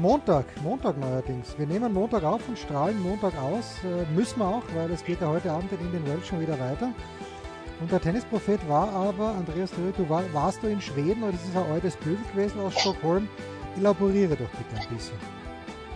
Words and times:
Montag, 0.00 0.44
Montag 0.62 0.98
neuerdings. 0.98 1.54
Wir 1.58 1.66
nehmen 1.66 1.92
Montag 1.92 2.24
auf 2.24 2.46
und 2.48 2.58
strahlen 2.58 3.00
Montag 3.02 3.32
aus. 3.38 3.76
Äh, 3.84 4.12
müssen 4.14 4.40
wir 4.40 4.46
auch, 4.46 4.62
weil 4.74 4.90
es 4.90 5.04
geht 5.04 5.20
ja 5.20 5.28
heute 5.28 5.50
Abend 5.50 5.70
in 5.72 5.92
den 5.92 6.06
Welt 6.06 6.26
schon 6.26 6.40
wieder 6.40 6.58
weiter. 6.58 6.92
Und 7.80 7.92
der 7.92 8.00
Tennisprophet 8.00 8.60
war 8.68 8.88
aber, 8.92 9.34
Andreas 9.34 9.70
Dürr, 9.70 9.92
du 9.96 10.08
war, 10.08 10.22
warst 10.32 10.62
du 10.62 10.66
in 10.66 10.80
Schweden 10.80 11.22
oder 11.22 11.34
ist 11.34 11.48
es 11.48 11.56
ein 11.56 11.70
altes 11.70 11.96
Bild 11.96 12.18
gewesen 12.32 12.60
aus 12.60 12.78
Stockholm? 12.78 13.28
Elaboriere 13.76 14.36
doch 14.36 14.50
bitte 14.50 14.80
ein 14.80 14.94
bisschen. 14.94 15.16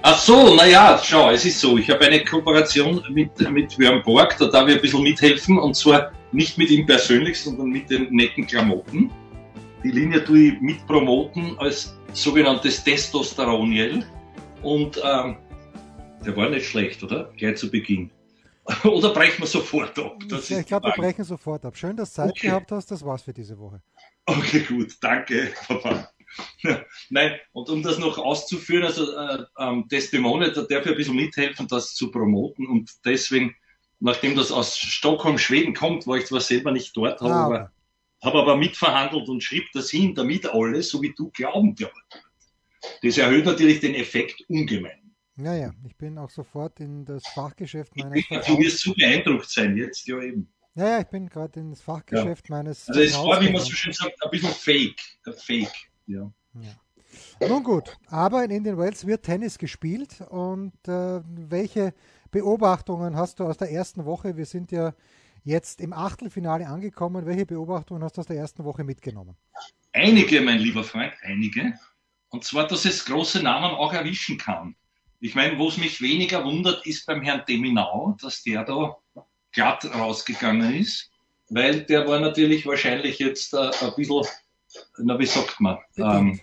Ach 0.02 0.18
so, 0.18 0.54
naja, 0.54 0.98
schau, 1.02 1.30
es 1.30 1.44
ist 1.44 1.60
so, 1.60 1.76
ich 1.76 1.90
habe 1.90 2.06
eine 2.06 2.24
Kooperation 2.24 3.02
mit, 3.10 3.38
mit 3.50 3.76
Björn 3.76 4.02
Borg, 4.02 4.36
da 4.38 4.46
darf 4.46 4.68
ich 4.68 4.76
ein 4.76 4.80
bisschen 4.80 5.02
mithelfen 5.02 5.58
und 5.58 5.74
zwar 5.74 6.12
nicht 6.32 6.56
mit 6.56 6.70
ihm 6.70 6.86
persönlich, 6.86 7.42
sondern 7.42 7.68
mit 7.68 7.90
den 7.90 8.10
netten 8.10 8.46
Klamotten. 8.46 9.10
Die 9.82 9.90
Linie 9.90 10.22
tue 10.22 10.40
ich 10.40 10.60
mit 10.60 10.86
promoten 10.86 11.58
als 11.58 11.96
sogenanntes 12.12 12.84
Testosteroniel 12.84 14.04
und 14.62 15.00
ähm, 15.02 15.36
der 16.24 16.36
war 16.36 16.50
nicht 16.50 16.66
schlecht, 16.66 17.02
oder? 17.02 17.32
Gleich 17.36 17.56
zu 17.56 17.70
Beginn. 17.70 18.10
oder 18.84 19.10
brechen 19.14 19.40
wir 19.40 19.46
sofort 19.46 19.98
ab? 19.98 20.18
Das 20.28 20.50
ich 20.50 20.66
glaube, 20.66 20.88
wir 20.88 20.94
brechen 20.94 21.24
sofort 21.24 21.64
ab. 21.64 21.76
Schön, 21.76 21.96
dass 21.96 22.10
du 22.10 22.16
Zeit 22.16 22.30
okay. 22.30 22.48
gehabt 22.48 22.70
hast, 22.72 22.90
das 22.90 23.04
war's 23.04 23.22
für 23.22 23.32
diese 23.32 23.58
Woche. 23.58 23.80
Okay, 24.26 24.60
gut, 24.60 24.96
danke, 25.00 25.50
Papa. 25.66 26.10
Nein, 27.08 27.36
und 27.52 27.70
um 27.70 27.82
das 27.82 27.98
noch 27.98 28.18
auszuführen, 28.18 28.84
also 28.84 29.16
äh, 29.16 29.44
ähm, 29.58 29.88
Testimonial, 29.88 30.52
da 30.52 30.62
darf 30.62 30.84
ich 30.84 30.92
ein 30.92 30.96
bisschen 30.96 31.16
mithelfen, 31.16 31.66
das 31.66 31.94
zu 31.94 32.10
promoten 32.10 32.66
und 32.66 32.90
deswegen, 33.04 33.56
nachdem 33.98 34.36
das 34.36 34.52
aus 34.52 34.76
Stockholm, 34.78 35.38
Schweden 35.38 35.74
kommt, 35.74 36.06
war 36.06 36.18
ich 36.18 36.26
zwar 36.26 36.40
selber 36.40 36.70
nicht 36.70 36.96
dort, 36.96 37.20
habe 37.20 37.34
ah, 37.34 37.46
aber, 37.46 37.72
hab 38.22 38.34
aber 38.34 38.56
mitverhandelt 38.56 39.28
und 39.28 39.42
schrieb 39.42 39.64
das 39.72 39.90
hin, 39.90 40.14
damit 40.14 40.46
alle, 40.46 40.82
so 40.82 41.00
wie 41.02 41.12
du, 41.16 41.30
glauben 41.30 41.74
dürfen. 41.74 42.02
Das 43.02 43.18
erhöht 43.18 43.44
natürlich 43.44 43.80
den 43.80 43.94
Effekt 43.94 44.42
ungemein. 44.48 45.12
Naja, 45.36 45.72
ich 45.86 45.96
bin 45.96 46.18
auch 46.18 46.30
sofort 46.30 46.80
in 46.80 47.04
das 47.04 47.26
Fachgeschäft 47.28 47.96
meines 47.96 48.26
Vertrauens. 48.26 48.46
Du 48.46 48.58
wirst 48.58 48.78
so 48.80 48.94
beeindruckt 48.94 49.48
sein 49.48 49.76
jetzt, 49.76 50.06
ja 50.06 50.20
eben. 50.20 50.52
Naja, 50.74 51.00
ich 51.00 51.08
bin 51.08 51.28
gerade 51.28 51.60
ins 51.60 51.80
Fachgeschäft 51.80 52.48
ja. 52.48 52.56
meines. 52.56 52.88
Also 52.88 53.00
es 53.00 53.14
war, 53.14 53.40
wie 53.40 53.50
man 53.50 53.60
so 53.60 53.72
schön 53.72 53.92
sagt, 53.92 54.22
ein 54.22 54.30
bisschen 54.30 54.50
fake. 54.50 55.00
Fake. 55.36 55.90
Ja. 56.06 56.30
ja. 56.60 57.48
Nun 57.48 57.64
gut, 57.64 57.96
aber 58.06 58.44
in 58.44 58.50
Indian 58.50 58.78
Wells 58.78 59.06
wird 59.06 59.24
Tennis 59.24 59.58
gespielt 59.58 60.20
und 60.28 60.72
äh, 60.86 61.20
welche 61.24 61.92
Beobachtungen 62.30 63.16
hast 63.16 63.40
du 63.40 63.44
aus 63.44 63.56
der 63.56 63.72
ersten 63.72 64.04
Woche? 64.04 64.36
Wir 64.36 64.46
sind 64.46 64.70
ja 64.70 64.94
jetzt 65.44 65.80
im 65.80 65.92
Achtelfinale 65.92 66.66
angekommen. 66.66 67.26
Welche 67.26 67.46
Beobachtungen 67.46 68.02
hast 68.02 68.16
du 68.16 68.20
aus 68.20 68.26
der 68.26 68.36
ersten 68.36 68.64
Woche 68.64 68.84
mitgenommen? 68.84 69.36
Einige, 69.92 70.40
mein 70.40 70.58
lieber 70.58 70.84
Freund, 70.84 71.12
einige. 71.22 71.74
Und 72.28 72.44
zwar, 72.44 72.66
dass 72.66 72.84
es 72.84 73.04
große 73.04 73.42
Namen 73.42 73.74
auch 73.74 73.92
erwischen 73.92 74.38
kann. 74.38 74.76
Ich 75.20 75.34
meine, 75.34 75.58
wo 75.58 75.68
es 75.68 75.76
mich 75.76 76.00
weniger 76.00 76.44
wundert, 76.44 76.86
ist 76.86 77.06
beim 77.06 77.22
Herrn 77.22 77.42
Deminau, 77.46 78.16
dass 78.20 78.42
der 78.42 78.64
da 78.64 78.96
glatt 79.52 79.84
rausgegangen 79.84 80.74
ist, 80.74 81.10
weil 81.48 81.82
der 81.82 82.06
war 82.06 82.20
natürlich 82.20 82.64
wahrscheinlich 82.64 83.18
jetzt 83.18 83.52
äh, 83.52 83.70
ein 83.80 83.94
bisschen 83.96 84.24
na, 84.98 85.18
wie 85.18 85.26
sagt 85.26 85.60
man? 85.60 85.78
Ähm, 85.96 86.40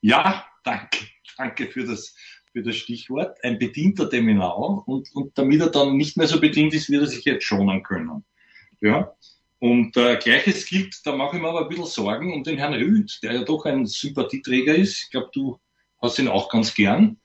ja, 0.00 0.44
danke, 0.64 1.06
danke 1.36 1.68
für 1.68 1.84
das, 1.84 2.14
für 2.52 2.62
das 2.62 2.76
Stichwort. 2.76 3.42
Ein 3.42 3.58
bedienter 3.58 4.06
Deminau 4.06 4.82
und, 4.86 5.14
und 5.14 5.36
damit 5.36 5.60
er 5.60 5.70
dann 5.70 5.96
nicht 5.96 6.16
mehr 6.16 6.28
so 6.28 6.40
bedient 6.40 6.74
ist, 6.74 6.90
wird 6.90 7.02
er 7.02 7.08
sich 7.08 7.24
jetzt 7.24 7.44
schonen 7.44 7.82
können. 7.82 8.24
Ja. 8.80 9.14
Und 9.58 9.96
äh, 9.96 10.16
gleiches 10.16 10.66
gilt, 10.66 11.00
da 11.04 11.14
mache 11.14 11.36
ich 11.36 11.42
mir 11.42 11.48
aber 11.48 11.62
ein 11.62 11.68
bisschen 11.68 11.86
Sorgen 11.86 12.32
um 12.32 12.42
den 12.42 12.58
Herrn 12.58 12.74
Rüd, 12.74 13.20
der 13.22 13.32
ja 13.32 13.44
doch 13.44 13.64
ein 13.64 13.86
Sympathieträger 13.86 14.74
ist. 14.74 15.04
Ich 15.04 15.10
glaube, 15.10 15.30
du 15.32 15.58
hast 16.00 16.18
ihn 16.18 16.28
auch 16.28 16.48
ganz 16.48 16.74
gern. 16.74 17.16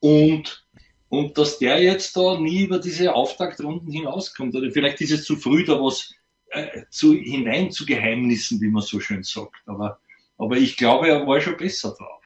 Und, 0.00 0.66
und 1.10 1.36
dass 1.36 1.58
der 1.58 1.82
jetzt 1.82 2.16
da 2.16 2.40
nie 2.40 2.62
über 2.62 2.78
diese 2.78 3.14
Auftaktrunden 3.14 3.92
hinauskommt. 3.92 4.54
Oder 4.54 4.70
vielleicht 4.70 5.02
ist 5.02 5.12
es 5.12 5.24
zu 5.24 5.36
früh, 5.36 5.64
da 5.64 5.74
was 5.74 6.14
äh, 6.52 6.84
zu, 6.88 7.12
hinein 7.12 7.70
zu 7.70 7.84
Geheimnissen, 7.84 8.60
wie 8.62 8.68
man 8.68 8.82
so 8.82 8.98
schön 8.98 9.22
sagt. 9.22 9.62
Aber, 9.66 10.00
aber 10.38 10.56
ich 10.56 10.78
glaube, 10.78 11.08
er 11.08 11.26
war 11.26 11.40
schon 11.42 11.58
besser 11.58 11.94
drauf. 11.94 12.21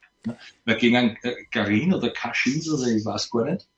Weil 0.65 0.77
gegen 0.79 0.97
einen 0.97 1.17
Garin 1.51 1.95
oder 1.95 2.11
Kaschins 2.11 2.69
oder 2.69 2.87
ich 2.89 3.05
weiß 3.05 3.31
gar 3.31 3.45
nicht. 3.45 3.69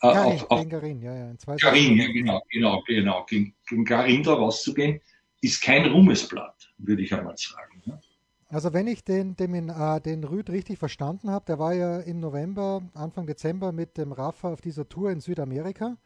Äh, 0.00 0.12
Garin, 0.12 0.32
auf, 0.32 0.50
auf, 0.50 0.58
gegen 0.60 0.70
Garin, 0.70 1.02
ja, 1.02 1.14
ja. 1.14 1.30
In 1.30 1.56
Garin, 1.58 1.96
ja, 1.96 2.06
genau, 2.12 2.42
genau, 2.50 2.82
genau. 2.86 3.26
Gegen, 3.26 3.54
gegen 3.68 3.84
Garin 3.84 4.22
da 4.22 4.34
rauszugehen, 4.34 5.00
ist 5.40 5.60
kein 5.62 5.86
Ruhmesblatt, 5.86 6.72
würde 6.78 7.02
ich 7.02 7.12
einmal 7.12 7.36
sagen. 7.36 7.82
Ne? 7.84 8.00
Also 8.48 8.72
wenn 8.72 8.86
ich 8.86 9.04
den, 9.04 9.36
den, 9.36 9.68
äh, 9.68 10.00
den 10.00 10.24
Rüd 10.24 10.48
richtig 10.50 10.78
verstanden 10.78 11.30
habe, 11.30 11.44
der 11.46 11.58
war 11.58 11.74
ja 11.74 11.98
im 12.00 12.20
November, 12.20 12.82
Anfang 12.94 13.26
Dezember 13.26 13.72
mit 13.72 13.98
dem 13.98 14.12
Rafa 14.12 14.52
auf 14.52 14.60
dieser 14.60 14.88
Tour 14.88 15.10
in 15.10 15.20
Südamerika, 15.20 15.98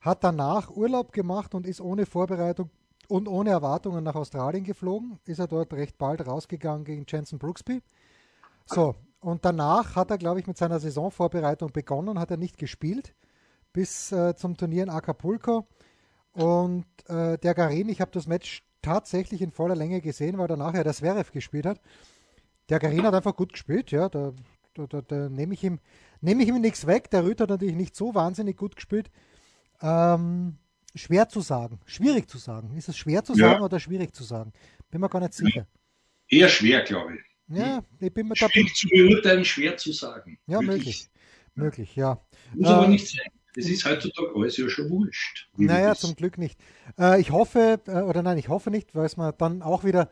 hat 0.00 0.22
danach 0.22 0.70
Urlaub 0.70 1.12
gemacht 1.12 1.54
und 1.54 1.66
ist 1.66 1.80
ohne 1.80 2.06
Vorbereitung 2.06 2.70
und 3.08 3.28
ohne 3.28 3.50
Erwartungen 3.50 4.04
nach 4.04 4.16
Australien 4.16 4.64
geflogen. 4.64 5.18
Ist 5.24 5.38
er 5.38 5.46
dort 5.46 5.72
recht 5.72 5.96
bald 5.96 6.26
rausgegangen 6.26 6.84
gegen 6.84 7.06
Jensen 7.08 7.38
Brooksby. 7.38 7.80
So, 8.74 8.96
und 9.20 9.44
danach 9.44 9.96
hat 9.96 10.10
er, 10.10 10.18
glaube 10.18 10.40
ich, 10.40 10.46
mit 10.46 10.56
seiner 10.56 10.80
Saisonvorbereitung 10.80 11.72
begonnen, 11.72 12.18
hat 12.18 12.30
er 12.30 12.36
nicht 12.36 12.58
gespielt 12.58 13.14
bis 13.72 14.12
äh, 14.12 14.34
zum 14.36 14.56
Turnier 14.56 14.82
in 14.82 14.90
Acapulco. 14.90 15.66
Und 16.32 16.86
äh, 17.08 17.38
der 17.38 17.54
Garin, 17.54 17.88
ich 17.88 18.00
habe 18.00 18.10
das 18.10 18.26
Match 18.26 18.62
tatsächlich 18.82 19.42
in 19.42 19.50
voller 19.50 19.76
Länge 19.76 20.00
gesehen, 20.00 20.38
weil 20.38 20.50
er 20.50 20.56
nachher 20.56 20.84
das 20.84 20.98
Zverev 20.98 21.30
gespielt 21.32 21.66
hat. 21.66 21.80
Der 22.68 22.78
Garin 22.78 23.04
hat 23.04 23.14
einfach 23.14 23.36
gut 23.36 23.52
gespielt, 23.52 23.90
ja, 23.90 24.08
da, 24.08 24.32
da, 24.74 24.86
da, 24.86 25.02
da 25.02 25.28
nehme 25.28 25.54
ich 25.54 25.62
ihm, 25.62 25.78
nehme 26.20 26.42
ich 26.42 26.48
ihm 26.48 26.60
nichts 26.60 26.86
weg. 26.86 27.10
Der 27.10 27.24
Rüth 27.24 27.40
hat 27.40 27.50
natürlich 27.50 27.76
nicht 27.76 27.96
so 27.96 28.14
wahnsinnig 28.14 28.56
gut 28.56 28.76
gespielt. 28.76 29.10
Ähm, 29.80 30.58
Schwer 30.94 31.28
zu 31.28 31.40
sagen, 31.40 31.80
schwierig 31.86 32.28
zu 32.28 32.36
sagen. 32.36 32.76
Ist 32.76 32.88
es 32.88 32.96
schwer 32.98 33.24
zu 33.24 33.34
sagen 33.34 33.62
oder 33.62 33.80
schwierig 33.80 34.14
zu 34.14 34.24
sagen? 34.24 34.52
Bin 34.90 35.00
mir 35.00 35.08
gar 35.08 35.20
nicht 35.20 35.32
sicher. 35.32 35.66
Eher 36.28 36.48
schwer, 36.48 36.82
glaube 36.82 37.16
ich. 37.16 37.31
Ja, 37.54 37.84
ich 38.00 38.12
bin 38.12 38.28
mir 38.28 38.34
da. 38.34 38.48
Schwierig 38.48 38.74
zu 38.74 38.88
beurteilen, 38.88 39.44
schwer 39.44 39.76
zu 39.76 39.92
sagen. 39.92 40.38
Ja, 40.46 40.60
möglich. 40.60 41.08
Möglich, 41.54 41.96
ja. 41.96 42.20
Muss 42.54 42.68
äh, 42.68 42.72
aber 42.72 42.88
nicht 42.88 43.08
sein. 43.08 43.30
Das 43.54 43.66
ist 43.66 43.84
heutzutage 43.84 44.32
alles 44.34 44.56
ja 44.56 44.68
schon 44.68 44.88
wurscht. 44.88 45.48
Naja, 45.56 45.94
zum 45.94 46.16
Glück 46.16 46.38
nicht. 46.38 46.58
Äh, 46.98 47.20
ich 47.20 47.30
hoffe, 47.30 47.80
äh, 47.86 48.00
oder 48.00 48.22
nein, 48.22 48.38
ich 48.38 48.48
hoffe 48.48 48.70
nicht, 48.70 48.94
weil 48.94 49.04
es 49.04 49.18
mir 49.18 49.32
dann 49.32 49.60
auch 49.60 49.84
wieder 49.84 50.08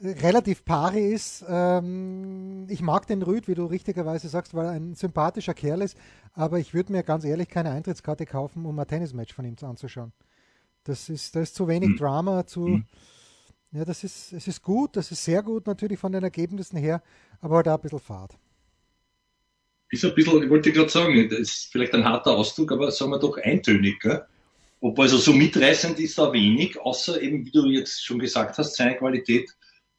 relativ 0.00 0.64
pari 0.64 1.12
ist. 1.12 1.44
Ähm, 1.48 2.66
ich 2.68 2.82
mag 2.82 3.06
den 3.06 3.22
Rüd, 3.22 3.48
wie 3.48 3.54
du 3.54 3.64
richtigerweise 3.64 4.28
sagst, 4.28 4.54
weil 4.54 4.66
er 4.66 4.72
ein 4.72 4.94
sympathischer 4.94 5.54
Kerl 5.54 5.82
ist, 5.82 5.96
aber 6.34 6.58
ich 6.58 6.74
würde 6.74 6.92
mir 6.92 7.02
ganz 7.02 7.24
ehrlich 7.24 7.48
keine 7.48 7.70
Eintrittskarte 7.70 8.26
kaufen, 8.26 8.64
um 8.64 8.78
ein 8.78 8.86
Tennismatch 8.86 9.34
von 9.34 9.44
ihm 9.44 9.56
anzuschauen. 9.60 10.12
Das 10.84 11.08
ist, 11.08 11.34
da 11.34 11.40
ist 11.40 11.54
zu 11.54 11.68
wenig 11.68 11.90
mhm. 11.90 11.96
Drama, 11.96 12.46
zu. 12.46 12.60
Mhm. 12.60 12.84
Ja, 13.72 13.84
das 13.84 14.02
ist, 14.02 14.32
es 14.32 14.48
ist 14.48 14.62
gut, 14.62 14.96
das 14.96 15.10
ist 15.10 15.22
sehr 15.22 15.42
gut 15.42 15.66
natürlich 15.66 15.98
von 15.98 16.12
den 16.12 16.22
Ergebnissen 16.22 16.78
her, 16.78 17.02
aber 17.40 17.56
halt 17.56 17.68
auch 17.68 17.74
ein 17.74 17.82
bisschen 17.82 18.00
fad. 18.00 18.38
Ist 19.90 20.04
ein 20.04 20.14
bisschen, 20.14 20.42
ich 20.42 20.50
wollte 20.50 20.72
gerade 20.72 20.88
sagen, 20.88 21.28
das 21.28 21.38
ist 21.38 21.72
vielleicht 21.72 21.94
ein 21.94 22.04
harter 22.04 22.32
Ausdruck, 22.32 22.72
aber 22.72 22.90
sagen 22.90 23.10
wir 23.10 23.18
doch 23.18 23.36
eintönig, 23.38 24.00
gell? 24.00 24.24
Ob 24.80 24.98
also 24.98 25.16
so 25.16 25.32
mitreißend 25.32 25.98
ist 25.98 26.18
da 26.18 26.32
wenig, 26.32 26.78
außer 26.80 27.20
eben, 27.20 27.44
wie 27.44 27.50
du 27.50 27.66
jetzt 27.66 28.04
schon 28.04 28.18
gesagt 28.18 28.56
hast, 28.58 28.76
seine 28.76 28.96
Qualität 28.96 29.50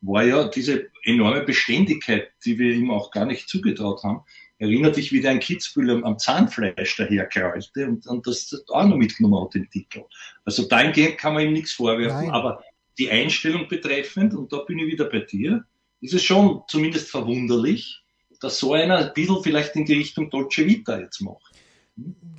war 0.01 0.23
ja 0.23 0.47
diese 0.47 0.87
enorme 1.03 1.41
Beständigkeit, 1.41 2.31
die 2.45 2.57
wir 2.57 2.71
ihm 2.71 2.89
auch 2.89 3.11
gar 3.11 3.25
nicht 3.25 3.49
zugetraut 3.49 4.03
haben. 4.03 4.21
Erinnert 4.57 4.95
dich, 4.95 5.11
wie 5.11 5.21
der 5.21 5.31
ein 5.31 5.39
Kitzbühel 5.39 6.03
am 6.03 6.17
Zahnfleisch 6.17 6.97
daherkraulte 6.97 7.87
und, 7.87 8.07
und 8.07 8.25
das 8.25 8.63
auch 8.69 8.85
noch 8.85 8.95
mitgenommen 8.95 9.43
hat, 9.43 9.53
den 9.53 9.69
Titel. 9.69 10.03
Also 10.45 10.63
dahingehend 10.63 11.17
kann 11.17 11.33
man 11.33 11.43
ihm 11.43 11.53
nichts 11.53 11.73
vorwerfen, 11.73 12.27
Nein. 12.27 12.31
aber 12.31 12.63
die 12.99 13.09
Einstellung 13.09 13.67
betreffend, 13.67 14.33
und 14.33 14.53
da 14.53 14.59
bin 14.59 14.79
ich 14.79 14.87
wieder 14.87 15.05
bei 15.05 15.19
dir, 15.19 15.65
ist 16.01 16.13
es 16.13 16.23
schon 16.23 16.61
zumindest 16.67 17.09
verwunderlich, 17.09 18.03
dass 18.41 18.59
so 18.59 18.73
einer 18.73 18.97
ein 18.97 19.13
bisschen 19.13 19.41
vielleicht 19.41 19.75
in 19.75 19.85
die 19.85 19.93
Richtung 19.93 20.29
Dolce 20.29 20.65
Vita 20.65 20.99
jetzt 20.99 21.21
macht. 21.21 21.53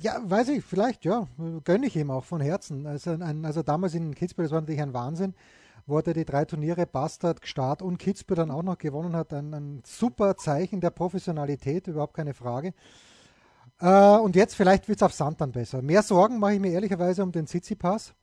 Ja, 0.01 0.19
weiß 0.23 0.49
ich, 0.49 0.63
vielleicht, 0.63 1.05
ja. 1.05 1.27
Gönne 1.63 1.85
ich 1.87 1.95
ihm 1.95 2.09
auch 2.09 2.25
von 2.25 2.41
Herzen. 2.41 2.87
Also, 2.87 3.11
ein, 3.11 3.45
also 3.45 3.61
damals 3.61 3.93
in 3.93 4.15
Kitzbühel, 4.15 4.45
das 4.45 4.51
war 4.51 4.61
natürlich 4.61 4.81
ein 4.81 4.93
Wahnsinn 4.93 5.33
wo 5.85 5.97
er 5.97 6.13
die 6.13 6.25
drei 6.25 6.45
Turniere 6.45 6.85
Bastard, 6.85 7.45
Start 7.45 7.81
und 7.81 7.97
Kitzbühel 7.97 8.37
dann 8.37 8.51
auch 8.51 8.63
noch 8.63 8.77
gewonnen 8.77 9.15
hat. 9.15 9.33
Ein, 9.33 9.53
ein 9.53 9.83
super 9.85 10.37
Zeichen 10.37 10.81
der 10.81 10.91
Professionalität, 10.91 11.87
überhaupt 11.87 12.13
keine 12.13 12.33
Frage. 12.33 12.73
Äh, 13.79 14.17
und 14.17 14.35
jetzt 14.35 14.55
vielleicht 14.55 14.87
wird 14.87 14.99
es 14.99 15.03
auf 15.03 15.13
Sand 15.13 15.41
dann 15.41 15.51
besser. 15.51 15.81
Mehr 15.81 16.03
Sorgen 16.03 16.39
mache 16.39 16.53
ich 16.53 16.59
mir 16.59 16.71
ehrlicherweise 16.71 17.23
um 17.23 17.31
den 17.31 17.47
Tsitsipas, 17.47 18.13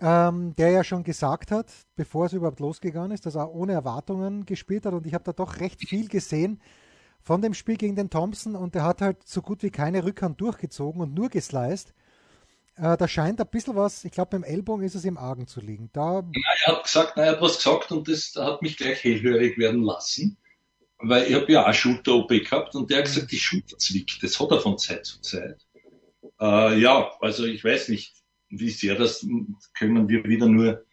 ähm, 0.00 0.54
der 0.56 0.70
ja 0.70 0.84
schon 0.84 1.04
gesagt 1.04 1.50
hat, 1.50 1.72
bevor 1.94 2.26
es 2.26 2.32
überhaupt 2.32 2.60
losgegangen 2.60 3.12
ist, 3.12 3.26
dass 3.26 3.34
er 3.34 3.52
ohne 3.52 3.72
Erwartungen 3.72 4.44
gespielt 4.44 4.84
hat. 4.84 4.92
Und 4.92 5.06
ich 5.06 5.14
habe 5.14 5.24
da 5.24 5.32
doch 5.32 5.60
recht 5.60 5.88
viel 5.88 6.08
gesehen 6.08 6.60
von 7.22 7.42
dem 7.42 7.54
Spiel 7.54 7.76
gegen 7.76 7.96
den 7.96 8.10
Thompson 8.10 8.54
und 8.54 8.74
der 8.74 8.84
hat 8.84 9.00
halt 9.00 9.26
so 9.26 9.42
gut 9.42 9.62
wie 9.62 9.70
keine 9.70 10.04
Rückhand 10.04 10.40
durchgezogen 10.40 11.00
und 11.00 11.14
nur 11.14 11.28
gesliced. 11.28 11.94
Äh, 12.76 12.96
da 12.96 13.08
scheint 13.08 13.40
ein 13.40 13.48
bisschen 13.48 13.74
was, 13.74 14.04
ich 14.04 14.12
glaube, 14.12 14.30
beim 14.32 14.44
Ellbogen 14.44 14.84
ist 14.84 14.94
es 14.94 15.04
im 15.04 15.16
Argen 15.16 15.46
zu 15.46 15.60
liegen. 15.60 15.88
Da 15.92 16.20
ja, 16.20 16.52
er 16.66 16.76
hat 16.76 16.84
gesagt, 16.84 17.16
er 17.16 17.32
hat 17.32 17.40
was 17.40 17.56
gesagt 17.56 17.90
und 17.90 18.06
das 18.06 18.34
hat 18.36 18.60
mich 18.62 18.76
gleich 18.76 19.02
hellhörig 19.02 19.56
werden 19.56 19.82
lassen. 19.82 20.36
Weil 20.98 21.26
ich 21.26 21.34
habe 21.34 21.50
ja 21.50 21.66
auch 21.66 21.74
Schulter-OP 21.74 22.28
gehabt 22.28 22.74
und 22.74 22.90
der 22.90 22.98
hat 22.98 23.06
gesagt, 23.06 23.32
die 23.32 23.38
Schulter 23.38 23.76
zwickt. 23.78 24.22
Das 24.22 24.38
hat 24.38 24.50
er 24.50 24.60
von 24.60 24.78
Zeit 24.78 25.04
zu 25.04 25.20
Zeit. 25.20 25.66
Äh, 26.40 26.78
ja, 26.78 27.10
also 27.20 27.44
ich 27.44 27.64
weiß 27.64 27.88
nicht, 27.88 28.14
wie 28.48 28.70
sehr 28.70 28.94
das 28.94 29.26
können 29.76 30.08
wir 30.08 30.24
wieder 30.24 30.46
nur 30.46 30.84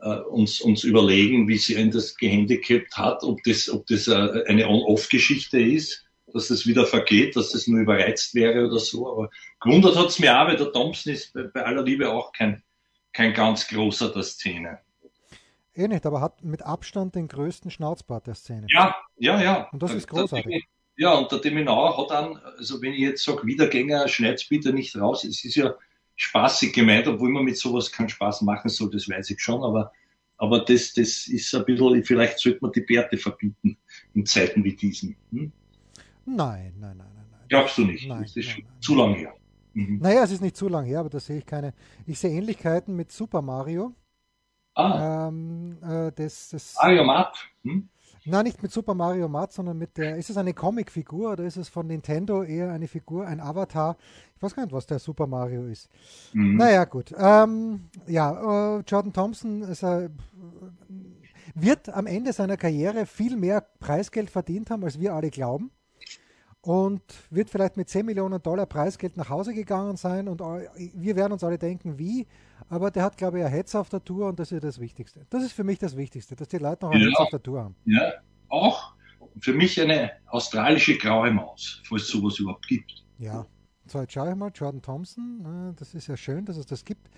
äh, 0.00 0.16
uns, 0.20 0.60
uns 0.60 0.84
überlegen, 0.84 1.48
wie 1.48 1.58
sie 1.58 1.74
ihn 1.74 1.90
das 1.90 2.16
gehandicapt 2.16 2.96
hat, 2.96 3.22
ob 3.22 3.42
das, 3.44 3.68
ob 3.68 3.86
das 3.86 4.08
äh, 4.08 4.44
eine 4.46 4.68
On-Off-Geschichte 4.68 5.60
ist 5.60 6.06
dass 6.32 6.48
das 6.48 6.66
wieder 6.66 6.86
vergeht, 6.86 7.36
dass 7.36 7.50
das 7.50 7.66
nur 7.66 7.80
überreizt 7.80 8.34
wäre 8.34 8.66
oder 8.66 8.78
so. 8.78 9.10
Aber 9.10 9.30
gewundert 9.60 9.96
hat 9.96 10.08
es 10.08 10.18
mir 10.18 10.38
auch, 10.38 10.46
weil 10.46 10.56
der 10.56 10.72
Thompson 10.72 11.12
ist 11.12 11.32
bei, 11.32 11.44
bei, 11.44 11.64
aller 11.64 11.82
Liebe 11.82 12.10
auch 12.10 12.32
kein, 12.32 12.62
kein 13.12 13.32
ganz 13.34 13.68
großer 13.68 14.10
der 14.10 14.22
Szene. 14.22 14.78
Eh 15.74 15.88
nicht, 15.88 16.04
aber 16.04 16.20
hat 16.20 16.42
mit 16.42 16.62
Abstand 16.62 17.14
den 17.14 17.28
größten 17.28 17.70
Schnauzbart 17.70 18.26
der 18.26 18.34
Szene. 18.34 18.66
Ja, 18.70 18.96
ja, 19.16 19.40
ja. 19.40 19.68
Und 19.72 19.82
das 19.82 19.94
ist 19.94 20.08
großartig. 20.08 20.46
Der, 20.46 20.60
ja, 20.96 21.14
und 21.14 21.30
der 21.32 21.38
Deminauer 21.38 21.96
hat 21.96 22.10
dann, 22.10 22.36
also 22.36 22.82
wenn 22.82 22.92
ich 22.92 23.00
jetzt 23.00 23.24
sage, 23.24 23.46
Wiedergänger, 23.46 24.08
schneid's 24.08 24.48
bitte 24.48 24.72
nicht 24.72 24.96
raus. 24.96 25.24
Es 25.24 25.44
ist 25.44 25.54
ja 25.54 25.74
spaßig 26.20 26.74
gemeint, 26.74 27.08
obwohl 27.08 27.30
man 27.30 27.44
mit 27.44 27.56
sowas 27.56 27.90
keinen 27.90 28.10
Spaß 28.10 28.42
machen 28.42 28.68
soll, 28.68 28.90
das 28.90 29.08
weiß 29.08 29.30
ich 29.30 29.40
schon, 29.40 29.62
aber, 29.62 29.90
aber 30.36 30.60
das, 30.60 30.92
das 30.92 31.26
ist 31.26 31.54
ein 31.54 31.64
bisschen, 31.64 32.04
vielleicht 32.04 32.38
sollte 32.38 32.58
man 32.60 32.72
die 32.72 32.82
Bärte 32.82 33.16
verbieten 33.16 33.78
in 34.14 34.26
Zeiten 34.26 34.62
wie 34.62 34.76
diesen. 34.76 35.16
Hm? 35.32 35.50
Nein, 36.26 36.74
nein, 36.78 36.96
nein, 36.96 36.96
nein. 36.98 37.26
nein. 37.30 37.40
Glaubst 37.48 37.78
du 37.78 37.86
nicht? 37.86 38.06
Nein, 38.06 38.22
das 38.22 38.36
ist 38.36 38.48
nein, 38.48 38.66
zu 38.80 38.94
lang 38.94 39.14
her. 39.14 39.34
Mhm. 39.72 39.98
Naja, 39.98 40.24
es 40.24 40.32
ist 40.32 40.42
nicht 40.42 40.56
zu 40.56 40.68
lang 40.68 40.84
her, 40.84 41.00
aber 41.00 41.08
da 41.08 41.20
sehe 41.20 41.38
ich 41.38 41.46
keine. 41.46 41.72
Ich 42.06 42.18
sehe 42.18 42.30
Ähnlichkeiten 42.30 42.94
mit 42.94 43.10
Super 43.10 43.40
Mario. 43.40 43.94
Ah. 44.74 45.28
Ähm, 45.28 45.78
äh, 45.82 46.12
das, 46.12 46.50
das, 46.50 46.76
Mario 46.80 47.04
Matt. 47.04 47.34
Hm? 47.62 47.88
Nein, 48.24 48.44
nicht 48.44 48.62
mit 48.62 48.70
Super 48.70 48.94
Mario 48.94 49.28
Matt, 49.28 49.52
sondern 49.52 49.78
mit 49.78 49.96
der. 49.96 50.16
Ist 50.16 50.30
es 50.30 50.36
eine 50.36 50.52
Comicfigur 50.52 51.32
oder 51.32 51.44
ist 51.44 51.56
es 51.56 51.68
von 51.68 51.86
Nintendo 51.86 52.42
eher 52.42 52.70
eine 52.70 52.86
Figur, 52.86 53.26
ein 53.26 53.40
Avatar? 53.40 53.96
Ich 54.36 54.42
weiß 54.42 54.54
gar 54.54 54.64
nicht, 54.64 54.72
was 54.72 54.86
der 54.86 54.98
Super 54.98 55.26
Mario 55.26 55.64
ist. 55.64 55.88
Mhm. 56.32 56.56
Naja, 56.56 56.84
gut. 56.84 57.14
Ähm, 57.16 57.88
ja, 58.06 58.78
äh, 58.78 58.82
Jordan 58.86 59.12
Thompson 59.12 59.62
ist, 59.62 59.82
äh, 59.82 60.10
wird 61.54 61.88
am 61.88 62.06
Ende 62.06 62.32
seiner 62.32 62.56
Karriere 62.56 63.06
viel 63.06 63.36
mehr 63.36 63.64
Preisgeld 63.80 64.30
verdient 64.30 64.70
haben, 64.70 64.84
als 64.84 65.00
wir 65.00 65.14
alle 65.14 65.30
glauben 65.30 65.70
und 66.62 67.02
wird 67.30 67.48
vielleicht 67.48 67.76
mit 67.76 67.88
10 67.88 68.04
Millionen 68.04 68.40
Dollar 68.42 68.66
Preisgeld 68.66 69.16
nach 69.16 69.28
Hause 69.30 69.54
gegangen 69.54 69.96
sein 69.96 70.28
und 70.28 70.40
wir 70.40 71.16
werden 71.16 71.32
uns 71.32 71.42
alle 71.42 71.58
denken, 71.58 71.98
wie, 71.98 72.26
aber 72.68 72.90
der 72.90 73.04
hat, 73.04 73.16
glaube 73.16 73.38
ich, 73.38 73.44
ein 73.44 73.50
Hetz 73.50 73.74
auf 73.74 73.88
der 73.88 74.04
Tour 74.04 74.28
und 74.28 74.38
das 74.38 74.52
ist 74.52 74.62
das 74.62 74.78
Wichtigste. 74.78 75.26
Das 75.30 75.42
ist 75.42 75.52
für 75.52 75.64
mich 75.64 75.78
das 75.78 75.96
Wichtigste, 75.96 76.36
dass 76.36 76.48
die 76.48 76.58
Leute 76.58 76.84
noch 76.84 76.92
ein 76.92 77.00
Ja. 77.00 77.08
Hetz 77.08 77.16
auf 77.18 77.30
der 77.30 77.42
Tour 77.42 77.62
haben. 77.64 77.76
Ja, 77.86 78.12
auch 78.48 78.94
für 79.40 79.52
mich 79.54 79.80
eine 79.80 80.10
australische 80.26 80.98
graue 80.98 81.30
Maus, 81.30 81.82
falls 81.88 82.02
es 82.02 82.08
sowas 82.08 82.38
überhaupt 82.38 82.66
gibt. 82.68 83.04
Ja, 83.18 83.46
so 83.86 84.00
jetzt 84.00 84.12
schaue 84.12 84.30
ich 84.30 84.36
mal, 84.36 84.50
Jordan 84.54 84.82
Thompson, 84.82 85.70
äh, 85.72 85.78
das 85.78 85.94
ist 85.94 86.08
ja 86.08 86.16
schön, 86.16 86.44
dass 86.44 86.56
es 86.56 86.66
das 86.66 86.84
gibt. 86.84 87.08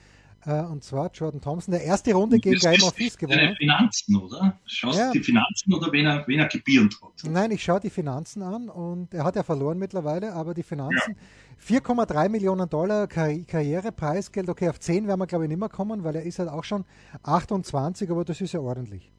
Äh, 0.44 0.62
Und 0.62 0.82
zwar 0.82 1.10
Jordan 1.12 1.40
Thompson, 1.40 1.72
der 1.72 1.84
erste 1.84 2.12
Runde 2.14 2.38
gegen 2.40 2.58
Guy 2.58 2.76
Monfils 2.80 3.16
gewonnen 3.16 3.38
Seine 3.38 3.50
hat. 3.50 3.58
Finanzen, 3.58 4.16
oder? 4.16 4.58
Schaust 4.66 4.98
Ja. 4.98 5.10
die 5.12 5.20
Finanzen 5.20 5.72
oder 5.72 5.92
wen 5.92 6.06
er, 6.06 6.26
wen 6.26 6.40
er 6.40 6.48
gebierend 6.48 6.96
hat? 7.00 7.12
Nein, 7.30 7.50
ich 7.52 7.62
schaue 7.62 7.80
die 7.80 7.90
Finanzen 7.90 8.42
an 8.42 8.68
und 8.68 9.14
er 9.14 9.24
hat 9.24 9.36
ja 9.36 9.42
verloren 9.44 9.78
mittlerweile, 9.78 10.32
aber 10.32 10.54
die 10.54 10.62
Finanzen, 10.64 11.16
4,3 11.64 12.28
Millionen 12.28 12.68
Dollar 12.68 13.06
Karri 13.06 13.44
Karrierepreisgeld, 13.44 14.48
okay, 14.48 14.68
auf 14.68 14.80
10 14.80 15.06
werden 15.06 15.20
wir 15.20 15.26
glaube 15.28 15.44
ich 15.44 15.48
nicht 15.48 15.60
mehr 15.60 15.68
kommen, 15.68 16.02
weil 16.02 16.16
er 16.16 16.22
ist 16.24 16.38
halt 16.40 16.48
auch 16.48 16.64
schon 16.64 16.84
28, 17.22 18.10
aber 18.10 18.24
das 18.24 18.40
ist 18.40 18.52
ja 18.52 18.60
ordentlich. 18.60 19.12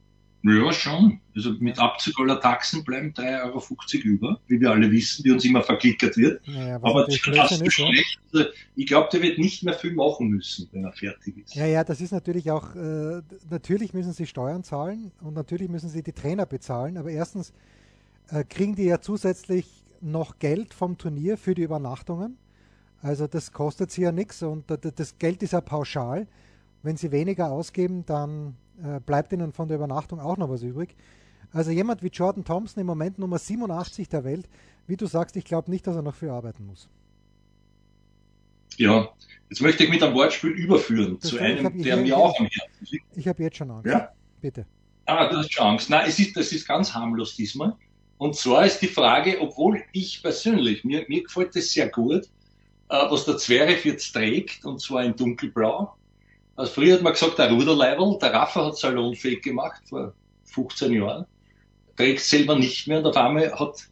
Ja, 0.46 0.74
schon. 0.74 1.22
Also 1.36 1.54
mit 1.60 1.80
Abzug 1.80 2.20
aller 2.20 2.40
Taxen 2.40 2.84
bleiben 2.84 3.14
3,50 3.14 3.44
Euro 3.46 3.64
über, 4.04 4.40
wie 4.48 4.60
wir 4.60 4.72
alle 4.72 4.92
wissen, 4.92 5.24
die 5.24 5.32
uns 5.32 5.46
immer 5.46 5.64
verklickert 5.64 6.18
wird. 6.18 6.46
Naja, 6.48 6.80
Aber 6.82 7.06
das 7.06 7.16
ist 7.16 7.72
schlecht. 7.72 8.20
Also 8.34 8.46
ich 8.76 8.86
glaube, 8.88 9.08
der 9.14 9.22
wird 9.22 9.38
nicht 9.40 9.64
mehr 9.64 9.74
viel 9.74 9.94
machen 9.94 10.28
müssen, 10.28 10.68
wenn 10.74 10.84
er 10.84 10.92
fertig 10.92 11.38
ist. 11.38 11.56
Ja, 11.56 11.66
ja, 11.66 11.84
das 11.86 12.02
ist 12.02 12.12
natürlich 12.12 12.52
auch, 12.52 12.76
äh, 12.76 13.22
natürlich 13.50 13.94
müssen 13.94 14.12
sie 14.12 14.26
Steuern 14.28 14.64
zahlen 14.66 15.12
und 15.22 15.34
natürlich 15.34 15.70
müssen 15.70 15.88
sie 15.90 16.04
die 16.04 16.12
Trainer 16.14 16.46
bezahlen, 16.46 16.98
aber 16.98 17.10
erstens 17.10 17.54
äh, 18.30 18.44
kriegen 18.44 18.76
die 18.76 18.84
ja 18.84 19.00
zusätzlich 19.00 19.86
noch 20.02 20.40
Geld 20.40 20.74
vom 20.74 20.98
Turnier 20.98 21.38
für 21.38 21.56
die 21.56 21.64
Übernachtungen. 21.64 22.38
Also 23.02 23.28
das 23.28 23.54
kostet 23.54 23.92
sie 23.92 24.02
ja 24.02 24.12
nichts 24.12 24.44
und 24.44 24.70
da- 24.70 24.78
da- 24.78 24.92
das 24.92 25.18
Geld 25.18 25.42
ist 25.42 25.54
ja 25.54 25.62
pauschal. 25.62 26.28
Wenn 26.82 26.98
sie 26.98 27.12
weniger 27.14 27.50
ausgeben, 27.50 28.06
dann 28.06 28.56
äh, 28.84 29.00
bleibt 29.00 29.34
ihnen 29.34 29.52
von 29.52 29.68
der 29.68 29.78
Übernachtung 29.78 30.20
auch 30.20 30.38
noch 30.38 30.50
was 30.50 30.64
übrig. 30.64 30.96
Also 31.52 31.72
jemand 31.72 32.02
wie 32.02 32.08
Jordan 32.08 32.44
Thompson 32.44 32.82
im 32.82 32.88
Moment 32.88 33.20
Nummer 33.20 33.38
87 33.38 34.10
der 34.10 34.24
Welt, 34.24 34.50
wie 34.88 34.98
du 34.98 35.06
sagst, 35.06 35.36
ich 35.36 35.46
glaube 35.46 35.70
nicht, 35.70 35.86
dass 35.86 35.96
er 35.96 36.02
noch 36.02 36.16
viel 36.16 36.30
arbeiten 36.30 36.66
muss. 36.66 36.90
Ja, 38.78 39.10
jetzt 39.50 39.62
möchte 39.62 39.84
ich 39.84 39.90
mit 39.90 40.02
einem 40.02 40.16
Wortspiel 40.16 40.52
überführen 40.52 41.18
Das 41.22 41.30
zu 41.30 41.38
einem, 41.38 41.66
hab- 41.66 41.78
der 41.78 41.98
mir 41.98 42.18
auch 42.18 42.38
am 42.40 42.48
Herzen 42.48 42.88
liegt. 42.90 43.06
Ich 43.16 43.28
habe 43.28 43.44
jetzt 43.44 43.58
schon 43.58 43.70
Angst. 43.70 43.86
Ja. 43.86 44.10
Bitte. 44.42 44.66
Ah, 45.06 45.28
du 45.30 45.38
hast 45.38 45.54
schon 45.54 45.66
Angst. 45.68 45.90
Nein, 45.90 46.06
es 46.08 46.18
ist, 46.20 46.36
das 46.36 46.52
ist 46.52 46.68
ganz 46.68 46.94
harmlos 46.94 47.36
diesmal. 47.36 47.76
Und 48.18 48.36
zwar 48.36 48.66
ist 48.66 48.80
die 48.80 48.88
Frage, 48.88 49.38
obwohl 49.42 49.84
ich 49.92 50.22
persönlich, 50.24 50.84
mir, 50.84 51.06
mir 51.08 51.24
gefällt 51.24 51.56
das 51.56 51.70
sehr 51.72 51.90
gut, 51.90 52.24
äh, 52.90 52.96
was 53.10 53.26
der 53.26 53.38
Zverev 53.38 53.86
jetzt 53.88 54.12
trägt, 54.14 54.66
und 54.66 54.82
zwar 54.82 55.04
in 55.04 55.16
dunkelblau. 55.16 55.94
Also 56.56 56.72
früher 56.74 56.96
hat 56.96 57.02
man 57.02 57.14
gesagt, 57.14 57.40
der 57.40 57.52
Ruderleiberl, 57.52 58.18
der 58.20 58.34
Rafa 58.34 58.66
hat 58.66 58.78
salonfähig 58.78 59.42
gemacht, 59.42 59.82
vor 59.90 60.14
15 60.46 60.94
Jahren. 60.94 61.26
Trägt 61.96 62.22
selber 62.22 62.56
nicht 62.56 62.88
mehr 62.88 63.00
und 63.00 63.08
auf 63.08 63.18
einmal 63.18 63.52
hat 63.60 63.88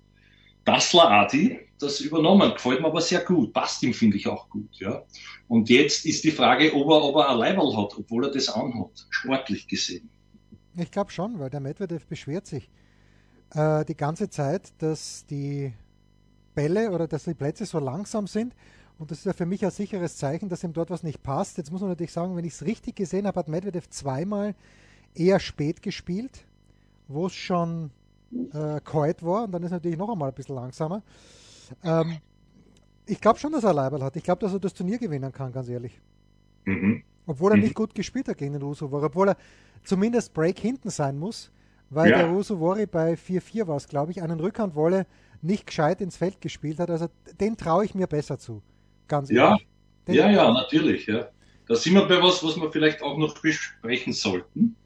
Dassler 0.65 1.09
Adi 1.09 1.59
das 1.79 1.99
übernommen. 1.99 2.53
Gefällt 2.53 2.81
mir 2.81 2.87
aber 2.87 3.01
sehr 3.01 3.21
gut. 3.21 3.53
Passt 3.53 3.81
ihm, 3.83 3.93
finde 3.93 4.17
ich 4.17 4.27
auch 4.27 4.47
gut, 4.49 4.69
ja. 4.79 5.03
Und 5.47 5.69
jetzt 5.69 6.05
ist 6.05 6.23
die 6.23 6.31
Frage, 6.31 6.73
ob 6.73 6.89
er, 6.89 7.03
ob 7.03 7.15
er 7.15 7.29
ein 7.29 7.37
Leiberl 7.37 7.75
hat, 7.75 7.97
obwohl 7.97 8.25
er 8.25 8.31
das 8.31 8.49
anhat, 8.49 9.07
sportlich 9.09 9.67
gesehen. 9.67 10.09
Ich 10.77 10.91
glaube 10.91 11.11
schon, 11.11 11.39
weil 11.39 11.49
der 11.49 11.59
Medvedev 11.59 12.05
beschwert 12.05 12.47
sich 12.47 12.69
äh, 13.53 13.83
die 13.85 13.95
ganze 13.95 14.29
Zeit, 14.29 14.71
dass 14.77 15.25
die 15.25 15.73
Bälle 16.55 16.91
oder 16.91 17.07
dass 17.07 17.25
die 17.25 17.33
Plätze 17.33 17.65
so 17.65 17.79
langsam 17.79 18.27
sind. 18.27 18.53
Und 19.01 19.09
das 19.09 19.17
ist 19.17 19.25
ja 19.25 19.33
für 19.33 19.47
mich 19.47 19.65
ein 19.65 19.71
sicheres 19.71 20.15
Zeichen, 20.15 20.47
dass 20.47 20.63
ihm 20.63 20.73
dort 20.73 20.91
was 20.91 21.01
nicht 21.01 21.23
passt. 21.23 21.57
Jetzt 21.57 21.71
muss 21.71 21.81
man 21.81 21.89
natürlich 21.89 22.11
sagen, 22.11 22.35
wenn 22.35 22.45
ich 22.45 22.53
es 22.53 22.63
richtig 22.63 22.95
gesehen 22.97 23.25
habe, 23.25 23.39
hat 23.39 23.47
Medvedev 23.47 23.89
zweimal 23.89 24.53
eher 25.15 25.39
spät 25.39 25.81
gespielt, 25.81 26.45
wo 27.07 27.25
es 27.25 27.33
schon 27.33 27.89
äh, 28.53 28.79
kalt 28.81 29.23
war. 29.23 29.45
Und 29.45 29.53
dann 29.53 29.63
ist 29.63 29.71
natürlich 29.71 29.97
noch 29.97 30.07
einmal 30.11 30.29
ein 30.29 30.35
bisschen 30.35 30.53
langsamer. 30.53 31.01
Ähm, 31.83 32.17
ich 33.07 33.19
glaube 33.19 33.39
schon, 33.39 33.51
dass 33.53 33.63
er 33.63 33.73
Leiberl 33.73 34.03
hat. 34.03 34.15
Ich 34.17 34.23
glaube, 34.23 34.39
dass 34.41 34.53
er 34.53 34.59
das 34.59 34.75
Turnier 34.75 34.99
gewinnen 34.99 35.31
kann, 35.31 35.51
ganz 35.51 35.67
ehrlich. 35.67 35.99
Mhm. 36.65 37.01
Obwohl 37.25 37.53
er 37.53 37.57
Mhm. 37.57 37.63
nicht 37.63 37.73
gut 37.73 37.95
gespielt 37.95 38.27
hat 38.27 38.37
gegen 38.37 38.53
den 38.53 38.61
Rusovori, 38.61 39.03
obwohl 39.05 39.29
er 39.29 39.37
zumindest 39.83 40.31
Break 40.35 40.59
hinten 40.59 40.91
sein 40.91 41.17
muss, 41.17 41.49
weil 41.89 42.11
Ja. 42.11 42.19
der 42.19 42.27
Rusovori 42.27 42.85
bei 42.85 43.17
4-4 43.17 43.65
war 43.67 43.77
es, 43.77 43.87
glaube 43.87 44.11
ich, 44.11 44.21
einen 44.21 44.39
Rückhandwolle 44.39 45.07
nicht 45.41 45.65
gescheit 45.65 46.01
ins 46.01 46.17
Feld 46.17 46.39
gespielt 46.39 46.77
hat. 46.77 46.91
Also 46.91 47.07
den 47.39 47.57
traue 47.57 47.83
ich 47.83 47.95
mir 47.95 48.05
besser 48.05 48.37
zu. 48.37 48.61
Ganz 49.11 49.29
Ja. 49.29 49.57
ehrlich. 50.07 50.21
Ja, 50.21 50.31
ja, 50.31 50.53
natürlich, 50.53 51.05
ja. 51.05 51.29
Da 51.67 51.75
sind 51.75 51.95
wir 51.95 52.05
bei 52.05 52.21
was, 52.23 52.41
was 52.43 52.55
wir 52.55 52.71
vielleicht 52.71 53.01
auch 53.01 53.17
noch 53.17 53.37
besprechen 53.39 54.13
sollten. 54.13 54.77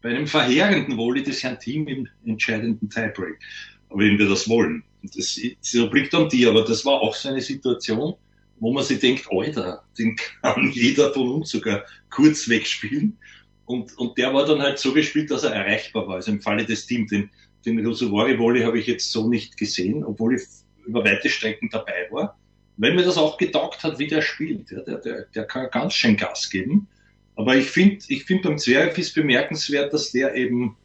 Bei 0.00 0.10
einem 0.10 0.28
verheerenden 0.28 0.96
Volley 0.96 1.24
des 1.24 1.42
Herrn 1.42 1.58
Team 1.58 1.88
im 1.88 2.08
entscheidenden 2.24 2.88
Tiebreak. 2.88 3.38
Wenn 3.90 4.18
wir 4.18 4.28
das 4.28 4.48
wollen. 4.48 4.84
Und 5.02 5.18
das, 5.18 5.38
das 5.60 5.80
obliegt 5.80 6.14
an 6.14 6.28
dir, 6.28 6.50
aber 6.50 6.62
das 6.62 6.84
war 6.84 7.00
auch 7.00 7.14
so 7.14 7.28
eine 7.28 7.40
Situation, 7.40 8.14
wo 8.60 8.72
man 8.72 8.84
sich 8.84 9.00
denkt, 9.00 9.26
Alter, 9.30 9.82
den 9.98 10.14
kann 10.42 10.70
jeder 10.74 11.12
von 11.12 11.28
uns 11.28 11.50
sogar 11.50 11.84
kurz 12.08 12.48
wegspielen. 12.48 13.18
Und, 13.64 13.98
und 13.98 14.16
der 14.16 14.32
war 14.32 14.46
dann 14.46 14.62
halt 14.62 14.78
so 14.78 14.92
gespielt, 14.92 15.30
dass 15.32 15.42
er 15.42 15.54
erreichbar 15.54 16.06
war. 16.06 16.16
Also 16.16 16.30
im 16.30 16.40
Falle 16.40 16.64
des 16.64 16.86
Teams, 16.86 17.10
den, 17.10 17.30
den 17.66 17.84
Rosovori 17.84 18.38
Volley 18.38 18.62
habe 18.62 18.78
ich 18.78 18.86
jetzt 18.86 19.10
so 19.10 19.28
nicht 19.28 19.56
gesehen, 19.56 20.04
obwohl 20.04 20.36
ich 20.36 20.42
über 20.86 21.04
weite 21.04 21.28
Strecken 21.28 21.68
dabei 21.70 22.06
war 22.12 22.38
weil 22.82 22.94
mir 22.94 23.04
das 23.04 23.16
auch 23.16 23.38
getaugt 23.38 23.84
hat, 23.84 24.00
wie 24.00 24.08
der 24.08 24.22
spielt. 24.22 24.72
Ja, 24.72 24.80
der, 24.80 24.98
der, 24.98 25.26
der 25.34 25.44
kann 25.44 25.68
ganz 25.70 25.94
schön 25.94 26.16
Gas 26.16 26.50
geben. 26.50 26.88
Aber 27.36 27.54
ich 27.54 27.70
finde, 27.70 28.04
ich 28.08 28.24
finde 28.24 28.48
beim 28.48 28.58
Zverev 28.58 29.00
ist 29.00 29.14
bemerkenswert, 29.14 29.92
dass 29.92 30.10
der 30.10 30.34
eben, 30.34 30.76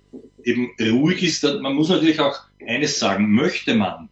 eben 0.44 0.70
ruhig 0.80 1.24
ist. 1.24 1.44
Man 1.44 1.74
muss 1.74 1.90
natürlich 1.90 2.20
auch 2.20 2.40
eines 2.66 3.00
sagen, 3.00 3.32
möchte 3.32 3.74
man 3.74 4.10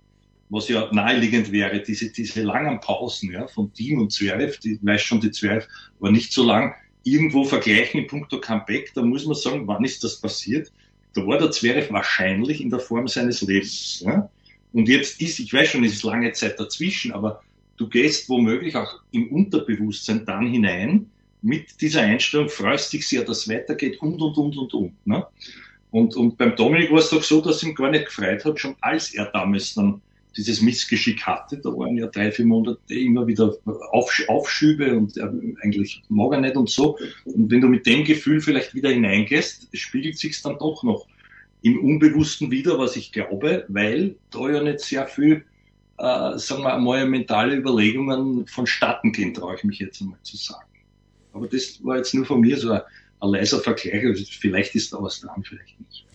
was 0.49 0.67
ja 0.69 0.87
naheliegend 0.91 1.51
wäre, 1.51 1.81
diese, 1.81 2.11
diese 2.11 2.43
langen 2.43 2.79
Pausen 2.79 3.31
ja, 3.31 3.47
von 3.47 3.73
Team 3.73 3.99
und 3.99 4.11
Zverev, 4.11 4.59
die 4.59 4.79
weiß 4.81 5.01
schon, 5.01 5.19
die 5.19 5.31
Zverev 5.31 5.67
war 5.99 6.11
nicht 6.11 6.31
so 6.31 6.45
lang, 6.45 6.75
irgendwo 7.03 7.43
vergleichen 7.43 8.01
in 8.01 8.07
puncto 8.07 8.39
Comeback, 8.39 8.91
da 8.93 9.01
muss 9.01 9.25
man 9.25 9.35
sagen, 9.35 9.67
wann 9.67 9.83
ist 9.83 10.03
das 10.03 10.21
passiert? 10.21 10.71
Da 11.13 11.25
war 11.25 11.39
der 11.39 11.51
Zverev 11.51 11.91
wahrscheinlich 11.91 12.61
in 12.61 12.69
der 12.69 12.79
Form 12.79 13.07
seines 13.07 13.41
Lebens. 13.41 14.01
Ja? 14.05 14.29
Und 14.71 14.87
jetzt 14.87 15.21
ist, 15.21 15.39
ich 15.39 15.51
weiß 15.51 15.69
schon, 15.69 15.83
es 15.83 15.93
ist 15.93 16.03
lange 16.03 16.31
Zeit 16.33 16.59
dazwischen, 16.59 17.11
aber 17.11 17.41
du 17.77 17.87
gehst 17.87 18.29
womöglich 18.29 18.75
auch 18.75 19.01
im 19.11 19.29
Unterbewusstsein 19.29 20.25
dann 20.25 20.47
hinein 20.47 21.09
mit 21.41 21.79
dieser 21.81 22.01
Einstellung, 22.01 22.49
freust 22.49 22.91
dich 22.93 23.07
sehr, 23.07 23.23
dass 23.23 23.41
es 23.41 23.49
weitergeht 23.49 24.01
und, 24.01 24.19
und, 24.21 24.37
und, 24.37 24.57
und, 24.57 24.73
und. 24.73 25.07
Ne? 25.07 25.25
Und, 25.91 26.15
und 26.15 26.37
beim 26.37 26.55
Dominik 26.55 26.91
war 26.91 26.99
es 26.99 27.09
doch 27.09 27.23
so, 27.23 27.39
dass 27.39 27.63
ihm 27.63 27.75
gar 27.75 27.91
nicht 27.91 28.05
gefreut 28.05 28.43
hat, 28.43 28.59
schon 28.59 28.75
als 28.81 29.13
er 29.13 29.25
damals 29.31 29.75
dann 29.75 30.01
dieses 30.35 30.61
Missgeschick 30.61 31.21
hatte. 31.25 31.57
Da 31.57 31.69
waren 31.69 31.97
ja 31.97 32.07
drei, 32.07 32.31
vier 32.31 32.45
Monate 32.45 32.79
immer 32.93 33.25
wieder 33.27 33.55
Aufsch 33.91 34.27
Aufschübe 34.27 34.97
und 34.97 35.15
äh, 35.17 35.29
eigentlich 35.61 36.01
mag 36.09 36.33
er 36.33 36.41
nicht 36.41 36.55
und 36.55 36.69
so. 36.69 36.97
Und 37.25 37.49
wenn 37.49 37.61
du 37.61 37.67
mit 37.67 37.85
dem 37.85 38.03
Gefühl 38.03 38.41
vielleicht 38.41 38.73
wieder 38.73 38.89
hineingehst, 38.89 39.69
spiegelt 39.73 40.17
sich 40.17 40.41
dann 40.41 40.57
doch 40.57 40.83
noch 40.83 41.07
im 41.61 41.79
Unbewussten 41.79 42.51
wieder, 42.51 42.77
was 42.77 42.95
ich 42.95 43.11
glaube, 43.11 43.65
weil 43.69 44.15
da 44.31 44.49
ja 44.49 44.61
nicht 44.61 44.81
sehr 44.81 45.07
viel, 45.07 45.45
äh, 45.97 46.37
sagen 46.37 46.63
wir 46.63 46.77
mal, 46.77 47.05
mentale 47.05 47.55
Überlegungen 47.55 48.45
vonstatten 48.47 49.11
gehen, 49.11 49.33
traue 49.33 49.55
ich 49.55 49.63
mich 49.63 49.79
jetzt 49.79 50.01
einmal 50.01 50.19
zu 50.23 50.37
sagen. 50.37 50.65
Aber 51.33 51.47
das 51.47 51.83
war 51.83 51.97
jetzt 51.97 52.13
nur 52.13 52.25
von 52.25 52.41
mir 52.41 52.57
so 52.57 52.71
ein, 52.71 52.81
ein 53.21 53.29
leiser 53.29 53.59
Vergleich. 53.59 54.05
Also 54.05 54.23
vielleicht 54.39 54.75
ist 54.75 54.93
da 54.93 55.01
was 55.01 55.21
dran, 55.21 55.43
vielleicht 55.43 55.79
nicht. 55.79 56.05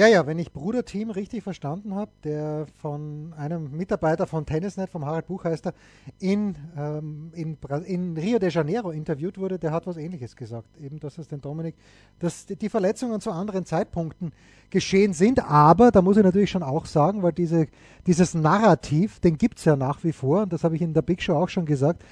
Ja, 0.00 0.06
ja, 0.06 0.26
wenn 0.26 0.38
ich 0.38 0.54
Bruderteam 0.54 1.10
richtig 1.10 1.42
verstanden 1.42 1.94
habe, 1.94 2.10
der 2.24 2.64
von 2.80 3.34
einem 3.36 3.76
Mitarbeiter 3.76 4.26
von 4.26 4.46
Tennisnet, 4.46 4.88
vom 4.88 5.04
Harald 5.04 5.26
Buchheister, 5.26 5.74
in, 6.18 6.56
ähm, 6.74 7.30
in, 7.34 7.58
in, 7.84 8.16
Rio 8.16 8.38
de 8.38 8.48
Janeiro 8.48 8.92
interviewt 8.92 9.36
wurde, 9.36 9.58
der 9.58 9.72
hat 9.72 9.86
was 9.86 9.98
ähnliches 9.98 10.36
gesagt. 10.36 10.74
Eben, 10.78 11.00
dass 11.00 11.18
es 11.18 11.28
den 11.28 11.42
Dominik, 11.42 11.74
dass 12.18 12.46
die 12.46 12.70
Verletzungen 12.70 13.20
zu 13.20 13.30
anderen 13.30 13.66
Zeitpunkten 13.66 14.32
geschehen 14.70 15.12
sind, 15.12 15.44
aber 15.44 15.90
da 15.90 16.00
muss 16.00 16.16
ich 16.16 16.24
natürlich 16.24 16.50
schon 16.50 16.62
auch 16.62 16.86
sagen, 16.86 17.22
weil 17.22 17.32
diese, 17.32 17.66
dieses 18.06 18.32
Narrativ, 18.32 19.20
den 19.20 19.36
gibt 19.36 19.58
es 19.58 19.66
ja 19.66 19.76
nach 19.76 20.02
wie 20.02 20.12
vor, 20.12 20.44
und 20.44 20.54
das 20.54 20.64
habe 20.64 20.76
ich 20.76 20.80
in 20.80 20.94
der 20.94 21.02
Big 21.02 21.20
Show 21.20 21.34
auch 21.34 21.50
schon 21.50 21.66
gesagt, 21.66 22.02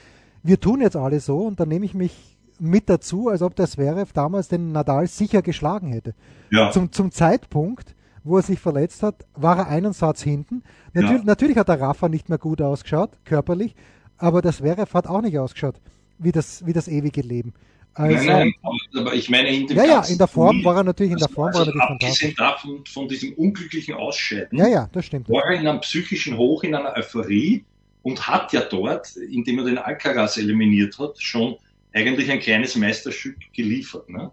wir 0.42 0.60
tun 0.60 0.82
jetzt 0.82 0.96
alle 0.96 1.20
so 1.20 1.38
und 1.38 1.58
da 1.58 1.64
nehme 1.64 1.86
ich 1.86 1.94
mich 1.94 2.37
mit 2.60 2.88
dazu, 2.88 3.28
als 3.28 3.42
ob 3.42 3.56
der 3.56 3.66
Zverev 3.66 4.12
damals 4.12 4.48
den 4.48 4.72
Nadal 4.72 5.06
sicher 5.06 5.42
geschlagen 5.42 5.92
hätte. 5.92 6.14
Ja. 6.50 6.70
Zum, 6.70 6.92
zum 6.92 7.10
Zeitpunkt, 7.10 7.94
wo 8.24 8.36
er 8.36 8.42
sich 8.42 8.58
verletzt 8.58 9.02
hat, 9.02 9.26
war 9.34 9.58
er 9.58 9.68
einen 9.68 9.92
Satz 9.92 10.22
hinten. 10.22 10.62
Natürlich, 10.92 11.18
ja. 11.20 11.24
natürlich 11.24 11.56
hat 11.56 11.68
der 11.68 11.80
Rafa 11.80 12.08
nicht 12.08 12.28
mehr 12.28 12.38
gut 12.38 12.60
ausgeschaut, 12.60 13.10
körperlich, 13.24 13.74
aber 14.16 14.42
das 14.42 14.58
Zverev 14.58 14.92
hat 14.94 15.06
auch 15.06 15.22
nicht 15.22 15.38
ausgeschaut 15.38 15.80
wie 16.18 16.32
das, 16.32 16.66
wie 16.66 16.72
das 16.72 16.88
ewige 16.88 17.22
Leben. 17.22 17.54
Also, 17.94 18.26
nein, 18.26 18.54
nein, 18.62 19.00
aber 19.02 19.14
ich 19.14 19.28
meine 19.28 19.48
in 19.48 19.66
dem 19.66 19.76
Ja, 19.76 19.84
ja, 19.84 20.04
in 20.04 20.18
der 20.18 20.28
Form 20.28 20.64
war 20.64 20.76
er 20.76 20.84
natürlich 20.84 21.12
in 21.12 21.18
der 21.18 21.28
Form 21.28 21.48
also 21.48 21.60
war 21.60 21.66
er 21.66 21.74
natürlich 21.74 22.02
abgesehen 22.04 22.34
davon 22.36 22.84
von 22.86 23.08
diesem 23.08 23.32
unglücklichen 23.32 23.94
Ausscheiden. 23.94 24.56
Ja, 24.56 24.68
ja, 24.68 24.88
das 24.92 25.06
stimmt. 25.06 25.28
War 25.28 25.44
er 25.46 25.58
in 25.58 25.66
einem 25.66 25.80
psychischen 25.80 26.36
Hoch, 26.36 26.62
in 26.62 26.74
einer 26.74 26.94
Euphorie 26.96 27.64
und 28.02 28.28
hat 28.28 28.52
ja 28.52 28.60
dort, 28.60 29.16
indem 29.16 29.58
er 29.58 29.64
den 29.64 29.78
Alcaraz 29.78 30.36
eliminiert 30.36 30.96
hat, 30.98 31.20
schon 31.20 31.56
eigentlich 31.92 32.30
ein 32.30 32.40
kleines 32.40 32.76
Meisterstück 32.76 33.36
geliefert. 33.52 34.08
Ne? 34.08 34.30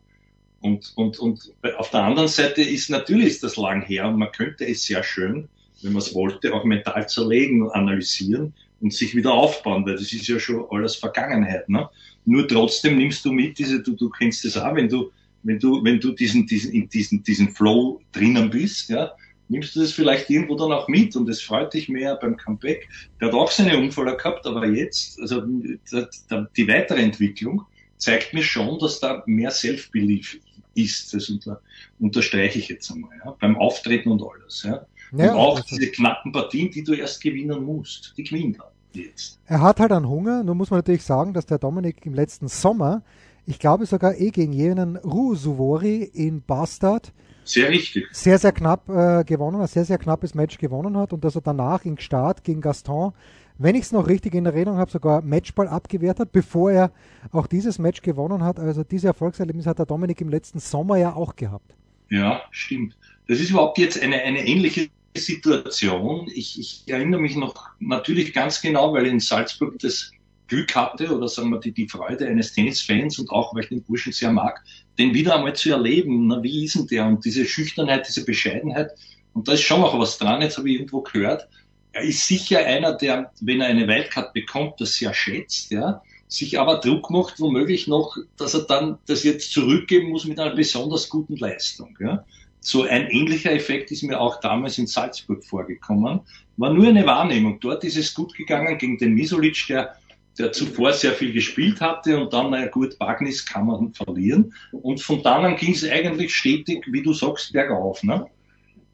Und, 0.62 0.93
und, 0.95 1.19
und 1.19 1.53
auf 1.77 1.91
der 1.91 2.03
anderen 2.03 2.27
Seite 2.27 2.62
ist 2.62 2.89
natürlich 2.89 3.27
ist 3.27 3.43
das 3.43 3.57
lang 3.57 3.81
her 3.83 4.07
und 4.07 4.17
man 4.17 4.31
könnte 4.31 4.67
es 4.67 4.83
sehr 4.83 5.03
schön, 5.03 5.47
wenn 5.81 5.93
man 5.93 6.01
es 6.01 6.13
wollte, 6.13 6.53
auch 6.53 6.63
mental 6.63 7.07
zerlegen 7.07 7.62
und 7.62 7.71
analysieren 7.71 8.53
und 8.81 8.93
sich 8.93 9.15
wieder 9.15 9.33
aufbauen, 9.33 9.85
weil 9.85 9.93
das 9.93 10.12
ist 10.12 10.27
ja 10.27 10.39
schon 10.39 10.65
alles 10.69 10.95
Vergangenheit. 10.95 11.69
Ne? 11.69 11.88
Nur 12.25 12.47
trotzdem 12.47 12.97
nimmst 12.97 13.24
du 13.25 13.31
mit 13.31 13.57
diese, 13.59 13.81
du, 13.81 13.93
du 13.93 14.09
kennst 14.09 14.43
das 14.45 14.57
auch, 14.57 14.75
wenn 14.75 14.89
du, 14.89 15.12
wenn 15.43 15.59
du, 15.59 15.83
wenn 15.83 16.00
du 16.00 16.12
diesen, 16.12 16.47
diesen, 16.47 16.74
in 16.74 16.89
diesen, 16.89 17.24
diesen 17.24 17.50
Flow 17.50 18.01
drinnen 18.12 18.50
bist, 18.50 18.89
ja, 18.89 19.12
nimmst 19.49 19.75
du 19.75 19.81
das 19.81 19.91
vielleicht 19.91 20.29
irgendwo 20.29 20.55
dann 20.55 20.71
auch 20.71 20.87
mit 20.87 21.15
und 21.15 21.29
es 21.29 21.41
freut 21.41 21.73
dich 21.73 21.89
mehr 21.89 22.15
beim 22.15 22.37
Comeback. 22.37 22.89
Der 23.19 23.29
hat 23.29 23.35
auch 23.35 23.51
seine 23.51 23.77
Unfälle 23.77 24.15
gehabt, 24.17 24.45
aber 24.45 24.67
jetzt, 24.67 25.19
also 25.19 25.41
die 25.41 26.67
weitere 26.67 27.01
Entwicklung 27.01 27.63
zeigt 27.97 28.33
mir 28.33 28.43
schon, 28.43 28.79
dass 28.79 28.99
da 28.99 29.23
mehr 29.25 29.51
Self-Belief 29.51 30.39
ist. 30.73 31.13
Das 31.13 31.29
unter, 31.29 31.61
unterstreiche 31.99 32.59
ich 32.59 32.67
jetzt 32.67 32.91
einmal, 32.91 33.11
ja, 33.23 33.35
beim 33.39 33.57
Auftreten 33.57 34.11
und 34.11 34.21
alles. 34.21 34.63
Ja. 34.63 34.85
Ja, 35.11 35.33
und 35.33 35.39
auch 35.39 35.59
diese 35.61 35.87
knappen 35.91 36.31
Partien, 36.31 36.71
die 36.71 36.83
du 36.83 36.93
erst 36.93 37.21
gewinnen 37.21 37.63
musst, 37.63 38.13
die 38.17 38.23
gewinnt 38.23 38.57
er 38.59 38.71
jetzt. 38.93 39.39
Er 39.45 39.61
hat 39.61 39.79
halt 39.79 39.91
einen 39.91 40.09
Hunger, 40.09 40.43
nur 40.43 40.55
muss 40.55 40.71
man 40.71 40.79
natürlich 40.79 41.03
sagen, 41.03 41.33
dass 41.33 41.45
der 41.45 41.59
Dominik 41.59 42.05
im 42.05 42.13
letzten 42.13 42.47
Sommer, 42.47 43.03
ich 43.45 43.59
glaube 43.59 43.85
sogar 43.85 44.15
eh 44.15 44.31
gegen 44.31 44.51
jenen 44.51 44.97
Ruusuvori 44.97 46.03
in 46.03 46.41
Bastard, 46.41 47.13
sehr 47.45 47.69
richtig. 47.69 48.07
Sehr, 48.11 48.37
sehr 48.37 48.51
knapp 48.51 48.89
äh, 48.89 49.23
gewonnen, 49.23 49.61
ein 49.61 49.67
sehr, 49.67 49.85
sehr 49.85 49.97
knappes 49.97 50.35
Match 50.35 50.57
gewonnen 50.57 50.97
hat 50.97 51.13
und 51.13 51.23
dass 51.23 51.35
er 51.35 51.41
danach 51.41 51.85
in 51.85 51.97
Start 51.97 52.43
gegen 52.43 52.61
Gaston, 52.61 53.13
wenn 53.57 53.75
ich 53.75 53.83
es 53.83 53.91
noch 53.91 54.07
richtig 54.07 54.33
in 54.33 54.45
Erinnerung 54.45 54.79
habe, 54.79 54.91
sogar 54.91 55.21
Matchball 55.21 55.67
abgewehrt 55.67 56.19
hat, 56.19 56.31
bevor 56.31 56.71
er 56.71 56.91
auch 57.31 57.47
dieses 57.47 57.79
Match 57.79 58.01
gewonnen 58.01 58.43
hat. 58.43 58.59
Also 58.59 58.83
diese 58.83 59.07
Erfolgserlebnis 59.07 59.65
hat 59.65 59.79
der 59.79 59.85
Dominik 59.85 60.19
im 60.19 60.29
letzten 60.29 60.59
Sommer 60.59 60.97
ja 60.97 61.13
auch 61.13 61.35
gehabt. 61.35 61.73
Ja, 62.09 62.41
stimmt. 62.51 62.97
Das 63.27 63.39
ist 63.39 63.49
überhaupt 63.49 63.77
jetzt 63.77 64.01
eine, 64.01 64.21
eine 64.21 64.45
ähnliche 64.45 64.89
Situation. 65.15 66.29
Ich, 66.33 66.59
ich 66.59 66.83
erinnere 66.87 67.21
mich 67.21 67.35
noch 67.35 67.69
natürlich 67.79 68.33
ganz 68.33 68.61
genau, 68.61 68.93
weil 68.93 69.05
in 69.05 69.19
Salzburg 69.19 69.79
das 69.79 70.11
Glück 70.47 70.75
hatte 70.75 71.15
oder 71.15 71.27
sagen 71.27 71.49
wir 71.49 71.59
die, 71.59 71.71
die 71.71 71.87
Freude 71.87 72.27
eines 72.27 72.53
Tennisfans 72.53 73.19
und 73.19 73.29
auch, 73.29 73.53
weil 73.53 73.63
ich 73.63 73.69
den 73.69 73.83
Burschen 73.83 74.13
sehr 74.13 74.31
mag, 74.31 74.63
den 74.97 75.13
wieder 75.13 75.35
einmal 75.35 75.55
zu 75.55 75.71
erleben. 75.71 76.27
Na, 76.27 76.41
wie 76.43 76.65
ist 76.65 76.75
denn 76.75 76.87
der? 76.87 77.05
Und 77.07 77.25
diese 77.25 77.45
Schüchternheit, 77.45 78.07
diese 78.07 78.25
Bescheidenheit. 78.25 78.91
Und 79.33 79.47
da 79.47 79.53
ist 79.53 79.61
schon 79.61 79.81
noch 79.81 79.97
was 79.97 80.17
dran. 80.17 80.41
Jetzt 80.41 80.57
habe 80.57 80.69
ich 80.69 80.75
irgendwo 80.75 81.01
gehört. 81.01 81.47
Er 81.91 82.03
ist 82.03 82.27
sicher 82.27 82.59
einer, 82.59 82.93
der, 82.93 83.31
wenn 83.41 83.61
er 83.61 83.67
eine 83.67 83.87
Wildcard 83.87 84.33
bekommt, 84.33 84.81
das 84.81 84.95
sehr 84.95 85.13
schätzt, 85.13 85.71
ja, 85.71 86.01
sich 86.27 86.59
aber 86.59 86.79
Druck 86.79 87.09
macht, 87.09 87.39
womöglich 87.39 87.87
noch, 87.87 88.17
dass 88.37 88.53
er 88.53 88.61
dann 88.61 88.97
das 89.05 89.23
jetzt 89.23 89.53
zurückgeben 89.53 90.09
muss 90.09 90.25
mit 90.25 90.39
einer 90.39 90.55
besonders 90.55 91.07
guten 91.09 91.37
Leistung. 91.37 91.97
Ja. 92.01 92.25
So 92.59 92.83
ein 92.83 93.07
ähnlicher 93.09 93.51
Effekt 93.51 93.91
ist 93.91 94.03
mir 94.03 94.19
auch 94.19 94.39
damals 94.41 94.77
in 94.77 94.87
Salzburg 94.87 95.45
vorgekommen. 95.45 96.21
War 96.57 96.73
nur 96.73 96.87
eine 96.87 97.05
Wahrnehmung. 97.05 97.59
Dort 97.59 97.83
ist 97.83 97.95
es 97.95 98.13
gut 98.13 98.33
gegangen 98.33 98.77
gegen 98.77 98.97
den 98.97 99.13
Misolic, 99.13 99.65
der 99.69 99.95
der 100.38 100.51
zuvor 100.51 100.94
sehr 100.94 101.13
viel 101.13 101.32
gespielt 101.32 101.82
hatte 101.82 102.20
und 102.20 102.34
dann, 102.34 102.51
naja 102.51 102.68
gut, 102.68 102.98
Bagnis 103.00 103.46
kann 103.46 103.68
man 103.68 103.94
verlieren. 103.94 104.54
Und 104.72 105.01
von 105.01 105.24
dann 105.24 105.46
an 105.46 105.56
ging 105.56 105.74
es 105.74 105.88
eigentlich 105.89 106.36
stetig, 106.36 106.86
wie 106.92 107.01
du 107.01 107.13
sagst, 107.13 107.54
bergauf. 107.54 108.04
Ne? 108.04 108.25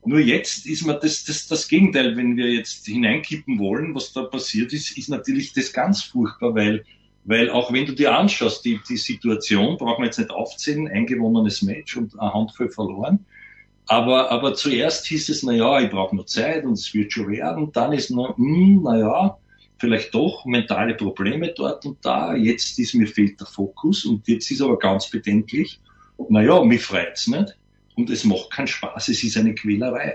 Nur 0.06 0.20
jetzt 0.20 0.66
ist 0.66 0.86
mir 0.86 0.96
das, 0.96 1.24
das, 1.26 1.48
das 1.48 1.68
Gegenteil, 1.68 2.16
wenn 2.18 2.38
wir 2.38 2.52
jetzt 2.52 2.86
hineinkippen 2.86 3.60
wollen, 3.60 3.94
was 3.96 4.14
da 4.14 4.24
passiert 4.24 4.74
ist, 4.74 4.98
ist 4.98 5.10
natürlich 5.10 5.54
das 5.54 5.74
ganz 5.74 6.04
furchtbar, 6.04 6.56
weil, 6.56 6.86
weil 7.24 7.50
auch 7.50 7.72
wenn 7.74 7.86
du 7.86 7.94
dir 7.94 8.16
anschaust, 8.16 8.64
die, 8.66 8.80
die 8.88 8.98
Situation, 8.98 9.78
brauchen 9.78 10.02
wir 10.02 10.06
jetzt 10.06 10.20
nicht 10.20 10.32
aufzählen, 10.32 10.88
ein 10.88 11.06
gewonnenes 11.06 11.62
Match 11.62 11.98
und 11.98 12.20
eine 12.20 12.34
Handvoll 12.34 12.70
verloren. 12.70 13.26
Aber, 13.88 14.32
aber 14.32 14.54
zuerst 14.54 15.08
hieß 15.08 15.30
es, 15.30 15.44
na 15.44 15.54
ja, 15.54 15.82
ich 15.82 15.90
brauche 15.90 16.16
nur 16.16 16.26
Zeit 16.26 16.66
und 16.66 16.74
es 16.74 16.94
wird 16.94 17.12
schon 17.12 17.30
werden. 17.30 17.72
Dann 17.74 17.94
ist 17.94 18.10
nur, 18.10 18.38
hm, 18.38 18.82
na 18.84 18.98
ja, 18.98 19.38
vielleicht 19.82 20.14
doch 20.14 20.46
mentale 20.46 20.94
Probleme 20.94 21.54
dort 21.56 21.86
und 21.86 21.98
da. 22.04 22.36
Jetzt 22.36 22.80
ist 22.80 22.94
mir 22.94 23.08
fehlt 23.08 23.40
der 23.40 23.48
Fokus 23.48 24.06
und 24.06 24.26
jetzt 24.28 24.50
ist 24.52 24.62
aber 24.62 24.78
ganz 24.78 25.10
bedenklich. 25.10 25.82
Naja, 26.30 26.64
mich 26.64 26.84
freut's 26.84 27.28
nicht 27.28 27.58
und 27.96 28.10
es 28.10 28.24
macht 28.24 28.52
keinen 28.52 28.68
Spaß. 28.68 29.10
Es 29.10 29.24
ist 29.24 29.38
eine 29.38 29.56
Quälerei. 29.56 30.14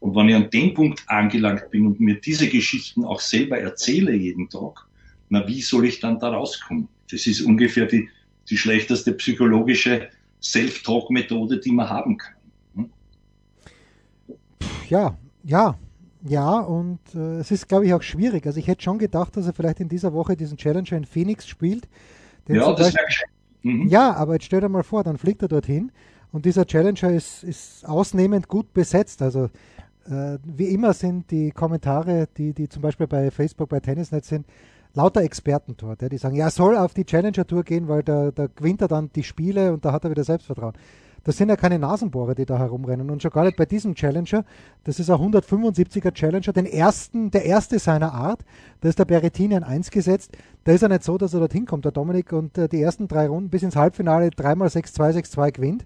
Und 0.00 0.14
wenn 0.14 0.28
ich 0.28 0.34
an 0.34 0.50
dem 0.50 0.74
Punkt 0.74 1.02
angelangt 1.06 1.70
bin 1.70 1.86
und 1.86 1.98
mir 1.98 2.20
diese 2.20 2.48
Geschichten 2.48 3.04
auch 3.04 3.20
selber 3.20 3.58
erzähle 3.58 4.14
jeden 4.14 4.48
Tag, 4.50 4.86
na, 5.30 5.48
wie 5.48 5.62
soll 5.62 5.86
ich 5.86 5.98
dann 5.98 6.20
da 6.20 6.28
rauskommen? 6.28 6.88
Das 7.10 7.26
ist 7.26 7.40
ungefähr 7.40 7.86
die, 7.86 8.08
die 8.48 8.58
schlechteste 8.58 9.12
psychologische 9.14 10.10
Self-Talk-Methode, 10.42 11.58
die 11.58 11.72
man 11.72 11.88
haben 11.88 12.18
kann. 12.18 12.34
Hm? 12.74 12.90
Ja, 14.90 15.16
ja, 15.42 15.76
ja, 16.28 16.58
und 16.58 17.00
äh, 17.14 17.38
es 17.38 17.50
ist, 17.50 17.68
glaube 17.68 17.86
ich, 17.86 17.94
auch 17.94 18.02
schwierig. 18.02 18.46
Also 18.46 18.58
ich 18.58 18.66
hätte 18.66 18.82
schon 18.82 18.98
gedacht, 18.98 19.36
dass 19.36 19.46
er 19.46 19.52
vielleicht 19.52 19.80
in 19.80 19.88
dieser 19.88 20.12
Woche 20.12 20.36
diesen 20.36 20.56
Challenger 20.56 20.92
in 20.96 21.04
Phoenix 21.04 21.46
spielt. 21.46 21.88
Ja, 22.48 22.72
das 22.72 22.94
wäre 22.94 23.06
mhm. 23.62 23.88
Ja, 23.88 24.14
aber 24.14 24.34
jetzt 24.34 24.44
stell 24.44 24.60
dir 24.60 24.68
mal 24.68 24.82
vor, 24.82 25.04
dann 25.04 25.18
fliegt 25.18 25.42
er 25.42 25.48
dorthin 25.48 25.92
und 26.32 26.44
dieser 26.44 26.66
Challenger 26.66 27.10
ist, 27.10 27.44
ist 27.44 27.86
ausnehmend 27.88 28.48
gut 28.48 28.72
besetzt. 28.72 29.22
Also 29.22 29.50
äh, 30.08 30.38
wie 30.44 30.68
immer 30.68 30.92
sind 30.92 31.30
die 31.30 31.50
Kommentare, 31.50 32.28
die, 32.36 32.52
die 32.52 32.68
zum 32.68 32.82
Beispiel 32.82 33.06
bei 33.06 33.30
Facebook, 33.30 33.68
bei 33.68 33.80
Tennisnet 33.80 34.24
sind, 34.24 34.46
lauter 34.94 35.22
Experten 35.22 35.74
dort. 35.76 36.02
Ja, 36.02 36.08
die 36.08 36.18
sagen, 36.18 36.36
ja, 36.36 36.46
er 36.46 36.50
soll 36.50 36.76
auf 36.76 36.94
die 36.94 37.04
Challenger 37.04 37.46
Tour 37.46 37.62
gehen, 37.62 37.88
weil 37.88 38.02
da, 38.02 38.30
da 38.30 38.46
gewinnt 38.46 38.82
er 38.82 38.88
dann 38.88 39.10
die 39.14 39.22
Spiele 39.22 39.72
und 39.72 39.84
da 39.84 39.92
hat 39.92 40.04
er 40.04 40.10
wieder 40.10 40.24
Selbstvertrauen. 40.24 40.74
Das 41.26 41.36
sind 41.36 41.48
ja 41.48 41.56
keine 41.56 41.80
Nasenbohrer, 41.80 42.36
die 42.36 42.46
da 42.46 42.56
herumrennen. 42.56 43.10
Und 43.10 43.20
schon 43.20 43.32
gar 43.32 43.44
nicht 43.44 43.56
bei 43.56 43.66
diesem 43.66 43.96
Challenger. 43.96 44.44
Das 44.84 45.00
ist 45.00 45.10
ein 45.10 45.16
175er 45.16 46.12
Challenger, 46.14 46.52
den 46.52 46.66
ersten, 46.66 47.32
der 47.32 47.44
erste 47.44 47.80
seiner 47.80 48.14
Art. 48.14 48.44
Da 48.80 48.88
ist 48.88 49.00
der 49.00 49.06
Berrettini 49.06 49.56
ein 49.56 49.64
1 49.64 49.90
gesetzt. 49.90 50.38
Da 50.62 50.70
ist 50.70 50.82
er 50.82 50.88
nicht 50.88 51.02
so, 51.02 51.18
dass 51.18 51.34
er 51.34 51.40
dorthin 51.40 51.66
kommt, 51.66 51.84
der 51.84 51.90
Dominik, 51.90 52.32
und 52.32 52.56
äh, 52.56 52.68
die 52.68 52.80
ersten 52.80 53.08
drei 53.08 53.26
Runden 53.26 53.50
bis 53.50 53.64
ins 53.64 53.74
Halbfinale 53.74 54.30
dreimal 54.30 54.68
6-2, 54.68 55.16
6-2 55.16 55.50
gewinnt. 55.50 55.84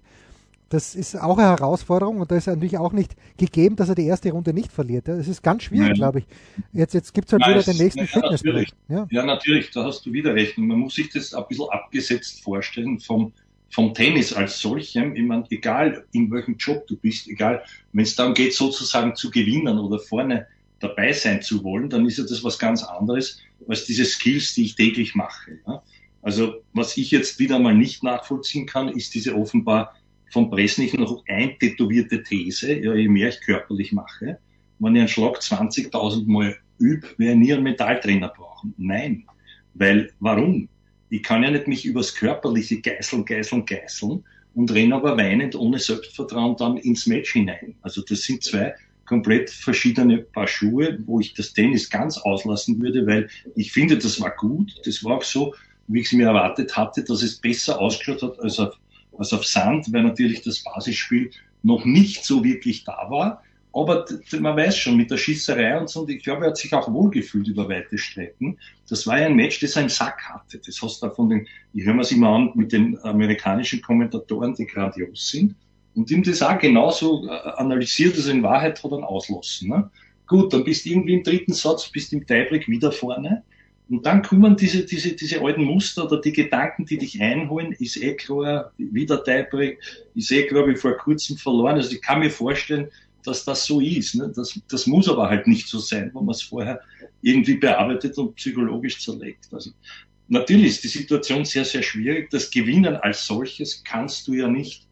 Das 0.69 0.93
ist 0.93 1.19
auch 1.19 1.39
eine 1.39 1.47
Herausforderung 1.47 2.21
und 2.21 2.29
da 2.29 2.35
ist 2.35 2.45
natürlich 2.45 2.77
auch 2.77 2.93
nicht 2.93 3.15
gegeben, 3.37 3.75
dass 3.77 3.89
er 3.89 3.95
die 3.95 4.05
erste 4.05 4.31
Runde 4.31 4.53
nicht 4.53 4.71
verliert. 4.71 5.07
Das 5.07 5.27
ist 5.27 5.41
ganz 5.41 5.63
schwierig, 5.63 5.95
glaube 5.95 6.19
ich. 6.19 6.25
Jetzt, 6.71 6.93
jetzt 6.93 7.15
gibt 7.15 7.27
es 7.27 7.33
halt 7.33 7.41
Nein, 7.41 7.55
wieder 7.55 7.63
den 7.63 7.77
nächsten 7.77 8.01
ja, 8.01 8.05
Fitnessbericht. 8.05 8.75
Ja. 8.87 9.07
ja, 9.09 9.25
natürlich, 9.25 9.71
da 9.71 9.85
hast 9.85 10.05
du 10.05 10.13
wieder 10.13 10.35
recht. 10.35 10.59
Und 10.59 10.67
man 10.67 10.77
muss 10.77 10.93
sich 10.93 11.09
das 11.09 11.33
ein 11.33 11.43
bisschen 11.49 11.67
abgesetzt 11.71 12.43
vorstellen 12.43 12.99
vom, 12.99 13.33
vom 13.71 13.93
Tennis 13.93 14.33
als 14.33 14.59
solchem. 14.59 15.15
Ich 15.15 15.23
meine, 15.23 15.45
egal 15.49 16.05
in 16.11 16.29
welchem 16.29 16.57
Job 16.57 16.85
du 16.87 16.97
bist, 16.97 17.27
egal, 17.27 17.63
wenn 17.93 18.03
es 18.03 18.15
darum 18.15 18.33
geht, 18.33 18.53
sozusagen 18.53 19.15
zu 19.15 19.31
gewinnen 19.31 19.79
oder 19.79 19.99
vorne 19.99 20.47
dabei 20.79 21.13
sein 21.13 21.41
zu 21.41 21.63
wollen, 21.63 21.89
dann 21.89 22.05
ist 22.05 22.17
ja 22.17 22.23
das 22.23 22.43
was 22.43 22.59
ganz 22.59 22.83
anderes 22.83 23.39
als 23.67 23.85
diese 23.85 24.05
Skills, 24.05 24.53
die 24.53 24.65
ich 24.65 24.75
täglich 24.75 25.15
mache. 25.15 25.59
Ja? 25.65 25.83
Also 26.21 26.55
was 26.73 26.97
ich 26.97 27.11
jetzt 27.11 27.39
wieder 27.39 27.59
mal 27.59 27.75
nicht 27.75 28.03
nachvollziehen 28.03 28.65
kann, 28.65 28.89
ist 28.89 29.13
diese 29.13 29.35
offenbar 29.35 29.95
von 30.31 30.49
Bresnik 30.49 30.97
noch 30.97 31.23
eintätowierte 31.27 32.23
These, 32.23 32.73
ja, 32.79 32.93
je 32.93 33.07
mehr 33.07 33.29
ich 33.29 33.41
körperlich 33.41 33.91
mache, 33.91 34.37
wenn 34.79 34.95
ich 34.95 34.99
einen 34.99 35.07
Schlag 35.07 35.39
20.000 35.39 36.25
Mal 36.25 36.55
übe, 36.79 37.07
werde 37.17 37.33
ich 37.33 37.39
nie 37.39 37.53
einen 37.53 37.63
Metalltrainer 37.63 38.29
brauchen. 38.29 38.73
Nein. 38.77 39.25
Weil, 39.73 40.11
warum? 40.19 40.67
Ich 41.11 41.23
kann 41.23 41.43
ja 41.43 41.51
nicht 41.51 41.67
mich 41.67 41.85
übers 41.85 42.15
körperliche 42.15 42.79
geißeln, 42.79 43.25
geißeln, 43.25 43.65
geißeln 43.65 44.23
und 44.55 44.71
renne 44.71 44.95
aber 44.95 45.17
weinend 45.17 45.55
ohne 45.55 45.77
Selbstvertrauen 45.77 46.55
dann 46.55 46.77
ins 46.77 47.05
Match 47.05 47.33
hinein. 47.33 47.75
Also 47.81 48.01
das 48.01 48.21
sind 48.21 48.43
zwei 48.43 48.73
komplett 49.05 49.49
verschiedene 49.49 50.19
Paar 50.19 50.47
Schuhe, 50.47 50.97
wo 51.05 51.19
ich 51.19 51.33
das 51.33 51.51
Tennis 51.51 51.89
ganz 51.89 52.17
auslassen 52.17 52.81
würde, 52.81 53.05
weil 53.05 53.29
ich 53.55 53.73
finde, 53.73 53.97
das 53.97 54.21
war 54.21 54.31
gut. 54.31 54.73
Das 54.85 55.03
war 55.03 55.17
auch 55.17 55.23
so, 55.23 55.53
wie 55.87 55.99
ich 55.99 56.05
es 56.05 56.13
mir 56.13 56.27
erwartet 56.27 56.77
hatte, 56.77 57.03
dass 57.03 57.21
es 57.21 57.35
besser 57.35 57.79
ausgeschaut 57.79 58.21
hat 58.23 58.39
als 58.39 58.57
auf 58.57 58.77
als 59.17 59.33
auf 59.33 59.45
Sand, 59.45 59.91
weil 59.91 60.03
natürlich 60.03 60.41
das 60.41 60.63
Basisspiel 60.63 61.29
noch 61.61 61.83
nicht 61.83 62.23
so 62.23 62.43
wirklich 62.43 62.85
da 62.85 63.09
war. 63.09 63.43
Aber 63.73 64.05
man 64.39 64.57
weiß 64.57 64.77
schon, 64.77 64.97
mit 64.97 65.11
der 65.11 65.17
Schießerei 65.17 65.79
und 65.79 65.89
so, 65.89 66.01
und 66.01 66.09
ich 66.09 66.23
glaube, 66.23 66.43
er 66.43 66.49
hat 66.49 66.57
sich 66.57 66.73
auch 66.73 66.91
wohlgefühlt 66.91 67.47
über 67.47 67.69
weite 67.69 67.97
Strecken. 67.97 68.57
Das 68.89 69.07
war 69.07 69.19
ja 69.19 69.27
ein 69.27 69.35
Match, 69.35 69.61
das 69.61 69.77
er 69.77 69.83
im 69.83 69.89
Sack 69.89 70.21
hatte. 70.23 70.59
Das 70.65 70.81
hast 70.81 71.01
du 71.01 71.09
von 71.09 71.29
den, 71.29 71.47
ich 71.73 71.85
höre 71.85 71.93
mir 71.93 72.01
es 72.01 72.11
immer 72.11 72.29
an, 72.29 72.51
mit 72.55 72.73
den 72.73 72.97
amerikanischen 73.03 73.81
Kommentatoren, 73.81 74.55
die 74.55 74.65
grandios 74.65 75.29
sind. 75.29 75.55
Und 75.95 76.11
ihm 76.11 76.23
das 76.23 76.41
auch 76.41 76.57
genauso 76.59 77.25
äh, 77.27 77.29
analysiert, 77.29 78.17
er 78.17 78.31
in 78.31 78.43
Wahrheit 78.43 78.81
hat 78.83 78.91
dann 78.91 79.03
auslassen. 79.03 79.69
Ne? 79.69 79.89
Gut, 80.27 80.53
dann 80.53 80.63
bist 80.63 80.85
du 80.85 80.89
irgendwie 80.89 81.13
im 81.13 81.23
dritten 81.23 81.53
Satz, 81.53 81.89
bist 81.89 82.13
im 82.13 82.25
Tiebreak 82.25 82.67
wieder 82.67 82.91
vorne. 82.91 83.43
Und 83.89 84.05
dann 84.05 84.21
kommen 84.21 84.55
diese, 84.55 84.85
diese, 84.85 85.13
diese 85.13 85.41
alten 85.41 85.65
Muster 85.65 86.05
oder 86.05 86.21
die 86.21 86.31
Gedanken, 86.31 86.85
die 86.85 86.97
dich 86.97 87.21
einholen, 87.21 87.73
ist 87.73 88.01
eh 88.01 88.15
klar, 88.15 88.71
wieder 88.77 89.21
Tiebreak, 89.21 89.79
ist 90.15 90.31
eh 90.31 90.43
klar, 90.43 90.65
wie 90.67 90.75
vor 90.75 90.93
kurzem 90.93 91.35
verloren. 91.35 91.75
Also 91.75 91.91
ich 91.93 92.01
kann 92.01 92.19
mir 92.19 92.29
vorstellen, 92.29 92.87
dass 93.23 93.45
das 93.45 93.65
so 93.65 93.79
ist. 93.79 94.15
Ne? 94.15 94.31
Das, 94.35 94.59
das 94.69 94.87
muss 94.87 95.09
aber 95.09 95.29
halt 95.29 95.47
nicht 95.47 95.67
so 95.67 95.79
sein, 95.79 96.11
wenn 96.13 96.25
man 96.25 96.35
es 96.35 96.41
vorher 96.41 96.81
irgendwie 97.21 97.55
bearbeitet 97.55 98.17
und 98.17 98.35
psychologisch 98.35 99.03
zerlegt. 99.03 99.47
Also 99.51 99.71
natürlich 100.27 100.67
ist 100.67 100.83
die 100.83 100.87
Situation 100.87 101.45
sehr, 101.45 101.65
sehr 101.65 101.83
schwierig. 101.83 102.29
Das 102.29 102.51
Gewinnen 102.51 102.95
als 102.95 103.25
solches 103.25 103.83
kannst 103.83 104.27
du 104.27 104.33
ja 104.33 104.47
nicht, 104.47 104.87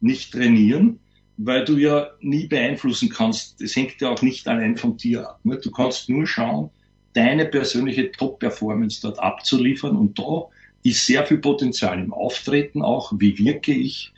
nicht 0.00 0.32
trainieren, 0.32 1.00
weil 1.36 1.64
du 1.64 1.76
ja 1.76 2.10
nie 2.20 2.46
beeinflussen 2.46 3.08
kannst. 3.08 3.60
Das 3.60 3.74
hängt 3.74 4.00
ja 4.00 4.10
auch 4.10 4.22
nicht 4.22 4.46
allein 4.46 4.76
von 4.76 4.96
dir 4.96 5.28
ab. 5.28 5.40
Ne? 5.44 5.58
Du 5.58 5.70
kannst 5.70 6.08
nur 6.08 6.26
schauen, 6.26 6.70
deine 7.12 7.46
persönliche 7.46 8.10
Top-Performance 8.12 9.00
dort 9.02 9.18
abzuliefern. 9.18 9.96
Und 9.96 10.18
da 10.18 10.46
ist 10.82 11.06
sehr 11.06 11.26
viel 11.26 11.38
Potenzial 11.38 11.98
im 11.98 12.12
Auftreten 12.12 12.82
auch. 12.82 13.12
Wie 13.18 13.36
wirke 13.38 13.72
ich? 13.72 14.12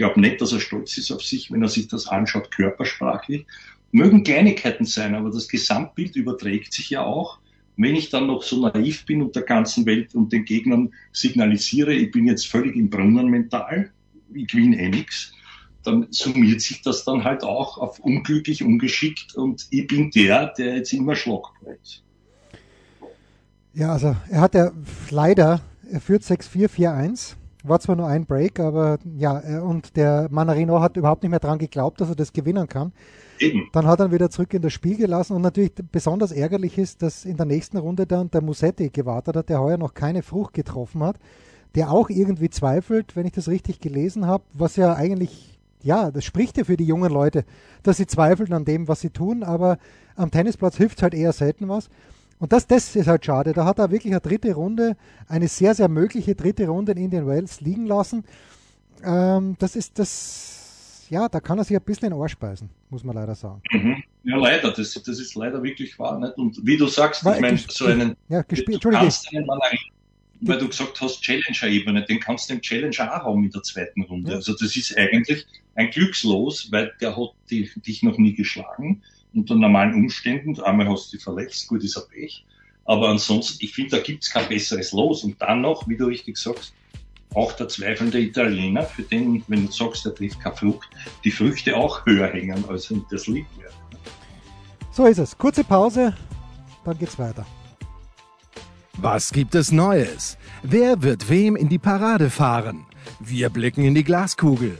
Ich 0.00 0.02
glaube 0.02 0.18
nicht, 0.18 0.40
dass 0.40 0.52
er 0.52 0.60
stolz 0.60 0.96
ist 0.96 1.12
auf 1.12 1.22
sich, 1.22 1.52
wenn 1.52 1.60
er 1.60 1.68
sich 1.68 1.86
das 1.86 2.06
anschaut, 2.06 2.50
körpersprachlich. 2.50 3.44
Mögen 3.92 4.24
Kleinigkeiten 4.24 4.86
sein, 4.86 5.14
aber 5.14 5.28
das 5.28 5.46
Gesamtbild 5.46 6.16
überträgt 6.16 6.72
sich 6.72 6.88
ja 6.88 7.04
auch. 7.04 7.38
Wenn 7.76 7.94
ich 7.94 8.08
dann 8.08 8.26
noch 8.26 8.42
so 8.42 8.66
naiv 8.66 9.04
bin 9.04 9.20
und 9.20 9.36
der 9.36 9.42
ganzen 9.42 9.84
Welt 9.84 10.14
und 10.14 10.32
den 10.32 10.46
Gegnern 10.46 10.94
signalisiere, 11.12 11.92
ich 11.92 12.10
bin 12.12 12.26
jetzt 12.26 12.46
völlig 12.46 12.76
im 12.76 12.88
Brunnen 12.88 13.28
mental, 13.28 13.90
ich 14.32 14.46
gewinne 14.46 14.78
eh 14.78 14.88
nix, 14.88 15.34
dann 15.82 16.06
summiert 16.08 16.62
sich 16.62 16.80
das 16.80 17.04
dann 17.04 17.22
halt 17.22 17.42
auch 17.42 17.76
auf 17.76 17.98
unglücklich, 17.98 18.62
ungeschickt 18.62 19.34
und 19.34 19.66
ich 19.68 19.86
bin 19.86 20.10
der, 20.12 20.46
der 20.46 20.76
jetzt 20.76 20.94
immer 20.94 21.14
Schlag 21.14 21.42
bleibt. 21.60 22.02
Ja, 23.74 23.92
also 23.92 24.16
er 24.30 24.40
hat 24.40 24.54
ja 24.54 24.72
leider, 25.10 25.60
er 25.92 26.00
führt 26.00 26.22
6-4-4-1. 26.22 27.34
War 27.62 27.80
zwar 27.80 27.96
nur 27.96 28.06
ein 28.06 28.24
Break, 28.24 28.58
aber 28.58 28.98
ja, 29.18 29.60
und 29.60 29.96
der 29.96 30.28
Manarino 30.30 30.80
hat 30.80 30.96
überhaupt 30.96 31.22
nicht 31.22 31.30
mehr 31.30 31.40
daran 31.40 31.58
geglaubt, 31.58 32.00
dass 32.00 32.08
er 32.08 32.16
das 32.16 32.32
gewinnen 32.32 32.68
kann. 32.68 32.92
Eben. 33.38 33.68
Dann 33.72 33.86
hat 33.86 34.00
er 34.00 34.12
wieder 34.12 34.30
zurück 34.30 34.52
in 34.54 34.62
das 34.62 34.72
Spiel 34.72 34.96
gelassen 34.96 35.34
und 35.34 35.42
natürlich 35.42 35.72
besonders 35.92 36.32
ärgerlich 36.32 36.78
ist, 36.78 37.02
dass 37.02 37.24
in 37.24 37.36
der 37.36 37.46
nächsten 37.46 37.76
Runde 37.78 38.06
dann 38.06 38.30
der 38.30 38.42
Musetti 38.42 38.90
gewartet 38.90 39.36
hat, 39.36 39.48
der 39.48 39.60
heuer 39.60 39.78
noch 39.78 39.94
keine 39.94 40.22
Frucht 40.22 40.54
getroffen 40.54 41.02
hat, 41.02 41.16
der 41.74 41.90
auch 41.90 42.10
irgendwie 42.10 42.50
zweifelt, 42.50 43.16
wenn 43.16 43.26
ich 43.26 43.32
das 43.32 43.48
richtig 43.48 43.80
gelesen 43.80 44.26
habe, 44.26 44.44
was 44.52 44.76
ja 44.76 44.94
eigentlich, 44.94 45.58
ja, 45.82 46.10
das 46.10 46.24
spricht 46.24 46.58
ja 46.58 46.64
für 46.64 46.76
die 46.76 46.86
jungen 46.86 47.12
Leute, 47.12 47.44
dass 47.82 47.96
sie 47.96 48.06
zweifeln 48.06 48.52
an 48.52 48.64
dem, 48.64 48.88
was 48.88 49.00
sie 49.00 49.10
tun, 49.10 49.42
aber 49.42 49.78
am 50.16 50.30
Tennisplatz 50.30 50.76
hilft 50.76 51.02
halt 51.02 51.14
eher 51.14 51.32
selten 51.32 51.68
was. 51.68 51.88
Und 52.40 52.52
das, 52.52 52.66
das 52.66 52.96
ist 52.96 53.06
halt 53.06 53.24
schade. 53.24 53.52
Da 53.52 53.66
hat 53.66 53.78
er 53.78 53.90
wirklich 53.90 54.12
eine 54.12 54.20
dritte 54.20 54.54
Runde, 54.54 54.96
eine 55.28 55.46
sehr, 55.46 55.74
sehr 55.74 55.88
mögliche 55.88 56.34
dritte 56.34 56.66
Runde 56.66 56.92
in 56.92 56.98
Indian 56.98 57.26
Wells 57.26 57.60
liegen 57.60 57.86
lassen. 57.86 58.24
Ähm, 59.04 59.56
das 59.58 59.76
ist 59.76 59.98
das, 59.98 61.06
ja, 61.10 61.28
da 61.28 61.40
kann 61.40 61.58
er 61.58 61.64
sich 61.64 61.76
ein 61.76 61.82
bisschen 61.82 62.06
in 62.06 62.14
den 62.14 62.20
Arsch 62.20 62.36
beißen, 62.38 62.68
muss 62.88 63.04
man 63.04 63.14
leider 63.14 63.34
sagen. 63.34 63.60
Mhm. 63.70 64.02
Ja, 64.24 64.36
leider, 64.36 64.72
das, 64.72 64.94
das 64.94 65.20
ist 65.20 65.34
leider 65.34 65.62
wirklich 65.62 65.98
wahr. 65.98 66.18
Nicht? 66.18 66.36
Und 66.38 66.66
wie 66.66 66.78
du 66.78 66.86
sagst, 66.86 67.24
Weil, 67.26 67.36
ich 67.36 67.40
meine, 67.42 67.58
so 67.58 67.84
einen, 67.84 68.16
ja, 68.30 68.40
gespielt, 68.40 68.82
du 68.82 68.90
kannst 68.90 69.28
einen 69.34 69.46
weil 70.42 70.56
du 70.56 70.68
gesagt 70.68 70.98
hast, 71.02 71.20
Challenger-Ebene, 71.20 72.06
den 72.06 72.18
kannst 72.18 72.48
du 72.48 72.54
im 72.54 72.62
Challenger 72.62 73.14
auch 73.14 73.26
haben 73.26 73.44
in 73.44 73.50
der 73.50 73.62
zweiten 73.62 74.00
Runde. 74.00 74.30
Ja. 74.30 74.36
Also 74.36 74.54
das 74.54 74.74
ist 74.74 74.96
eigentlich 74.96 75.46
ein 75.74 75.90
Glückslos, 75.90 76.72
weil 76.72 76.90
der 77.02 77.14
hat 77.14 77.34
die, 77.50 77.70
dich 77.76 78.02
noch 78.02 78.16
nie 78.16 78.32
geschlagen 78.32 79.02
unter 79.34 79.54
normalen 79.54 79.94
Umständen. 79.94 80.60
Einmal 80.60 80.88
hast 80.88 81.12
du 81.12 81.16
dich 81.16 81.24
verletzt, 81.24 81.68
gut 81.68 81.82
ist 81.84 81.96
ein 81.96 82.04
Pech. 82.10 82.44
Aber 82.84 83.08
ansonsten, 83.08 83.64
ich 83.64 83.74
finde, 83.74 83.96
da 83.96 84.02
gibt 84.02 84.24
es 84.24 84.30
kein 84.30 84.48
besseres 84.48 84.92
Los. 84.92 85.22
Und 85.24 85.40
dann 85.40 85.60
noch, 85.60 85.86
wie 85.88 85.96
du 85.96 86.06
richtig 86.06 86.36
sagst, 86.36 86.74
auch 87.34 87.52
der 87.52 87.68
zweifelnde 87.68 88.20
Italiener, 88.20 88.82
für 88.82 89.02
den, 89.02 89.44
wenn 89.46 89.66
du 89.66 89.72
sagst, 89.72 90.04
der 90.04 90.14
trifft 90.14 90.40
keine 90.40 90.56
Frucht, 90.56 90.88
die 91.24 91.30
Früchte 91.30 91.76
auch 91.76 92.04
höher 92.04 92.26
hängen, 92.28 92.64
als 92.68 92.90
wenn 92.90 93.04
das 93.10 93.26
liegt 93.28 93.56
wird. 93.58 93.72
So 94.90 95.06
ist 95.06 95.18
es. 95.18 95.38
Kurze 95.38 95.62
Pause, 95.62 96.16
dann 96.84 96.98
geht's 96.98 97.18
weiter. 97.18 97.46
Was 98.96 99.32
gibt 99.32 99.54
es 99.54 99.70
Neues? 99.70 100.36
Wer 100.62 101.02
wird 101.02 101.30
wem 101.30 101.56
in 101.56 101.68
die 101.68 101.78
Parade 101.78 102.28
fahren? 102.28 102.84
Wir 103.20 103.48
blicken 103.48 103.84
in 103.84 103.94
die 103.94 104.04
Glaskugel. 104.04 104.78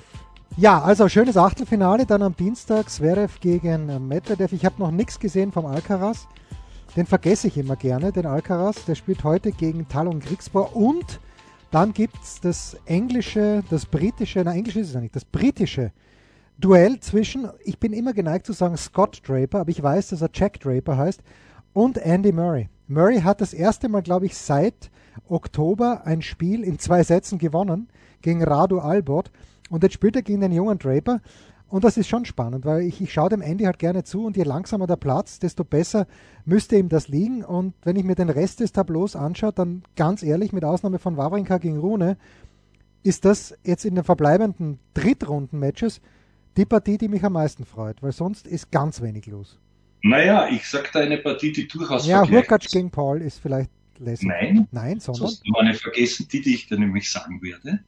Ja, 0.56 0.82
also 0.82 1.08
schönes 1.08 1.36
Achtelfinale 1.36 2.06
dann 2.06 2.22
am 2.22 2.36
Dienstag, 2.36 2.90
Zverev 2.90 3.38
gegen 3.40 4.08
Medvedev. 4.08 4.52
Ich 4.52 4.64
habe 4.64 4.80
noch 4.80 4.90
nichts 4.90 5.18
gesehen 5.20 5.52
vom 5.52 5.64
Alcaraz. 5.64 6.26
Den 6.96 7.06
vergesse 7.06 7.46
ich 7.46 7.56
immer 7.56 7.76
gerne, 7.76 8.10
den 8.10 8.26
Alcaraz. 8.26 8.84
Der 8.84 8.96
spielt 8.96 9.22
heute 9.22 9.52
gegen 9.52 9.88
Talon 9.88 10.18
Grigspor 10.18 10.74
und 10.74 11.20
dann 11.70 11.92
gibt 11.92 12.20
es 12.22 12.40
das 12.40 12.76
englische, 12.84 13.62
das 13.70 13.86
britische, 13.86 14.42
na 14.44 14.52
englisch 14.52 14.76
ist 14.76 14.90
es 14.90 14.96
eigentlich, 14.96 15.12
das 15.12 15.24
britische 15.24 15.92
Duell 16.58 16.98
zwischen, 16.98 17.48
ich 17.64 17.78
bin 17.78 17.92
immer 17.92 18.12
geneigt 18.12 18.44
zu 18.44 18.52
sagen 18.52 18.76
Scott 18.76 19.22
Draper, 19.26 19.60
aber 19.60 19.70
ich 19.70 19.82
weiß, 19.82 20.08
dass 20.08 20.20
er 20.20 20.30
Jack 20.34 20.60
Draper 20.60 20.98
heißt, 20.98 21.22
und 21.72 21.96
Andy 21.96 22.32
Murray. 22.32 22.68
Murray 22.88 23.20
hat 23.20 23.40
das 23.40 23.54
erste 23.54 23.88
Mal, 23.88 24.02
glaube 24.02 24.26
ich, 24.26 24.36
seit 24.36 24.90
Oktober 25.28 26.02
ein 26.04 26.22
Spiel 26.22 26.64
in 26.64 26.80
zwei 26.80 27.04
Sätzen 27.04 27.38
gewonnen 27.38 27.88
gegen 28.20 28.42
Radu 28.42 28.80
Albert. 28.80 29.30
Und 29.70 29.82
jetzt 29.82 29.94
spielt 29.94 30.16
er 30.16 30.22
gegen 30.22 30.42
den 30.42 30.52
jungen 30.52 30.78
Draper. 30.78 31.22
Und 31.68 31.84
das 31.84 31.96
ist 31.96 32.08
schon 32.08 32.24
spannend, 32.24 32.64
weil 32.64 32.82
ich, 32.82 33.00
ich 33.00 33.12
schaue 33.12 33.28
dem 33.28 33.42
Andy 33.42 33.62
halt 33.62 33.78
gerne 33.78 34.02
zu 34.02 34.24
und 34.26 34.36
je 34.36 34.42
langsamer 34.42 34.88
der 34.88 34.96
Platz, 34.96 35.38
desto 35.38 35.62
besser 35.62 36.08
müsste 36.44 36.76
ihm 36.76 36.88
das 36.88 37.06
liegen. 37.06 37.44
Und 37.44 37.74
wenn 37.84 37.94
ich 37.94 38.02
mir 38.02 38.16
den 38.16 38.28
Rest 38.28 38.58
des 38.58 38.72
Tableaus 38.72 39.14
anschaue, 39.14 39.52
dann 39.52 39.84
ganz 39.94 40.24
ehrlich, 40.24 40.52
mit 40.52 40.64
Ausnahme 40.64 40.98
von 40.98 41.16
Wawrinka 41.16 41.58
gegen 41.58 41.78
Rune, 41.78 42.16
ist 43.04 43.24
das 43.24 43.56
jetzt 43.62 43.84
in 43.84 43.94
den 43.94 44.02
verbleibenden 44.02 44.80
Drittrunden-Matches 44.94 46.00
die 46.56 46.64
Partie, 46.64 46.98
die 46.98 47.08
mich 47.08 47.22
am 47.22 47.34
meisten 47.34 47.64
freut, 47.64 48.02
weil 48.02 48.12
sonst 48.12 48.48
ist 48.48 48.72
ganz 48.72 49.00
wenig 49.00 49.26
los. 49.26 49.56
Naja, 50.02 50.48
ich 50.48 50.68
sag 50.68 50.90
da 50.90 50.98
eine 50.98 51.18
Partie, 51.18 51.52
die 51.52 51.68
durchaus 51.68 52.04
Ja, 52.04 52.28
Hurkacz 52.28 52.68
gegen 52.72 52.90
Paul 52.90 53.22
ist 53.22 53.38
vielleicht 53.38 53.70
lässig. 53.98 54.26
Nein. 54.26 54.66
Nein, 54.72 54.98
sondern? 54.98 55.20
Du 55.20 55.26
hast 55.28 55.42
eine 55.56 55.74
vergessen, 55.74 56.26
die, 56.32 56.40
die 56.40 56.54
ich 56.54 56.66
dir 56.66 56.80
nämlich 56.80 57.10
sagen 57.12 57.40
werde 57.42 57.80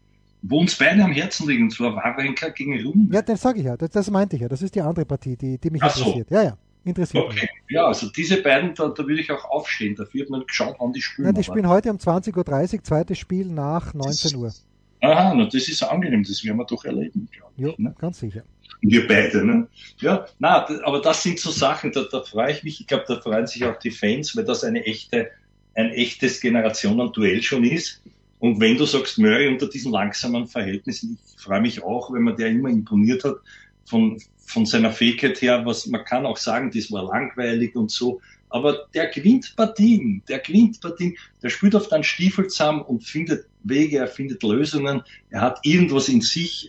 wo 0.43 0.59
uns 0.59 0.77
beide 0.77 1.03
am 1.03 1.13
Herzen 1.13 1.49
liegen, 1.49 1.65
und 1.65 1.71
zwar 1.71 1.95
Wawrinka 1.95 2.49
gegen 2.49 2.85
Rum. 2.85 3.09
Ja, 3.13 3.23
das 3.23 3.41
sage 3.41 3.61
ich 3.61 3.65
ja, 3.65 3.77
das, 3.77 3.91
das, 3.91 4.11
meinte 4.11 4.37
ich 4.37 4.43
ja. 4.43 4.49
Das 4.49 4.61
ist 4.61 4.75
die 4.75 4.81
andere 4.81 5.05
Partie, 5.05 5.37
die, 5.37 5.59
die 5.59 5.71
mich 5.71 5.83
Ach 5.83 5.97
interessiert. 5.97 6.29
So. 6.29 6.35
Ja, 6.35 6.43
ja, 6.43 6.59
interessiert 6.85 7.25
Okay, 7.25 7.49
ja, 7.69 7.87
also 7.87 8.09
diese 8.11 8.43
beiden, 8.43 8.75
da, 8.75 8.89
da 8.89 9.07
würde 9.07 9.21
ich 9.21 9.31
auch 9.31 9.45
aufstehen. 9.45 9.95
Dafür 9.95 10.23
hat 10.23 10.31
man 10.31 10.45
geschaut, 10.45 10.77
wann 10.79 10.93
die 10.93 11.01
spielen. 11.01 11.27
Ja, 11.27 11.33
die 11.33 11.45
spielen 11.45 11.69
heute 11.69 11.91
um 11.91 11.97
20.30 11.97 12.75
Uhr, 12.77 12.85
zweites 12.85 13.19
Spiel 13.19 13.47
nach 13.47 13.95
19 13.95 14.37
Uhr. 14.37 14.53
Aha, 15.01 15.35
na, 15.35 15.47
das 15.47 15.69
ist 15.69 15.83
angenehm, 15.83 16.23
das 16.23 16.45
werden 16.45 16.59
wir 16.59 16.65
doch 16.65 16.85
erleben, 16.85 17.29
glaube 17.33 17.53
ich. 17.57 17.79
Ne? 17.79 17.95
ganz 17.99 18.21
sicher. 18.21 18.43
Wir 18.83 19.07
beide, 19.07 19.45
ne? 19.45 19.69
Ja, 19.99 20.27
na, 20.39 20.67
aber 20.85 21.01
das 21.01 21.23
sind 21.23 21.39
so 21.39 21.51
Sachen, 21.51 21.93
da, 21.93 22.05
da 22.11 22.23
freue 22.23 22.53
ich 22.53 22.65
mich. 22.65 22.81
Ich 22.81 22.87
glaube, 22.87 23.05
da 23.07 23.21
freuen 23.21 23.47
sich 23.47 23.65
auch 23.65 23.79
die 23.79 23.91
Fans, 23.91 24.37
weil 24.37 24.45
das 24.45 24.65
eine 24.65 24.85
echte, 24.85 25.31
ein 25.75 25.91
echtes 25.91 26.41
Generationenduell 26.41 27.43
schon 27.43 27.65
ist. 27.65 28.03
Und 28.43 28.59
wenn 28.59 28.77
du 28.77 28.87
sagst, 28.87 29.21
Murray 29.21 29.47
unter 29.47 29.69
diesen 29.69 29.93
langsamen 29.93 30.49
Verhältnissen, 30.49 31.17
ich 31.25 31.41
freue 31.41 31.61
mich 31.61 31.81
auch, 31.81 32.13
wenn 32.13 32.23
man 32.23 32.37
der 32.37 32.49
immer 32.49 32.71
imponiert 32.71 33.23
hat 33.23 33.37
von, 33.85 34.21
von 34.47 34.67
seiner 34.67 34.91
Fähigkeit 34.91 35.41
her, 35.41 35.65
was 35.65 35.87
man 35.87 36.05
kann 36.05 36.27
auch 36.27 36.37
sagen, 36.37 36.73
das 36.75 36.91
war 36.91 37.05
langweilig 37.05 37.77
und 37.77 37.93
so. 37.93 38.21
Aber 38.49 38.87
der 38.95 39.07
gewinnt 39.11 39.55
Partien, 39.55 40.25
der 40.27 40.41
gewinnt 40.41 40.81
Partien, 40.81 41.17
der 41.41 41.51
spielt 41.51 41.77
auf 41.77 41.87
den 41.87 42.03
Stiefel 42.03 42.49
zusammen 42.49 42.83
und 42.83 43.05
findet 43.05 43.47
Wege, 43.63 43.99
er 43.99 44.09
findet 44.09 44.43
Lösungen, 44.43 45.05
er 45.31 45.41
hat 45.41 45.61
irgendwas 45.63 46.09
in 46.09 46.21
sich, 46.21 46.69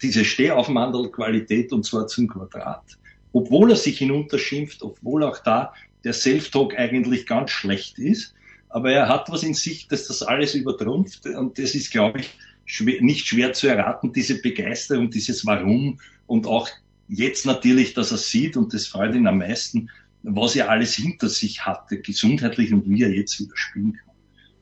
diese 0.00 0.24
Stehaufmandel-Qualität 0.24 1.72
und 1.72 1.84
zwar 1.84 2.06
zum 2.06 2.28
Quadrat. 2.28 2.96
Obwohl 3.32 3.72
er 3.72 3.76
sich 3.76 3.98
hinunterschimpft, 3.98 4.84
obwohl 4.84 5.24
auch 5.24 5.38
da 5.42 5.74
der 6.04 6.12
Self-Talk 6.12 6.78
eigentlich 6.78 7.26
ganz 7.26 7.50
schlecht 7.50 7.98
ist, 7.98 8.36
aber 8.68 8.92
er 8.92 9.08
hat 9.08 9.30
was 9.30 9.42
in 9.42 9.54
sich, 9.54 9.88
dass 9.88 10.06
das 10.06 10.22
alles 10.22 10.54
übertrumpft 10.54 11.26
und 11.26 11.58
das 11.58 11.74
ist, 11.74 11.90
glaube 11.90 12.20
ich, 12.20 12.30
schwer, 12.66 13.00
nicht 13.00 13.26
schwer 13.26 13.52
zu 13.52 13.68
erraten, 13.68 14.12
diese 14.12 14.40
Begeisterung, 14.40 15.10
dieses 15.10 15.44
Warum 15.46 16.00
und 16.26 16.46
auch 16.46 16.68
jetzt 17.08 17.46
natürlich, 17.46 17.94
dass 17.94 18.10
er 18.10 18.18
sieht 18.18 18.56
und 18.56 18.74
das 18.74 18.86
freut 18.86 19.14
ihn 19.14 19.26
am 19.26 19.38
meisten, 19.38 19.90
was 20.22 20.56
er 20.56 20.70
alles 20.70 20.94
hinter 20.94 21.28
sich 21.28 21.64
hatte, 21.64 22.00
gesundheitlich 22.00 22.72
und 22.72 22.88
wie 22.88 23.02
er 23.02 23.14
jetzt 23.14 23.40
wieder 23.40 23.56
spielen 23.56 23.94
kann. 23.94 24.14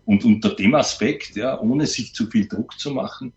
Und 0.04 0.24
unter 0.24 0.54
dem 0.54 0.74
Aspekt, 0.74 1.34
ja, 1.34 1.58
ohne 1.60 1.86
sich 1.86 2.14
zu 2.14 2.30
viel 2.30 2.46
Druck 2.46 2.78
zu 2.78 2.92
machen, 2.92 3.32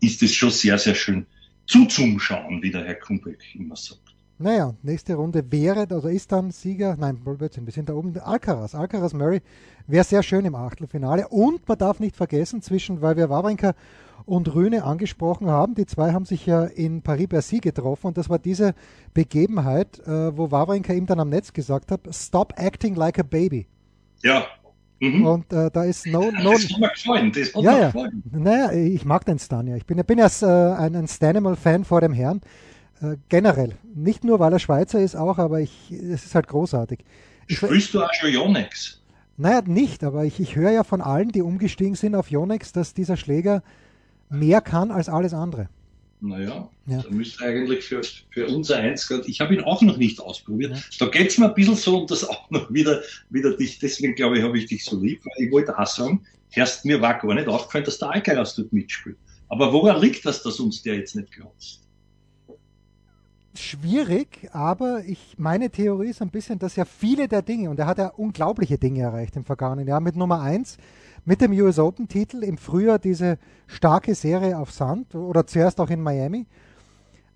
ist 0.00 0.22
es 0.22 0.34
schon 0.34 0.50
sehr, 0.50 0.78
sehr 0.78 0.94
schön 0.94 1.26
zuzuschauen, 1.66 2.62
wie 2.62 2.70
der 2.70 2.84
Herr 2.84 2.94
Kumbeck 2.94 3.54
immer 3.54 3.76
sagt. 3.76 4.13
Naja, 4.38 4.74
nächste 4.82 5.14
Runde 5.14 5.44
wäre, 5.50 5.82
oder 5.82 6.10
ist 6.10 6.32
dann 6.32 6.50
Sieger, 6.50 6.96
nein, 6.98 7.18
Blödsinn, 7.18 7.66
wir 7.66 7.72
sind 7.72 7.88
da 7.88 7.94
oben, 7.94 8.18
Alcaraz, 8.18 8.74
Alcaraz 8.74 9.12
Murray 9.12 9.40
wäre 9.86 10.04
sehr 10.04 10.24
schön 10.24 10.44
im 10.44 10.56
Achtelfinale 10.56 11.28
und 11.28 11.68
man 11.68 11.78
darf 11.78 12.00
nicht 12.00 12.16
vergessen, 12.16 12.60
zwischen, 12.60 13.00
weil 13.00 13.16
wir 13.16 13.30
Wawrinka 13.30 13.74
und 14.26 14.52
Rühne 14.52 14.82
angesprochen 14.84 15.48
haben, 15.48 15.76
die 15.76 15.86
zwei 15.86 16.12
haben 16.12 16.24
sich 16.24 16.46
ja 16.46 16.64
in 16.64 17.02
Paris-Bercy 17.02 17.60
getroffen 17.60 18.08
und 18.08 18.18
das 18.18 18.28
war 18.28 18.40
diese 18.40 18.74
Begebenheit, 19.12 20.00
äh, 20.00 20.36
wo 20.36 20.50
Wawrinka 20.50 20.92
ihm 20.92 21.06
dann 21.06 21.20
am 21.20 21.28
Netz 21.28 21.52
gesagt 21.52 21.92
hat, 21.92 22.00
stop 22.10 22.54
acting 22.56 22.96
like 22.96 23.20
a 23.20 23.22
baby. 23.22 23.68
Ja. 24.22 24.46
Mhm. 24.98 25.26
Und 25.26 25.52
äh, 25.52 25.70
da 25.70 25.84
ist 25.84 26.06
no, 26.06 26.30
no, 26.42 26.52
das 26.52 26.76
mir 26.78 26.88
gefallen. 26.88 27.32
Das 27.32 27.52
Ja, 27.54 27.78
ja. 27.78 27.92
Naja, 28.32 28.72
ich 28.72 29.04
mag 29.04 29.24
den 29.26 29.38
Stan 29.38 29.66
ja. 29.66 29.76
Ich 29.76 29.86
bin, 29.86 30.02
bin 30.04 30.18
ja 30.18 30.26
äh, 30.26 30.74
ein, 30.76 30.96
ein 30.96 31.08
Stanimal-Fan 31.08 31.84
vor 31.84 32.00
dem 32.00 32.12
Herrn. 32.12 32.40
Äh, 33.02 33.16
generell. 33.28 33.72
Nicht 33.94 34.24
nur, 34.24 34.38
weil 34.40 34.52
er 34.52 34.58
Schweizer 34.58 35.00
ist, 35.00 35.16
auch, 35.16 35.38
aber 35.38 35.60
ich, 35.60 35.90
es 35.90 36.24
ist 36.24 36.34
halt 36.34 36.48
großartig. 36.48 37.00
Ich, 37.48 37.58
Spielst 37.58 37.92
du 37.94 38.02
auch 38.02 38.12
schon 38.14 38.32
Yonex? 38.32 39.00
naja, 39.36 39.62
nicht, 39.66 40.04
aber 40.04 40.24
ich, 40.24 40.38
ich 40.38 40.54
höre 40.56 40.70
ja 40.70 40.84
von 40.84 41.00
allen, 41.00 41.30
die 41.30 41.42
umgestiegen 41.42 41.96
sind 41.96 42.14
auf 42.14 42.30
Yonex, 42.30 42.72
dass 42.72 42.94
dieser 42.94 43.16
Schläger 43.16 43.62
mehr 44.30 44.60
kann 44.60 44.90
als 44.92 45.08
alles 45.08 45.34
andere. 45.34 45.68
Naja, 46.20 46.70
Ja. 46.86 47.02
da 47.02 47.10
müsste 47.10 47.44
eigentlich 47.44 47.84
für, 47.84 48.00
für 48.30 48.46
unser 48.46 48.76
eins, 48.78 49.10
ich 49.26 49.40
habe 49.40 49.54
ihn 49.54 49.60
auch 49.62 49.82
noch 49.82 49.96
nicht 49.98 50.20
ausprobiert. 50.20 50.82
Da 50.98 51.06
geht's 51.06 51.36
mir 51.36 51.48
ein 51.48 51.54
bisschen 51.54 51.74
so 51.74 52.00
und 52.00 52.10
das 52.10 52.26
auch 52.26 52.48
noch 52.50 52.72
wieder, 52.72 53.02
wieder 53.28 53.54
dich, 53.56 53.78
deswegen 53.80 54.14
glaube 54.14 54.38
ich, 54.38 54.44
habe 54.44 54.56
ich 54.56 54.66
dich 54.66 54.84
so 54.84 54.98
lieb, 54.98 55.20
weil 55.26 55.46
ich 55.46 55.52
wollte 55.52 55.76
auch 55.78 55.86
sagen, 55.86 56.24
erst 56.52 56.84
mir 56.86 57.00
war 57.02 57.18
gar 57.18 57.34
nicht 57.34 57.48
aufgefallen, 57.48 57.84
dass 57.84 57.98
der 57.98 58.10
Alcaraz 58.10 58.54
dort 58.54 58.72
mitspielt. 58.72 59.16
Aber 59.48 59.70
woran 59.72 60.00
liegt 60.00 60.24
das, 60.24 60.42
dass 60.42 60.60
uns 60.60 60.82
der 60.82 60.94
jetzt 60.96 61.14
nicht 61.16 61.30
gehabt 61.32 61.80
Schwierig, 63.56 64.48
aber 64.52 65.04
ich, 65.04 65.36
meine 65.38 65.70
Theorie 65.70 66.08
ist 66.08 66.20
ein 66.20 66.30
bisschen, 66.30 66.58
dass 66.58 66.74
ja 66.74 66.84
viele 66.84 67.28
der 67.28 67.42
Dinge, 67.42 67.70
und 67.70 67.78
er 67.78 67.86
hat 67.86 67.98
ja 67.98 68.08
unglaubliche 68.08 68.78
Dinge 68.78 69.02
erreicht 69.02 69.36
im 69.36 69.44
vergangenen 69.44 69.86
Jahr 69.86 70.00
mit 70.00 70.16
Nummer 70.16 70.40
1, 70.40 70.76
mit 71.24 71.40
dem 71.40 71.52
US 71.52 71.78
Open 71.78 72.08
Titel, 72.08 72.42
im 72.42 72.58
Frühjahr 72.58 72.98
diese 72.98 73.38
starke 73.68 74.14
Serie 74.14 74.58
auf 74.58 74.72
Sand 74.72 75.14
oder 75.14 75.46
zuerst 75.46 75.80
auch 75.80 75.90
in 75.90 76.02
Miami. 76.02 76.46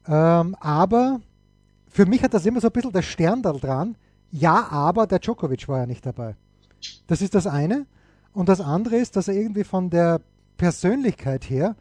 Ähm, 0.08 0.56
aber 0.58 1.20
für 1.88 2.06
mich 2.06 2.22
hat 2.22 2.34
das 2.34 2.46
immer 2.46 2.60
so 2.60 2.68
ein 2.68 2.72
bisschen 2.72 2.92
der 2.92 3.02
Stern 3.02 3.42
da 3.42 3.52
dran. 3.52 3.96
Ja, 4.30 4.68
aber 4.70 5.06
der 5.06 5.20
Djokovic 5.20 5.68
war 5.68 5.78
ja 5.78 5.86
nicht 5.86 6.04
dabei. 6.04 6.34
Das 7.06 7.22
ist 7.22 7.34
das 7.34 7.46
eine. 7.46 7.86
Und 8.32 8.48
das 8.48 8.60
andere 8.60 8.96
ist, 8.96 9.16
dass 9.16 9.28
er 9.28 9.34
irgendwie 9.34 9.64
von 9.64 9.88
der 9.90 10.20
Persönlichkeit 10.56 11.48
her, 11.48 11.76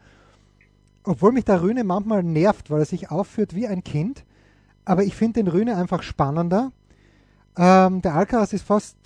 obwohl 1.04 1.32
mich 1.32 1.44
der 1.44 1.62
Rühne 1.62 1.84
manchmal 1.84 2.22
nervt, 2.22 2.70
weil 2.70 2.80
er 2.80 2.86
sich 2.86 3.10
aufführt 3.10 3.54
wie 3.54 3.66
ein 3.66 3.84
Kind, 3.84 4.24
aber 4.88 5.04
ich 5.04 5.14
finde 5.14 5.42
den 5.42 5.48
Rühne 5.48 5.76
einfach 5.76 6.02
spannender. 6.02 6.72
Ähm, 7.56 8.02
der 8.02 8.14
Alcaraz 8.14 8.52
ist 8.54 8.66
fast, 8.66 8.98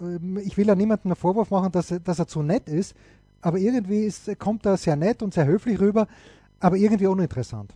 ähm, 0.00 0.38
ich 0.44 0.56
will 0.56 0.66
ja 0.68 0.74
niemandem 0.74 1.12
einen 1.12 1.16
Vorwurf 1.16 1.50
machen, 1.50 1.72
dass, 1.72 1.90
er- 1.92 2.00
dass 2.00 2.18
er 2.20 2.28
zu 2.28 2.42
nett 2.42 2.68
ist, 2.68 2.94
aber 3.42 3.58
irgendwie 3.58 4.04
ist, 4.04 4.30
kommt 4.38 4.66
er 4.66 4.76
sehr 4.76 4.96
nett 4.96 5.22
und 5.22 5.34
sehr 5.34 5.46
höflich 5.46 5.80
rüber, 5.80 6.08
aber 6.60 6.76
irgendwie 6.76 7.06
uninteressant. 7.06 7.74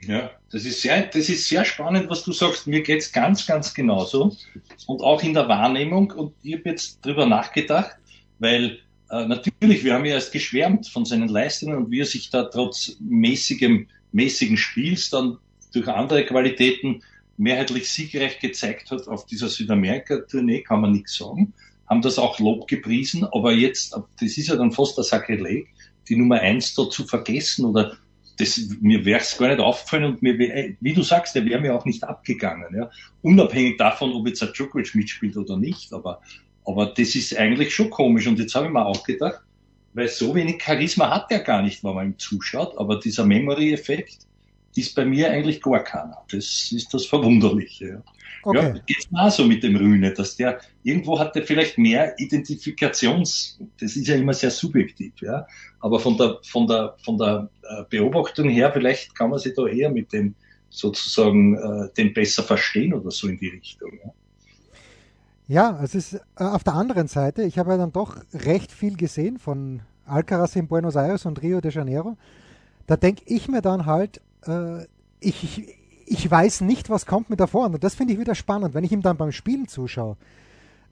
Ja, 0.00 0.30
das 0.50 0.64
ist 0.64 0.80
sehr, 0.82 1.06
das 1.08 1.28
ist 1.28 1.48
sehr 1.48 1.64
spannend, 1.64 2.08
was 2.08 2.22
du 2.22 2.32
sagst. 2.32 2.66
Mir 2.68 2.82
geht's 2.82 3.10
ganz, 3.12 3.44
ganz 3.46 3.74
genauso. 3.74 4.36
Und 4.86 5.02
auch 5.02 5.22
in 5.22 5.34
der 5.34 5.48
Wahrnehmung. 5.48 6.12
Und 6.12 6.34
ich 6.42 6.54
habe 6.54 6.70
jetzt 6.70 7.04
drüber 7.04 7.26
nachgedacht, 7.26 7.96
weil 8.38 8.78
äh, 9.10 9.26
natürlich, 9.26 9.82
wir 9.84 9.94
haben 9.94 10.04
ja 10.04 10.14
erst 10.14 10.32
geschwärmt 10.32 10.88
von 10.88 11.04
seinen 11.04 11.28
Leistungen 11.28 11.76
und 11.76 11.90
wie 11.90 12.00
er 12.00 12.06
sich 12.06 12.30
da 12.30 12.44
trotz 12.44 12.96
mäßigem, 13.00 13.88
mäßigen 14.12 14.56
Spiels 14.56 15.10
dann 15.10 15.38
durch 15.70 15.88
andere 15.88 16.24
Qualitäten 16.24 17.02
mehrheitlich 17.36 17.88
siegreich 17.88 18.40
gezeigt 18.40 18.90
hat 18.90 19.06
auf 19.08 19.26
dieser 19.26 19.48
Südamerika-Tournee, 19.48 20.62
kann 20.62 20.80
man 20.80 20.92
nichts 20.92 21.16
sagen. 21.16 21.52
Haben 21.88 22.02
das 22.02 22.18
auch 22.18 22.38
Lob 22.38 22.66
gepriesen, 22.68 23.24
aber 23.24 23.52
jetzt, 23.52 23.96
das 24.20 24.36
ist 24.36 24.48
ja 24.48 24.56
dann 24.56 24.72
fast 24.72 24.98
das 24.98 25.08
Sakrileg, 25.08 25.68
die 26.08 26.16
Nummer 26.16 26.40
eins 26.40 26.74
da 26.74 26.88
zu 26.90 27.06
vergessen 27.06 27.64
oder 27.64 27.96
das, 28.38 28.60
mir 28.80 29.04
wäre 29.04 29.20
es 29.20 29.36
gar 29.36 29.48
nicht 29.48 29.60
aufgefallen 29.60 30.04
und 30.04 30.22
mir, 30.22 30.38
wär- 30.38 30.74
wie 30.80 30.92
du 30.92 31.02
sagst, 31.02 31.34
der 31.34 31.44
wäre 31.44 31.60
mir 31.60 31.74
auch 31.74 31.84
nicht 31.84 32.04
abgegangen, 32.04 32.74
ja. 32.76 32.90
Unabhängig 33.22 33.78
davon, 33.78 34.12
ob 34.12 34.26
jetzt 34.28 34.42
ein 34.42 34.52
Djokovic 34.52 34.94
mitspielt 34.94 35.36
oder 35.36 35.56
nicht, 35.56 35.92
aber, 35.92 36.20
aber 36.64 36.86
das 36.86 37.14
ist 37.14 37.36
eigentlich 37.36 37.74
schon 37.74 37.90
komisch 37.90 38.26
und 38.26 38.38
jetzt 38.38 38.54
habe 38.54 38.66
ich 38.66 38.72
mir 38.72 38.86
auch 38.86 39.02
gedacht, 39.04 39.40
weil 39.94 40.08
so 40.08 40.34
wenig 40.34 40.62
Charisma 40.62 41.10
hat 41.10 41.32
er 41.32 41.40
gar 41.40 41.62
nicht, 41.62 41.82
wenn 41.82 41.94
man 41.94 42.06
ihm 42.06 42.18
zuschaut, 42.18 42.78
aber 42.78 43.00
dieser 43.00 43.24
Memory-Effekt 43.26 44.18
ist 44.78 44.94
bei 44.94 45.04
mir 45.04 45.30
eigentlich 45.30 45.60
gar 45.60 45.82
keiner. 45.84 46.24
Das 46.30 46.70
ist 46.72 46.92
das 46.92 47.06
Verwunderliche, 47.06 47.88
ja. 47.88 48.02
Okay. 48.44 48.58
Ja, 48.58 48.80
geht's 48.86 49.10
mir 49.10 49.22
auch 49.22 49.30
so 49.30 49.44
mit 49.44 49.62
dem 49.62 49.74
Rühne, 49.76 50.12
dass 50.12 50.36
der 50.36 50.60
irgendwo 50.84 51.18
hat 51.18 51.34
der 51.34 51.42
vielleicht 51.42 51.76
mehr 51.76 52.14
Identifikations, 52.18 53.58
das 53.80 53.96
ist 53.96 54.06
ja 54.06 54.14
immer 54.14 54.32
sehr 54.32 54.50
subjektiv, 54.50 55.12
ja. 55.20 55.46
Aber 55.80 55.98
von 55.98 56.16
der, 56.16 56.38
von 56.44 56.66
der, 56.66 56.94
von 57.04 57.18
der 57.18 57.50
äh, 57.62 57.84
Beobachtung 57.90 58.48
her, 58.48 58.70
vielleicht 58.72 59.14
kann 59.16 59.30
man 59.30 59.38
sich 59.38 59.54
da 59.54 59.66
eher 59.66 59.90
mit 59.90 60.12
dem 60.12 60.34
sozusagen 60.70 61.56
äh, 61.56 61.88
den 61.96 62.14
besser 62.14 62.42
verstehen 62.42 62.94
oder 62.94 63.10
so 63.10 63.26
in 63.26 63.38
die 63.38 63.48
Richtung. 63.48 63.90
Ja. 64.04 64.12
Ja, 65.50 65.80
es 65.82 65.94
ist 65.94 66.14
äh, 66.14 66.20
auf 66.36 66.62
der 66.62 66.74
anderen 66.74 67.08
Seite, 67.08 67.42
ich 67.42 67.58
habe 67.58 67.70
ja 67.70 67.78
dann 67.78 67.92
doch 67.92 68.18
recht 68.34 68.70
viel 68.70 68.96
gesehen 68.96 69.38
von 69.38 69.80
Alcaraz 70.04 70.56
in 70.56 70.68
Buenos 70.68 70.94
Aires 70.94 71.24
und 71.24 71.40
Rio 71.42 71.62
de 71.62 71.72
Janeiro. 71.72 72.18
Da 72.86 72.96
denke 72.96 73.22
ich 73.26 73.48
mir 73.48 73.62
dann 73.62 73.86
halt, 73.86 74.20
äh, 74.48 74.86
ich, 75.20 75.44
ich, 75.44 75.74
ich 76.06 76.30
weiß 76.30 76.62
nicht, 76.62 76.90
was 76.90 77.06
kommt 77.06 77.30
mit 77.30 77.40
da 77.40 77.46
vorne. 77.46 77.74
Und 77.76 77.84
das 77.84 77.94
finde 77.94 78.14
ich 78.14 78.18
wieder 78.20 78.34
spannend, 78.34 78.74
wenn 78.74 78.84
ich 78.84 78.92
ihm 78.92 79.02
dann 79.02 79.16
beim 79.16 79.32
Spielen 79.32 79.68
zuschaue. 79.68 80.16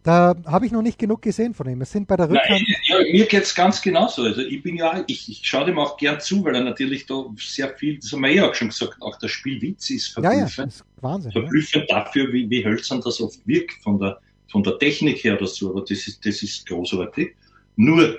Da 0.03 0.37
habe 0.47 0.67
ich 0.67 0.71
noch 0.71 0.83
nicht 0.83 1.01
genug 1.01 1.21
gesehen 1.23 1.53
von 1.53 1.69
ihm. 1.69 1.81
Es 1.81 1.91
sind 1.91 2.07
bei 2.07 2.17
der 2.17 2.29
Nein, 2.29 2.37
Rückhand. 2.39 2.63
ja, 2.85 2.97
mir 3.13 3.27
geht's 3.27 3.53
ganz 3.53 3.83
genauso. 3.83 4.23
Also 4.23 4.41
ich 4.41 4.63
bin 4.63 4.77
ja, 4.77 5.03
ich, 5.09 5.29
ich 5.29 5.41
schaue 5.43 5.65
dem 5.67 5.81
auch 5.81 5.97
gern 5.97 6.21
zu, 6.21 6.45
weil 6.45 6.55
er 6.55 6.63
natürlich 6.63 7.07
da 7.07 7.25
sehr 7.37 7.71
viel, 7.77 7.99
das 7.99 8.13
haben 8.13 8.21
wir 8.21 8.33
ja 8.33 8.49
auch 8.49 8.55
schon 8.55 8.69
gesagt, 8.69 9.03
auch 9.03 9.17
der 9.19 9.27
Spielwitz 9.27 9.91
ist 9.91 10.15
Ja, 10.17 10.23
ja, 10.33 10.47
verblüffend. 10.47 10.67
das 10.69 10.77
ist 10.77 10.85
Wahnsinn. 11.01 11.33
Ja. 11.35 11.41
verblüffend 11.41 11.91
dafür, 11.91 12.33
wie, 12.33 12.49
wie 12.49 12.65
hölzern 12.65 13.01
das 13.05 13.21
oft 13.21 13.45
wirkt 13.49 13.83
von 13.83 13.99
der, 13.99 14.21
von 14.53 14.63
der 14.63 14.79
Technik 14.79 15.25
her 15.25 15.37
oder 15.39 15.49
so, 15.49 15.71
aber 15.71 15.81
das 15.81 16.07
ist, 16.07 16.25
das 16.25 16.41
ist 16.41 16.65
großartig. 16.69 17.35
Nur, 17.75 18.19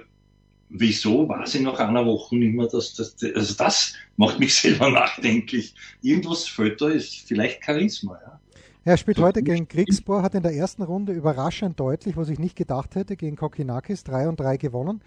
wieso 0.69 1.27
weiß 1.27 1.55
ich 1.55 1.61
nach 1.61 1.79
einer 1.79 2.05
Woche 2.05 2.35
nicht 2.35 2.53
mehr, 2.53 2.67
dass 2.67 2.93
das, 2.93 3.15
also 3.35 3.53
das 3.55 3.93
macht 4.17 4.39
mich 4.39 4.55
selber 4.61 4.89
nachdenklich. 4.89 5.73
Irgendwas 6.01 6.47
fehlt 6.47 6.81
da, 6.81 6.89
ist 6.89 7.27
vielleicht 7.27 7.63
Charisma, 7.63 8.19
ja. 8.25 8.39
Er 8.85 8.95
spielt 8.95 9.19
heute 9.19 9.43
gegen 9.43 9.67
Kriegspor, 9.67 10.21
hat 10.21 10.33
in 10.33 10.43
der 10.43 10.53
ersten 10.53 10.81
Runde 10.81 11.11
überraschend 11.11 11.77
deutlich, 11.77 12.15
was 12.15 12.29
ich 12.29 12.39
nicht 12.39 12.55
gedacht 12.55 12.95
hätte, 12.95 13.17
gegen 13.17 13.35
Kokinakis 13.35 14.05
3 14.05 14.29
und 14.29 14.39
3 14.39 14.55
gewonnen. 14.55 15.01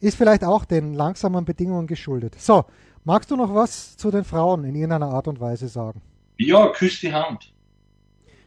Ist 0.00 0.18
vielleicht 0.18 0.44
auch 0.44 0.66
den 0.66 0.92
langsamen 0.92 1.46
Bedingungen 1.46 1.86
geschuldet. 1.86 2.34
So, 2.38 2.66
magst 3.04 3.30
du 3.30 3.36
noch 3.36 3.54
was 3.54 3.96
zu 3.96 4.10
den 4.10 4.24
Frauen 4.24 4.64
in 4.64 4.74
irgendeiner 4.74 5.08
Art 5.08 5.28
und 5.28 5.40
Weise 5.40 5.68
sagen? 5.68 6.02
Ja, 6.36 6.68
küss 6.68 7.00
die 7.00 7.10
Hand. 7.10 7.54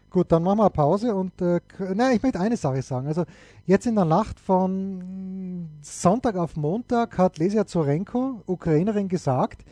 Gut, 0.09 0.31
dann 0.31 0.41
machen 0.41 0.57
wir 0.57 0.69
Pause 0.71 1.13
und 1.13 1.39
äh, 1.39 1.59
na, 1.93 2.11
ich 2.11 2.23
möchte 2.23 2.39
eine 2.39 2.57
Sache 2.57 2.81
sagen. 2.81 3.07
Also 3.07 3.25
jetzt 3.65 3.85
in 3.85 3.93
der 3.93 4.05
Nacht 4.05 4.39
von 4.39 5.69
Sonntag 5.81 6.35
auf 6.35 6.55
Montag 6.55 7.15
hat 7.19 7.37
Lesia 7.37 7.67
Zorenko, 7.67 8.41
Ukrainerin, 8.47 9.07
gesagt, 9.07 9.63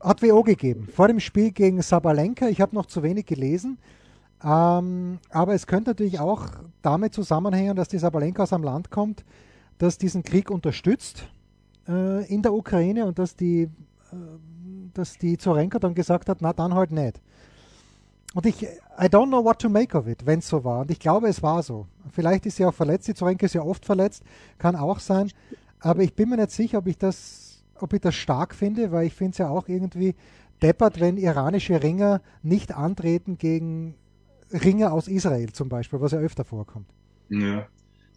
hat 0.00 0.22
WO 0.22 0.42
gegeben 0.42 0.88
vor 0.88 1.08
dem 1.08 1.20
Spiel 1.20 1.50
gegen 1.50 1.82
Sabalenka. 1.82 2.48
Ich 2.48 2.62
habe 2.62 2.74
noch 2.74 2.86
zu 2.86 3.02
wenig 3.02 3.26
gelesen, 3.26 3.78
ähm, 4.42 5.18
aber 5.28 5.52
es 5.52 5.66
könnte 5.66 5.90
natürlich 5.90 6.18
auch 6.18 6.46
damit 6.80 7.12
zusammenhängen, 7.12 7.76
dass 7.76 7.88
die 7.88 7.98
Sabalenka 7.98 8.44
aus 8.44 8.54
einem 8.54 8.64
Land 8.64 8.90
kommt, 8.90 9.22
das 9.76 9.98
diesen 9.98 10.22
Krieg 10.22 10.50
unterstützt 10.50 11.28
äh, 11.86 12.24
in 12.32 12.40
der 12.40 12.54
Ukraine 12.54 13.04
und 13.04 13.18
dass 13.18 13.36
die, 13.36 13.64
äh, 13.64 13.68
dass 14.94 15.18
die 15.18 15.36
Zorenko 15.36 15.78
dann 15.78 15.94
gesagt 15.94 16.30
hat, 16.30 16.38
na 16.40 16.54
dann 16.54 16.72
halt 16.72 16.90
nicht. 16.90 17.20
Und 18.34 18.46
ich, 18.46 18.62
I 18.62 19.06
don't 19.06 19.28
know 19.28 19.44
what 19.44 19.58
to 19.60 19.68
make 19.68 19.96
of 19.96 20.06
it, 20.06 20.24
wenn 20.24 20.38
es 20.38 20.48
so 20.48 20.64
war. 20.64 20.80
Und 20.80 20.90
ich 20.90 20.98
glaube, 20.98 21.28
es 21.28 21.42
war 21.42 21.62
so. 21.62 21.86
Vielleicht 22.12 22.46
ist 22.46 22.56
sie 22.56 22.64
auch 22.64 22.74
verletzt. 22.74 23.08
Die 23.08 23.14
Zorenke 23.14 23.46
ist 23.46 23.54
ja 23.54 23.62
oft 23.62 23.84
verletzt, 23.84 24.22
kann 24.58 24.74
auch 24.74 25.00
sein. 25.00 25.30
Aber 25.80 26.02
ich 26.02 26.14
bin 26.14 26.30
mir 26.30 26.36
nicht 26.36 26.50
sicher, 26.50 26.78
ob 26.78 26.86
ich 26.86 26.96
das, 26.96 27.62
ob 27.78 27.92
ich 27.92 28.00
das 28.00 28.14
stark 28.14 28.54
finde, 28.54 28.90
weil 28.92 29.06
ich 29.06 29.14
finde 29.14 29.32
es 29.32 29.38
ja 29.38 29.48
auch 29.48 29.68
irgendwie 29.68 30.14
deppert, 30.62 31.00
wenn 31.00 31.18
iranische 31.18 31.82
Ringer 31.82 32.22
nicht 32.42 32.72
antreten 32.72 33.36
gegen 33.36 33.96
Ringer 34.52 34.92
aus 34.92 35.08
Israel 35.08 35.52
zum 35.52 35.68
Beispiel, 35.68 36.00
was 36.00 36.12
ja 36.12 36.18
öfter 36.18 36.44
vorkommt. 36.44 36.86
Ja. 37.28 37.66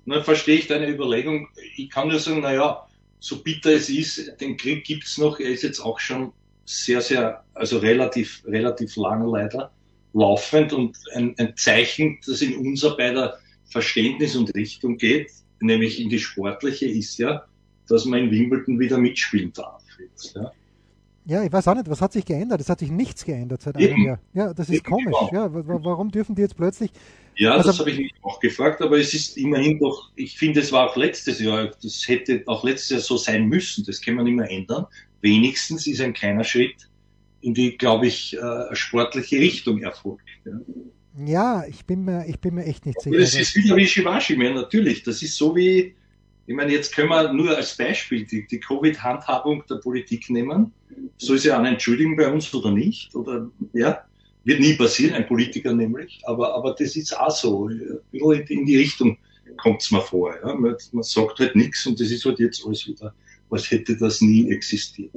Na, 0.05 0.21
verstehe 0.21 0.59
ich 0.59 0.67
deine 0.67 0.87
Überlegung. 0.87 1.47
Ich 1.75 1.89
kann 1.89 2.07
nur 2.07 2.19
sagen, 2.19 2.41
naja, 2.41 2.85
so 3.19 3.41
bitter 3.41 3.71
es 3.71 3.89
ist, 3.89 4.39
den 4.39 4.55
Krieg 4.55 4.85
gibt 4.85 5.05
es 5.05 5.17
noch. 5.17 5.39
Er 5.39 5.49
ist 5.49 5.63
jetzt 5.63 5.79
auch 5.79 5.99
schon 5.99 6.31
sehr, 6.65 7.01
sehr, 7.01 7.43
also 7.55 7.79
relativ, 7.79 8.43
relativ 8.45 8.95
lang 8.97 9.25
leider 9.27 9.71
laufend 10.15 10.73
und 10.73 10.97
ein, 11.13 11.35
ein 11.37 11.55
Zeichen, 11.57 12.17
das 12.25 12.41
in 12.41 12.55
unser 12.57 12.95
beider 12.95 13.37
Verständnis 13.65 14.35
und 14.35 14.55
Richtung 14.55 14.97
geht, 14.97 15.31
nämlich 15.59 15.99
in 15.99 16.09
die 16.09 16.19
sportliche, 16.19 16.87
ist 16.87 17.17
ja, 17.17 17.45
dass 17.87 18.05
man 18.05 18.19
in 18.19 18.31
Wimbledon 18.31 18.79
wieder 18.79 18.97
mitspielen 18.97 19.51
darf. 19.53 19.83
Jetzt, 19.99 20.35
ja. 20.35 20.51
Ja, 21.27 21.43
ich 21.43 21.51
weiß 21.51 21.67
auch 21.67 21.73
nicht, 21.73 21.89
was 21.89 22.01
hat 22.01 22.13
sich 22.13 22.23
geändert? 22.23 22.61
Es 22.61 22.69
hat 22.69 22.79
sich 22.79 22.91
nichts 22.91 23.25
geändert 23.25 23.63
seit 23.63 23.75
einem 23.77 24.05
Jahr. 24.05 24.19
Ja, 24.33 24.53
das 24.53 24.69
ist 24.69 24.75
Eben 24.75 24.85
komisch. 24.85 25.15
Genau. 25.31 25.47
Ja, 25.47 25.49
warum 25.51 26.11
dürfen 26.11 26.35
die 26.35 26.43
jetzt 26.43 26.55
plötzlich. 26.55 26.91
Ja, 27.35 27.53
also, 27.53 27.69
das 27.69 27.79
habe 27.79 27.89
ich 27.89 27.97
mich 27.97 28.13
auch 28.21 28.39
gefragt, 28.39 28.81
aber 28.81 28.99
es 28.99 29.13
ist 29.13 29.35
immerhin 29.35 29.79
doch, 29.79 30.11
ich 30.15 30.37
finde, 30.37 30.59
es 30.59 30.71
war 30.71 30.89
auch 30.89 30.95
letztes 30.95 31.39
Jahr, 31.39 31.71
das 31.81 32.07
hätte 32.07 32.43
auch 32.45 32.63
letztes 32.63 32.89
Jahr 32.91 32.99
so 33.01 33.17
sein 33.17 33.47
müssen, 33.47 33.83
das 33.85 33.99
kann 33.99 34.13
man 34.13 34.25
nicht 34.25 34.35
mehr 34.35 34.49
ändern. 34.49 34.85
Wenigstens 35.21 35.87
ist 35.87 35.99
ein 35.99 36.13
kleiner 36.13 36.43
Schritt 36.43 36.87
in 37.45 37.53
die, 37.53 37.77
glaube 37.77 38.07
ich, 38.07 38.35
äh, 38.35 38.75
sportliche 38.75 39.39
Richtung 39.39 39.83
erfolgt. 39.83 40.23
Ja. 40.45 40.59
ja, 41.25 41.65
ich, 41.69 41.85
bin 41.85 42.03
mir, 42.03 42.25
ich 42.27 42.39
bin 42.39 42.55
mir 42.55 42.65
echt 42.65 42.87
nicht 42.87 42.99
sicher. 42.99 43.19
Das 43.19 43.35
ist 43.35 43.55
wieder 43.55 43.75
wie 43.75 44.35
mehr 44.35 44.53
natürlich. 44.55 45.03
Das 45.03 45.21
ist 45.21 45.35
so 45.37 45.55
wie, 45.55 45.93
ich 46.47 46.55
meine, 46.55 46.71
jetzt 46.71 46.95
können 46.95 47.09
wir 47.09 47.31
nur 47.31 47.55
als 47.55 47.77
Beispiel 47.77 48.25
die, 48.25 48.47
die 48.47 48.59
Covid-Handhabung 48.59 49.63
der 49.69 49.75
Politik 49.75 50.27
nehmen. 50.31 50.73
Soll 51.17 51.37
sie 51.37 51.51
eine 51.51 51.69
Entschuldigung 51.69 52.15
bei 52.17 52.31
uns 52.31 52.51
oder 52.51 52.71
nicht? 52.71 53.13
Oder, 53.13 53.47
ja, 53.73 54.03
wird 54.43 54.59
nie 54.59 54.73
passieren, 54.73 55.13
ein 55.13 55.27
Politiker 55.27 55.71
nämlich. 55.71 56.21
Aber, 56.25 56.55
aber 56.55 56.73
das 56.73 56.95
ist 56.95 57.15
auch 57.15 57.29
so. 57.29 57.69
In 57.69 58.65
die 58.65 58.77
Richtung 58.77 59.19
kommt 59.57 59.83
es 59.83 59.91
mir 59.91 60.01
vor. 60.01 60.33
Ja. 60.43 60.55
Man, 60.55 60.75
man 60.93 61.03
sagt 61.03 61.37
halt 61.37 61.55
nichts 61.55 61.85
und 61.85 61.99
das 61.99 62.09
ist 62.09 62.25
halt 62.25 62.39
jetzt 62.39 62.65
alles 62.65 62.87
wieder, 62.87 63.13
als 63.51 63.69
hätte 63.69 63.95
das 63.95 64.19
nie 64.19 64.51
existiert. 64.51 65.11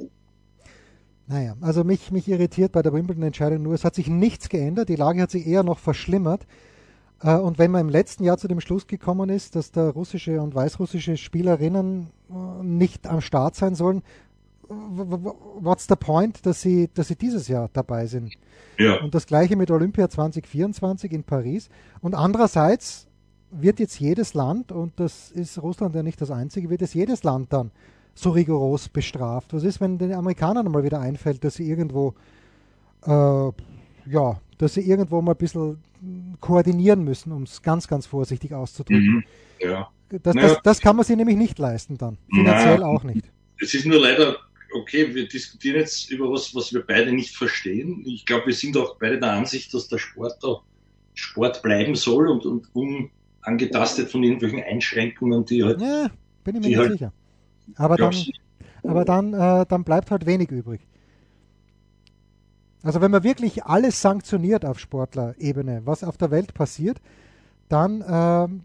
Naja, 1.29 1.55
also 1.61 1.83
mich, 1.83 2.11
mich 2.11 2.27
irritiert 2.27 2.71
bei 2.71 2.81
der 2.81 2.91
Wimbledon-Entscheidung 2.91 3.61
nur, 3.61 3.75
es 3.75 3.85
hat 3.85 3.93
sich 3.93 4.07
nichts 4.07 4.49
geändert, 4.49 4.89
die 4.89 4.95
Lage 4.95 5.21
hat 5.21 5.29
sich 5.29 5.45
eher 5.45 5.61
noch 5.61 5.77
verschlimmert. 5.77 6.47
Äh, 7.21 7.35
und 7.35 7.59
wenn 7.59 7.69
man 7.69 7.81
im 7.81 7.89
letzten 7.89 8.23
Jahr 8.23 8.39
zu 8.39 8.47
dem 8.47 8.59
Schluss 8.59 8.87
gekommen 8.87 9.29
ist, 9.29 9.55
dass 9.55 9.71
da 9.71 9.89
russische 9.91 10.41
und 10.41 10.55
weißrussische 10.55 11.17
Spielerinnen 11.17 12.07
äh, 12.31 12.63
nicht 12.63 13.05
am 13.05 13.21
Start 13.21 13.55
sein 13.55 13.75
sollen, 13.75 14.01
what's 14.69 15.85
the 15.87 15.95
point, 15.95 16.43
dass 16.47 16.61
sie, 16.61 16.89
dass 16.95 17.09
sie 17.09 17.15
dieses 17.15 17.47
Jahr 17.47 17.69
dabei 17.73 18.07
sind? 18.07 18.33
Ja. 18.79 18.99
Und 18.99 19.13
das 19.13 19.27
gleiche 19.27 19.55
mit 19.55 19.69
Olympia 19.69 20.09
2024 20.09 21.11
in 21.11 21.23
Paris. 21.23 21.69
Und 22.01 22.15
andererseits 22.15 23.07
wird 23.51 23.79
jetzt 23.79 23.99
jedes 23.99 24.33
Land, 24.33 24.71
und 24.71 24.99
das 24.99 25.31
ist 25.31 25.61
Russland 25.61 25.93
ja 25.93 26.01
nicht 26.01 26.21
das 26.21 26.31
einzige, 26.31 26.71
wird 26.71 26.81
jetzt 26.81 26.95
jedes 26.95 27.23
Land 27.23 27.53
dann 27.53 27.69
so 28.21 28.31
rigoros 28.31 28.89
bestraft? 28.89 29.53
Was 29.53 29.63
ist, 29.63 29.79
wenn 29.81 29.97
den 29.97 30.13
Amerikanern 30.13 30.69
mal 30.71 30.83
wieder 30.83 30.99
einfällt, 30.99 31.43
dass 31.43 31.55
sie 31.55 31.69
irgendwo, 31.69 32.15
äh, 33.05 33.11
ja, 33.11 34.41
dass 34.57 34.73
sie 34.73 34.81
irgendwo 34.81 35.21
mal 35.21 35.31
ein 35.31 35.37
bisschen 35.37 35.77
koordinieren 36.39 37.03
müssen, 37.03 37.31
um 37.31 37.43
es 37.43 37.61
ganz, 37.61 37.87
ganz 37.87 38.05
vorsichtig 38.05 38.53
auszudrücken? 38.53 39.15
Mhm. 39.15 39.23
Ja. 39.59 39.89
Das, 40.09 40.33
naja, 40.33 40.47
das, 40.47 40.61
das, 40.63 40.81
kann 40.81 40.95
man 40.95 41.05
sich 41.05 41.15
nämlich 41.15 41.37
nicht 41.37 41.59
leisten 41.59 41.97
dann. 41.97 42.17
Finanziell 42.33 42.79
naja, 42.79 42.87
auch 42.87 43.03
nicht. 43.03 43.25
Es 43.61 43.73
ist 43.75 43.85
nur 43.85 43.99
leider, 43.99 44.37
okay, 44.73 45.13
wir 45.13 45.27
diskutieren 45.27 45.77
jetzt 45.77 46.09
über 46.09 46.31
was, 46.31 46.53
was 46.55 46.73
wir 46.73 46.85
beide 46.85 47.11
nicht 47.11 47.35
verstehen. 47.35 48.03
Ich 48.07 48.25
glaube, 48.25 48.47
wir 48.47 48.53
sind 48.53 48.75
auch 48.75 48.97
beide 48.97 49.19
der 49.19 49.33
Ansicht, 49.33 49.73
dass 49.73 49.87
der 49.87 49.99
Sport 49.99 50.37
da 50.41 50.61
Sport 51.13 51.61
bleiben 51.61 51.95
soll 51.95 52.27
und, 52.29 52.45
und 52.45 52.67
unangetastet 52.73 54.09
von 54.09 54.23
irgendwelchen 54.23 54.63
Einschränkungen, 54.63 55.45
die 55.45 55.63
halt. 55.63 55.81
Ja, 55.81 56.09
bin 56.43 56.55
ich 56.55 56.61
mir 56.61 56.67
nicht 56.67 56.77
halt, 56.77 56.91
sicher. 56.93 57.13
Aber 57.75 57.97
dann, 57.97 58.15
aber 58.83 59.05
dann, 59.05 59.33
äh, 59.33 59.65
dann 59.67 59.83
bleibt 59.83 60.11
halt 60.11 60.25
wenig 60.25 60.51
übrig. 60.51 60.81
Also 62.81 63.01
wenn 63.01 63.11
man 63.11 63.23
wirklich 63.23 63.65
alles 63.65 64.01
sanktioniert 64.01 64.63
auf 64.65 64.79
Sportlerebene, 64.79 65.81
was 65.85 66.03
auf 66.03 66.17
der 66.17 66.31
Welt 66.31 66.53
passiert, 66.53 67.01
dann 67.67 68.03
ähm, 68.07 68.61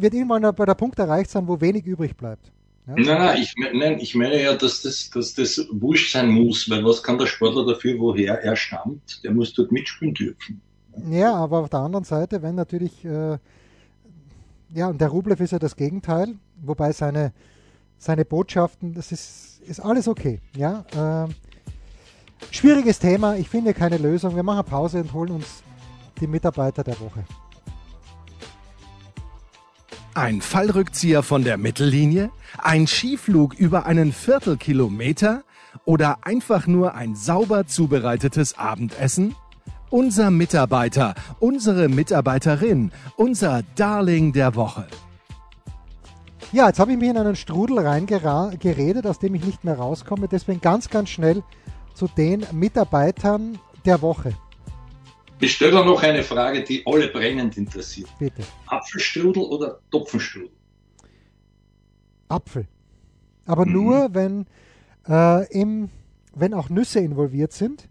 wird 0.00 0.14
irgendwann 0.14 0.54
bei 0.54 0.66
der 0.66 0.74
Punkt 0.74 0.98
erreicht 0.98 1.30
sein, 1.30 1.48
wo 1.48 1.60
wenig 1.60 1.86
übrig 1.86 2.16
bleibt. 2.16 2.52
Ja? 2.86 2.94
Nein, 2.94 3.04
nein 3.06 3.42
ich, 3.42 3.54
nein, 3.56 3.98
ich 3.98 4.14
meine 4.14 4.40
ja, 4.42 4.54
dass 4.54 4.82
das, 4.82 5.10
dass 5.10 5.34
das 5.34 5.66
wurscht 5.70 6.12
sein 6.12 6.30
muss, 6.30 6.68
weil 6.70 6.84
was 6.84 7.02
kann 7.02 7.18
der 7.18 7.26
Sportler 7.26 7.66
dafür, 7.66 7.98
woher 7.98 8.42
er 8.42 8.54
stammt? 8.54 9.22
Der 9.24 9.32
muss 9.32 9.54
dort 9.54 9.72
mitspielen 9.72 10.14
dürfen. 10.14 10.60
Ja, 11.10 11.34
aber 11.34 11.60
auf 11.60 11.68
der 11.68 11.80
anderen 11.80 12.04
Seite, 12.04 12.42
wenn 12.42 12.54
natürlich, 12.54 13.04
äh, 13.04 13.38
ja, 14.74 14.88
und 14.88 15.00
der 15.00 15.08
Rublev 15.08 15.40
ist 15.42 15.52
ja 15.52 15.58
das 15.58 15.76
Gegenteil, 15.76 16.36
wobei 16.62 16.92
seine, 16.92 17.32
seine 17.98 18.24
Botschaften, 18.24 18.94
das 18.94 19.12
ist, 19.12 19.60
ist 19.66 19.80
alles 19.80 20.08
okay. 20.08 20.40
Ja? 20.54 20.84
Äh, 21.26 21.28
schwieriges 22.50 22.98
Thema, 22.98 23.36
ich 23.36 23.48
finde 23.48 23.74
keine 23.74 23.98
Lösung. 23.98 24.36
Wir 24.36 24.42
machen 24.42 24.64
Pause 24.64 25.00
und 25.00 25.12
holen 25.12 25.30
uns 25.32 25.62
die 26.20 26.26
Mitarbeiter 26.26 26.84
der 26.84 26.98
Woche. 27.00 27.24
Ein 30.14 30.40
Fallrückzieher 30.40 31.22
von 31.22 31.44
der 31.44 31.58
Mittellinie? 31.58 32.30
Ein 32.56 32.86
Skiflug 32.86 33.54
über 33.54 33.84
einen 33.84 34.12
Viertelkilometer? 34.12 35.42
Oder 35.84 36.18
einfach 36.22 36.66
nur 36.66 36.94
ein 36.94 37.14
sauber 37.14 37.66
zubereitetes 37.66 38.56
Abendessen? 38.56 39.34
Unser 39.90 40.30
Mitarbeiter, 40.30 41.14
unsere 41.38 41.88
Mitarbeiterin, 41.88 42.92
unser 43.16 43.62
Darling 43.76 44.32
der 44.32 44.54
Woche. 44.54 44.86
Ja, 46.52 46.68
jetzt 46.68 46.78
habe 46.78 46.92
ich 46.92 46.98
mich 46.98 47.08
in 47.08 47.16
einen 47.16 47.36
Strudel 47.36 47.80
reingeredet, 47.80 49.06
aus 49.06 49.18
dem 49.18 49.34
ich 49.34 49.44
nicht 49.44 49.64
mehr 49.64 49.76
rauskomme. 49.76 50.28
Deswegen 50.28 50.60
ganz, 50.60 50.88
ganz 50.88 51.10
schnell 51.10 51.42
zu 51.94 52.08
den 52.08 52.46
Mitarbeitern 52.52 53.58
der 53.84 54.00
Woche. 54.00 54.34
Ich 55.40 55.54
stelle 55.54 55.72
da 55.72 55.84
noch 55.84 56.02
eine 56.02 56.22
Frage, 56.22 56.64
die 56.64 56.86
alle 56.86 57.08
brennend 57.08 57.56
interessiert. 57.56 58.08
Bitte. 58.18 58.42
Apfelstrudel 58.66 59.42
oder 59.42 59.80
Topfenstrudel? 59.90 60.50
Apfel. 62.28 62.66
Aber 63.44 63.66
mhm. 63.66 63.72
nur, 63.72 64.14
wenn, 64.14 64.46
äh, 65.08 65.46
im, 65.52 65.90
wenn 66.34 66.54
auch 66.54 66.70
Nüsse 66.70 67.00
involviert 67.00 67.52
sind 67.52 67.88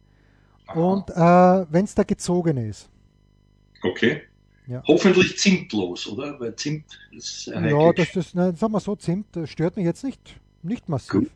Aha. 0.67 0.79
und 0.79 1.09
äh, 1.09 1.71
wenn 1.71 1.85
es 1.85 1.93
da 1.93 2.03
gezogen 2.03 2.57
ist. 2.57 2.89
Okay. 3.83 4.23
Ja. 4.67 4.83
Hoffentlich 4.87 5.37
zimtlos, 5.37 6.07
oder? 6.07 6.39
Weil 6.39 6.55
Zimt 6.55 6.85
ist 7.11 7.47
Ja, 7.47 7.93
das 7.93 8.15
ist, 8.15 8.35
na, 8.35 8.53
sagen 8.53 8.73
wir 8.73 8.79
so, 8.79 8.95
Zimt 8.95 9.27
stört 9.45 9.75
mich 9.75 9.85
jetzt 9.85 10.03
nicht, 10.03 10.39
nicht 10.63 10.89
massiv. 10.89 11.11
Gut, 11.11 11.31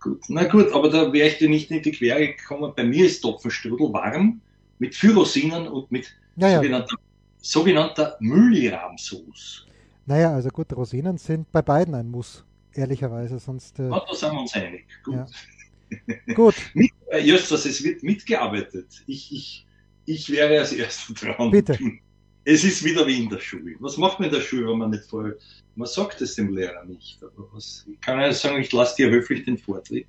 gut. 0.00 0.22
Na 0.28 0.44
gut, 0.44 0.72
aber 0.72 0.90
da 0.90 1.12
wäre 1.12 1.28
ich 1.28 1.38
dir 1.38 1.48
nicht 1.48 1.70
in 1.70 1.82
die 1.82 1.92
Quere 1.92 2.26
gekommen. 2.26 2.72
Bei 2.74 2.84
mir 2.84 3.06
ist 3.06 3.20
Topfenstrudel 3.20 3.92
warm 3.92 4.40
mit 4.78 4.94
Phyrosinern 4.94 5.68
und 5.68 5.90
mit 5.92 6.12
ja, 6.36 6.48
ja. 6.48 6.56
sogenannter, 6.56 6.96
sogenannter 7.38 8.16
Müllrahmsoße. 8.20 9.66
Naja, 10.06 10.34
also 10.34 10.48
gut, 10.48 10.72
Rosinen 10.74 11.16
sind 11.18 11.50
bei 11.52 11.62
beiden 11.62 11.94
ein 11.94 12.10
Muss, 12.10 12.44
ehrlicherweise, 12.74 13.38
sonst... 13.38 13.78
Äh, 13.78 13.88
da 13.88 14.04
sind 14.12 14.32
wir 14.32 14.40
uns 14.40 14.52
einig. 14.54 14.86
Gut. 15.04 15.14
Ja. 15.14 16.34
gut. 16.34 16.54
mit, 16.74 16.90
äh, 17.12 17.20
Justus, 17.20 17.64
es 17.64 17.84
wird 17.84 18.02
mitgearbeitet. 18.02 18.88
Ich, 19.06 19.32
ich, 19.32 19.66
ich 20.06 20.30
wäre 20.30 20.58
als 20.58 20.72
Erster 20.72 21.14
dran. 21.14 21.52
Bitte. 21.52 21.78
es 22.44 22.64
ist 22.64 22.84
wieder 22.84 23.06
wie 23.06 23.22
in 23.22 23.28
der 23.28 23.38
Schule. 23.38 23.74
Was 23.80 23.96
macht 23.96 24.18
man 24.18 24.28
in 24.28 24.34
der 24.34 24.40
Schule, 24.40 24.68
wenn 24.68 24.78
man 24.78 24.90
nicht 24.90 25.04
voll, 25.04 25.38
man 25.76 25.88
sagt 25.88 26.20
es 26.20 26.34
dem 26.34 26.54
Lehrer 26.54 26.84
nicht. 26.84 27.22
Aber 27.22 27.48
was, 27.52 27.86
ich 27.90 28.00
kann 28.00 28.20
ja 28.20 28.32
sagen, 28.32 28.60
ich 28.60 28.72
lasse 28.72 28.96
dir 28.96 29.10
höflich 29.10 29.44
den 29.44 29.58
Vortritt. 29.58 30.06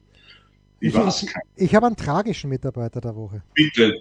Ich, 0.80 0.94
ich, 0.94 1.24
ich, 1.24 1.34
ich 1.56 1.76
habe 1.76 1.86
einen 1.88 1.96
tragischen 1.96 2.50
Mitarbeiter 2.50 3.00
der 3.00 3.16
Woche. 3.16 3.42
Bitte. 3.54 3.94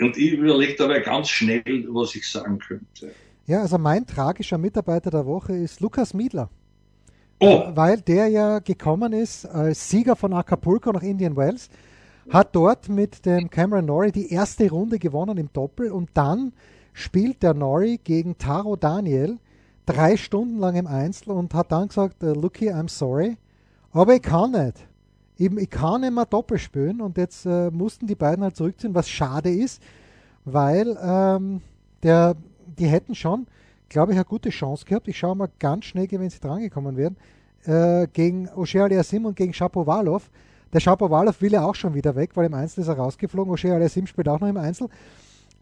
Und 0.00 0.16
ich 0.16 0.32
überlege 0.32 0.74
dabei 0.76 1.00
ganz 1.00 1.28
schnell, 1.28 1.86
was 1.90 2.14
ich 2.14 2.26
sagen 2.28 2.58
könnte. 2.58 3.12
Ja, 3.46 3.60
also 3.60 3.76
mein 3.76 4.06
tragischer 4.06 4.56
Mitarbeiter 4.56 5.10
der 5.10 5.26
Woche 5.26 5.54
ist 5.54 5.80
Lukas 5.80 6.14
Miedler. 6.14 6.48
Oh. 7.40 7.64
Weil 7.74 8.00
der 8.00 8.28
ja 8.28 8.58
gekommen 8.60 9.12
ist 9.12 9.44
als 9.44 9.90
Sieger 9.90 10.16
von 10.16 10.32
Acapulco 10.32 10.92
nach 10.92 11.02
Indian 11.02 11.36
Wells, 11.36 11.68
hat 12.30 12.56
dort 12.56 12.88
mit 12.88 13.26
dem 13.26 13.50
Cameron 13.50 13.84
Norrie 13.84 14.12
die 14.12 14.32
erste 14.32 14.70
Runde 14.70 14.98
gewonnen 14.98 15.36
im 15.36 15.52
Doppel 15.52 15.92
und 15.92 16.08
dann 16.14 16.54
spielt 16.94 17.42
der 17.42 17.52
Norrie 17.52 18.00
gegen 18.02 18.38
Taro 18.38 18.76
Daniel 18.76 19.38
drei 19.84 20.16
Stunden 20.16 20.58
lang 20.58 20.76
im 20.76 20.86
Einzel 20.86 21.32
und 21.32 21.52
hat 21.52 21.70
dann 21.70 21.88
gesagt, 21.88 22.22
uh, 22.22 22.32
Lucky, 22.32 22.70
I'm 22.70 22.88
sorry, 22.88 23.36
aber 23.92 24.14
ich 24.14 24.22
kann 24.22 24.52
nicht. 24.52 24.86
Eben, 25.36 25.58
ich 25.58 25.68
kann 25.68 26.00
nicht 26.00 26.14
mehr 26.14 26.24
Doppel 26.26 26.58
spielen 26.58 27.00
und 27.00 27.18
jetzt 27.18 27.44
äh, 27.44 27.70
mussten 27.70 28.06
die 28.06 28.14
beiden 28.14 28.44
halt 28.44 28.56
zurückziehen, 28.56 28.94
was 28.94 29.08
schade 29.08 29.50
ist, 29.50 29.82
weil 30.44 30.96
ähm, 31.02 31.60
der, 32.02 32.36
die 32.78 32.86
hätten 32.86 33.14
schon, 33.16 33.46
glaube 33.88 34.12
ich, 34.12 34.18
eine 34.18 34.24
gute 34.24 34.50
Chance 34.50 34.84
gehabt. 34.84 35.08
Ich 35.08 35.18
schaue 35.18 35.34
mal 35.34 35.48
ganz 35.58 35.86
schnell, 35.86 36.08
wenn 36.12 36.30
sie 36.30 36.38
drangekommen 36.38 36.96
wären, 36.96 37.16
äh, 37.64 38.06
gegen 38.12 38.48
O'Shea 38.50 38.84
Aliasim 38.84 39.26
und 39.26 39.34
gegen 39.34 39.52
Shapovalov. 39.52 40.30
Der 40.72 40.80
Shapovalov 40.80 41.40
will 41.40 41.52
ja 41.52 41.64
auch 41.64 41.74
schon 41.74 41.94
wieder 41.94 42.14
weg, 42.14 42.30
weil 42.34 42.46
im 42.46 42.54
Einzel 42.54 42.82
ist 42.82 42.88
er 42.88 42.96
rausgeflogen. 42.96 43.52
O'Shea 43.52 43.74
Aliasim 43.74 44.06
spielt 44.06 44.28
auch 44.28 44.38
noch 44.38 44.48
im 44.48 44.56
Einzel. 44.56 44.88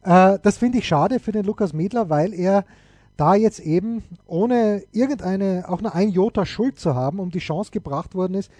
Äh, 0.03 0.39
das 0.43 0.59
finde 0.59 0.79
ich 0.79 0.87
schade 0.87 1.21
für 1.21 1.33
den 1.33 1.45
Lukas 1.45 1.73
Miedler, 1.73 2.11
weil 2.11 2.35
er 2.35 2.65
da 3.17 3.35
jetzt 3.35 3.61
eben 3.61 4.03
ohne 4.27 4.83
irgendeine, 4.93 5.65
auch 5.69 5.81
nur 5.81 5.95
ein 5.95 6.11
Jota 6.11 6.47
Schuld 6.47 6.79
zu 6.79 6.95
haben, 6.95 7.21
um 7.21 7.31
die 7.31 7.39
Chance 7.39 7.71
gebracht 7.71 8.15
worden 8.15 8.35
ist, 8.35 8.51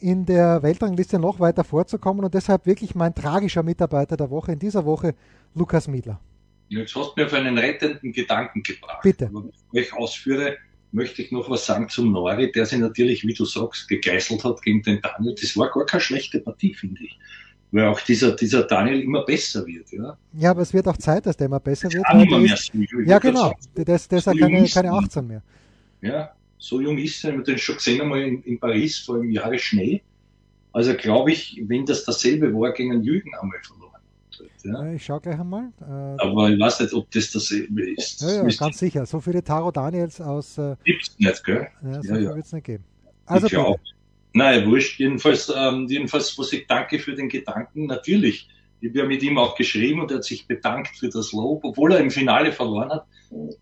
in 0.00 0.26
der 0.26 0.62
Weltrangliste 0.62 1.18
noch 1.18 1.40
weiter 1.40 1.64
vorzukommen 1.64 2.24
und 2.24 2.34
deshalb 2.34 2.66
wirklich 2.66 2.94
mein 2.94 3.14
tragischer 3.14 3.62
Mitarbeiter 3.62 4.16
der 4.16 4.30
Woche 4.30 4.52
in 4.52 4.58
dieser 4.58 4.84
Woche, 4.84 5.14
Lukas 5.54 5.88
Miedler. 5.88 6.20
Jetzt 6.68 6.94
hast 6.94 7.14
du 7.16 7.20
mir 7.20 7.26
auf 7.26 7.32
einen 7.32 7.56
rettenden 7.56 8.12
Gedanken 8.12 8.62
gebracht. 8.62 9.00
Bitte. 9.02 9.26
Aber 9.26 9.42
bevor 9.42 9.80
ich 9.80 9.92
ausführe, 9.94 10.56
möchte 10.92 11.22
ich 11.22 11.32
noch 11.32 11.48
was 11.50 11.66
sagen 11.66 11.88
zum 11.88 12.12
Nori, 12.12 12.52
der 12.52 12.66
sich 12.66 12.78
natürlich, 12.78 13.26
wie 13.26 13.34
du 13.34 13.44
sagst, 13.44 13.88
gegeißelt 13.88 14.44
hat 14.44 14.62
gegen 14.62 14.82
den 14.82 15.00
Daniel. 15.00 15.34
Das 15.40 15.56
war 15.56 15.70
gar 15.70 15.86
keine 15.86 16.00
schlechte 16.00 16.40
Partie, 16.40 16.74
finde 16.74 17.02
ich. 17.04 17.18
Weil 17.70 17.86
auch 17.86 18.00
dieser, 18.00 18.32
dieser 18.32 18.62
Daniel 18.62 19.00
immer 19.02 19.24
besser 19.24 19.66
wird. 19.66 19.90
Ja, 19.92 20.16
ja 20.32 20.50
aber 20.50 20.62
es 20.62 20.72
wird 20.72 20.88
auch 20.88 20.96
Zeit, 20.96 21.26
dass 21.26 21.36
der 21.36 21.46
immer 21.46 21.60
besser 21.60 21.92
wird. 21.92 22.04
Kann 22.04 22.20
immer 22.20 22.38
mehr 22.38 22.54
ist, 22.54 22.72
ja, 23.06 23.18
genau. 23.18 23.52
Das, 23.74 24.08
das 24.08 24.26
ist 24.26 24.26
ja 24.26 24.34
keine, 24.34 24.66
keine 24.68 24.92
18 24.92 25.26
mehr. 25.26 25.42
Ja, 26.00 26.32
so 26.58 26.80
jung 26.80 26.96
ist 26.96 27.22
er. 27.24 27.32
Wir 27.32 27.38
haben 27.38 27.44
den 27.44 27.58
schon 27.58 27.76
gesehen 27.76 28.00
einmal 28.00 28.22
in, 28.22 28.42
in 28.42 28.58
Paris 28.58 28.98
vor 28.98 29.16
einem 29.16 29.30
Jahre 29.30 29.58
Schnee. 29.58 30.02
Also 30.72 30.94
glaube 30.94 31.32
ich, 31.32 31.62
wenn 31.66 31.84
das 31.84 32.04
dasselbe 32.04 32.52
war, 32.54 32.72
gegen 32.72 32.92
einen 32.92 33.02
Jürgen 33.02 33.34
einmal 33.34 33.58
verloren. 33.62 33.88
Ja. 34.64 34.92
Ich 34.92 35.04
schaue 35.04 35.20
gleich 35.20 35.38
einmal. 35.38 35.72
Äh, 35.80 35.84
Aber 35.84 36.50
ich 36.50 36.58
weiß 36.58 36.80
nicht, 36.80 36.92
ob 36.92 37.10
das 37.10 37.30
dasselbe 37.30 37.90
ist. 37.90 38.20
Ja, 38.22 38.44
ja 38.44 38.56
ganz 38.56 38.78
sicher. 38.78 39.06
So 39.06 39.20
viele 39.20 39.42
Taro 39.42 39.70
Daniels 39.70 40.20
aus. 40.20 40.58
Äh, 40.58 40.76
Gibt 40.84 41.02
es 41.02 41.18
nicht, 41.18 41.44
gell? 41.44 41.68
Ja, 41.82 42.02
so 42.02 42.14
ja, 42.14 42.20
ja. 42.20 42.34
wird 42.34 42.46
es 42.46 42.52
nicht 42.52 42.64
geben. 42.64 42.84
Also, 43.26 43.46
ich 43.46 43.56
auch. 43.56 43.78
Nein, 44.32 44.70
wurscht. 44.70 44.98
Jedenfalls, 44.98 45.52
ähm, 45.54 45.86
jedenfalls, 45.88 46.38
was 46.38 46.52
ich 46.52 46.66
danke 46.66 46.98
für 46.98 47.14
den 47.14 47.28
Gedanken. 47.28 47.86
Natürlich. 47.86 48.48
Ich 48.80 48.90
habe 48.90 48.98
ja 49.00 49.04
mit 49.06 49.22
ihm 49.22 49.38
auch 49.38 49.56
geschrieben 49.56 50.00
und 50.00 50.10
er 50.10 50.18
hat 50.18 50.24
sich 50.24 50.46
bedankt 50.46 50.96
für 50.96 51.08
das 51.08 51.32
Lob, 51.32 51.64
obwohl 51.64 51.92
er 51.92 52.00
im 52.00 52.10
Finale 52.10 52.52
verloren 52.52 52.90
hat. 52.90 53.06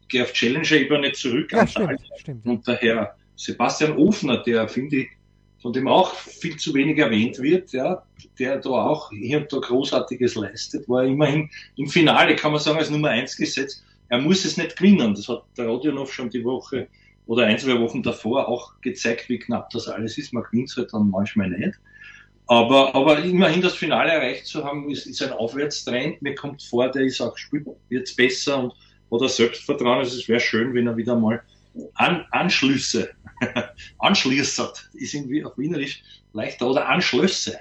Gehe 0.08 0.22
auf 0.22 0.32
Challenger-Ebene 0.32 1.12
zurück. 1.12 1.52
Ja, 1.52 1.66
stimmt, 1.66 2.00
stimmt. 2.18 2.44
Und 2.44 2.66
der 2.66 2.76
Herr 2.76 3.16
Sebastian 3.36 3.96
Ofner, 3.96 4.38
der, 4.42 4.68
finde 4.68 4.96
ich, 4.96 5.08
von 5.62 5.72
dem 5.72 5.88
auch 5.88 6.14
viel 6.14 6.56
zu 6.56 6.74
wenig 6.74 6.98
erwähnt 6.98 7.38
wird, 7.38 7.72
ja, 7.72 8.02
der 8.38 8.58
da 8.58 8.70
auch 8.70 9.10
hier 9.10 9.38
und 9.38 9.52
da 9.52 9.58
Großartiges 9.58 10.34
leistet, 10.34 10.88
war 10.88 11.04
immerhin 11.04 11.50
im 11.76 11.88
Finale, 11.88 12.36
kann 12.36 12.52
man 12.52 12.60
sagen, 12.60 12.78
als 12.78 12.90
Nummer 12.90 13.08
eins 13.08 13.36
gesetzt. 13.36 13.82
Er 14.08 14.20
muss 14.20 14.44
es 14.44 14.56
nicht 14.56 14.76
gewinnen. 14.76 15.14
Das 15.14 15.28
hat 15.28 15.42
der 15.56 15.66
Rodionov 15.66 16.12
schon 16.12 16.30
die 16.30 16.44
Woche 16.44 16.88
oder 17.26 17.46
ein, 17.46 17.58
zwei 17.58 17.80
Wochen 17.80 18.02
davor 18.02 18.48
auch 18.48 18.80
gezeigt, 18.80 19.28
wie 19.28 19.38
knapp 19.38 19.70
das 19.70 19.88
alles 19.88 20.16
ist. 20.16 20.32
Man 20.32 20.44
gewinnt 20.44 20.70
es 20.70 20.76
halt 20.76 20.92
dann 20.92 21.10
manchmal 21.10 21.50
nicht. 21.50 21.78
Aber, 22.48 22.94
aber 22.94 23.18
immerhin 23.24 23.60
das 23.60 23.74
Finale 23.74 24.12
erreicht 24.12 24.46
zu 24.46 24.64
haben, 24.64 24.88
ist, 24.88 25.06
ist 25.06 25.22
ein 25.22 25.32
Aufwärtstrend. 25.32 26.22
Mir 26.22 26.34
kommt 26.36 26.62
vor, 26.62 26.88
der 26.90 27.02
ist 27.02 27.20
auch 27.20 27.36
spielt 27.36 27.66
jetzt 27.90 28.16
besser 28.16 28.62
und 28.62 28.72
oder 29.10 29.28
Selbstvertrauen. 29.28 29.98
Also 29.98 30.18
es 30.18 30.28
wäre 30.28 30.40
schön, 30.40 30.74
wenn 30.74 30.86
er 30.86 30.96
wieder 30.96 31.16
mal 31.16 31.42
An, 31.94 32.24
Anschlüsse, 32.30 33.10
anschließert, 33.98 34.90
ist 34.94 35.14
irgendwie 35.14 35.44
auf 35.44 35.58
Wienerisch 35.58 36.02
leichter, 36.32 36.70
oder 36.70 36.88
Anschlüsse 36.88 37.58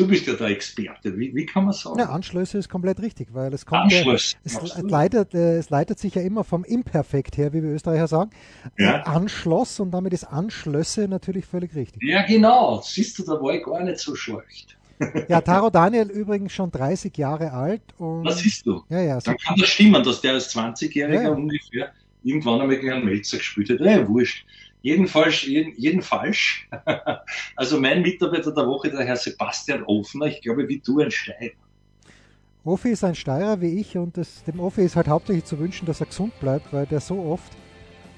Du 0.00 0.08
bist 0.08 0.26
ja 0.26 0.32
der 0.32 0.48
Experte. 0.48 1.18
Wie, 1.18 1.34
wie 1.34 1.44
kann 1.44 1.64
man 1.64 1.74
sagen? 1.74 1.98
Ja, 1.98 2.06
Anschlüsse 2.06 2.56
ist 2.56 2.70
komplett 2.70 3.00
richtig, 3.02 3.28
weil 3.34 3.52
es 3.52 3.66
kommt 3.66 3.92
ja, 3.92 4.10
es, 4.14 4.34
leitet, 4.82 5.34
äh, 5.34 5.58
es 5.58 5.68
leitet 5.68 5.98
sich 5.98 6.14
ja 6.14 6.22
immer 6.22 6.42
vom 6.42 6.64
Imperfekt 6.64 7.36
her, 7.36 7.52
wie 7.52 7.62
wir 7.62 7.70
Österreicher 7.70 8.08
sagen. 8.08 8.30
Ja. 8.78 9.02
Anschloss 9.02 9.78
und 9.78 9.90
damit 9.90 10.14
ist 10.14 10.24
Anschlösse 10.24 11.06
natürlich 11.06 11.44
völlig 11.44 11.74
richtig. 11.74 12.02
Ja, 12.02 12.24
genau. 12.24 12.80
Siehst 12.82 13.18
du, 13.18 13.24
da 13.24 13.32
war 13.32 13.52
ich 13.52 13.62
gar 13.62 13.82
nicht 13.82 13.98
so 13.98 14.14
schlecht. 14.14 14.78
Ja, 15.28 15.42
Taro 15.42 15.68
Daniel 15.68 16.10
übrigens 16.10 16.52
schon 16.52 16.70
30 16.70 17.16
Jahre 17.18 17.52
alt. 17.52 17.82
Und 17.98 18.24
das 18.24 18.38
siehst 18.38 18.66
du. 18.66 18.82
Ja, 18.88 19.00
ja, 19.00 19.18
Dann 19.20 19.36
kann 19.36 19.56
das 19.58 19.68
stimmen, 19.68 20.02
dass 20.02 20.22
der 20.22 20.32
als 20.32 20.54
20-Jähriger 20.56 21.22
ja, 21.22 21.28
ungefähr 21.30 21.92
irgendwann 22.22 22.62
einmal 22.62 22.76
gegen 22.76 22.92
einen 22.92 23.04
Melzer 23.04 23.36
gespielt 23.36 23.68
hat. 23.68 23.80
Ja, 23.80 24.08
wurscht. 24.08 24.46
Jedenfalls, 24.82 25.42
jeden, 25.42 25.74
jedenfalls, 25.76 26.38
also 27.56 27.78
mein 27.78 28.02
Mitarbeiter 28.02 28.52
der 28.52 28.66
Woche, 28.66 28.90
der 28.90 29.04
Herr 29.04 29.16
Sebastian 29.16 29.82
Ofner, 29.84 30.26
ich 30.26 30.40
glaube, 30.40 30.66
wie 30.68 30.78
du 30.78 31.00
ein 31.00 31.10
Steirer. 31.10 31.52
Offi 32.64 32.90
ist 32.90 33.04
ein 33.04 33.14
Steirer 33.14 33.60
wie 33.60 33.80
ich 33.80 33.96
und 33.96 34.16
das, 34.16 34.44
dem 34.44 34.60
Offi 34.60 34.82
ist 34.82 34.96
halt 34.96 35.08
hauptsächlich 35.08 35.44
zu 35.44 35.58
wünschen, 35.58 35.86
dass 35.86 36.00
er 36.00 36.06
gesund 36.06 36.38
bleibt, 36.40 36.72
weil 36.72 36.86
der 36.86 37.00
so 37.00 37.18
oft 37.18 37.52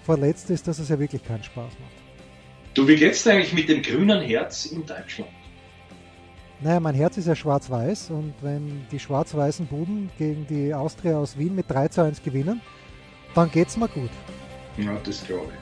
verletzt 0.05 0.51
ist, 0.51 0.67
dass 0.67 0.79
es 0.79 0.89
ja 0.89 0.99
wirklich 0.99 1.25
keinen 1.25 1.45
Spaß 1.45 1.73
macht. 1.81 2.03
Du, 2.75 2.87
wie 2.89 2.97
geht's 2.97 3.23
dir 3.23 3.33
eigentlich 3.33 3.53
mit 3.53 3.69
dem 3.69 3.83
grünen 3.83 4.21
Herz 4.21 4.67
in 4.67 4.85
Deutschland? 4.85 5.31
Naja, 6.61 6.81
mein 6.81 6.95
Herz 6.95 7.17
ist 7.17 7.27
ja 7.27 7.35
schwarz-weiß 7.35 8.11
und 8.11 8.35
wenn 8.41 8.87
die 8.91 8.99
schwarz-weißen 8.99 9.67
Buden 9.67 10.11
gegen 10.17 10.47
die 10.47 10.73
Austria 10.73 11.19
aus 11.19 11.37
Wien 11.37 11.55
mit 11.55 11.69
3 11.69 11.89
zu 11.89 12.03
1 12.03 12.23
gewinnen, 12.23 12.61
dann 13.35 13.51
geht's 13.51 13.77
mir 13.77 13.89
gut. 13.89 14.11
Ja, 14.79 14.97
das 15.05 15.25
glaube 15.25 15.49
ich. 15.53 15.62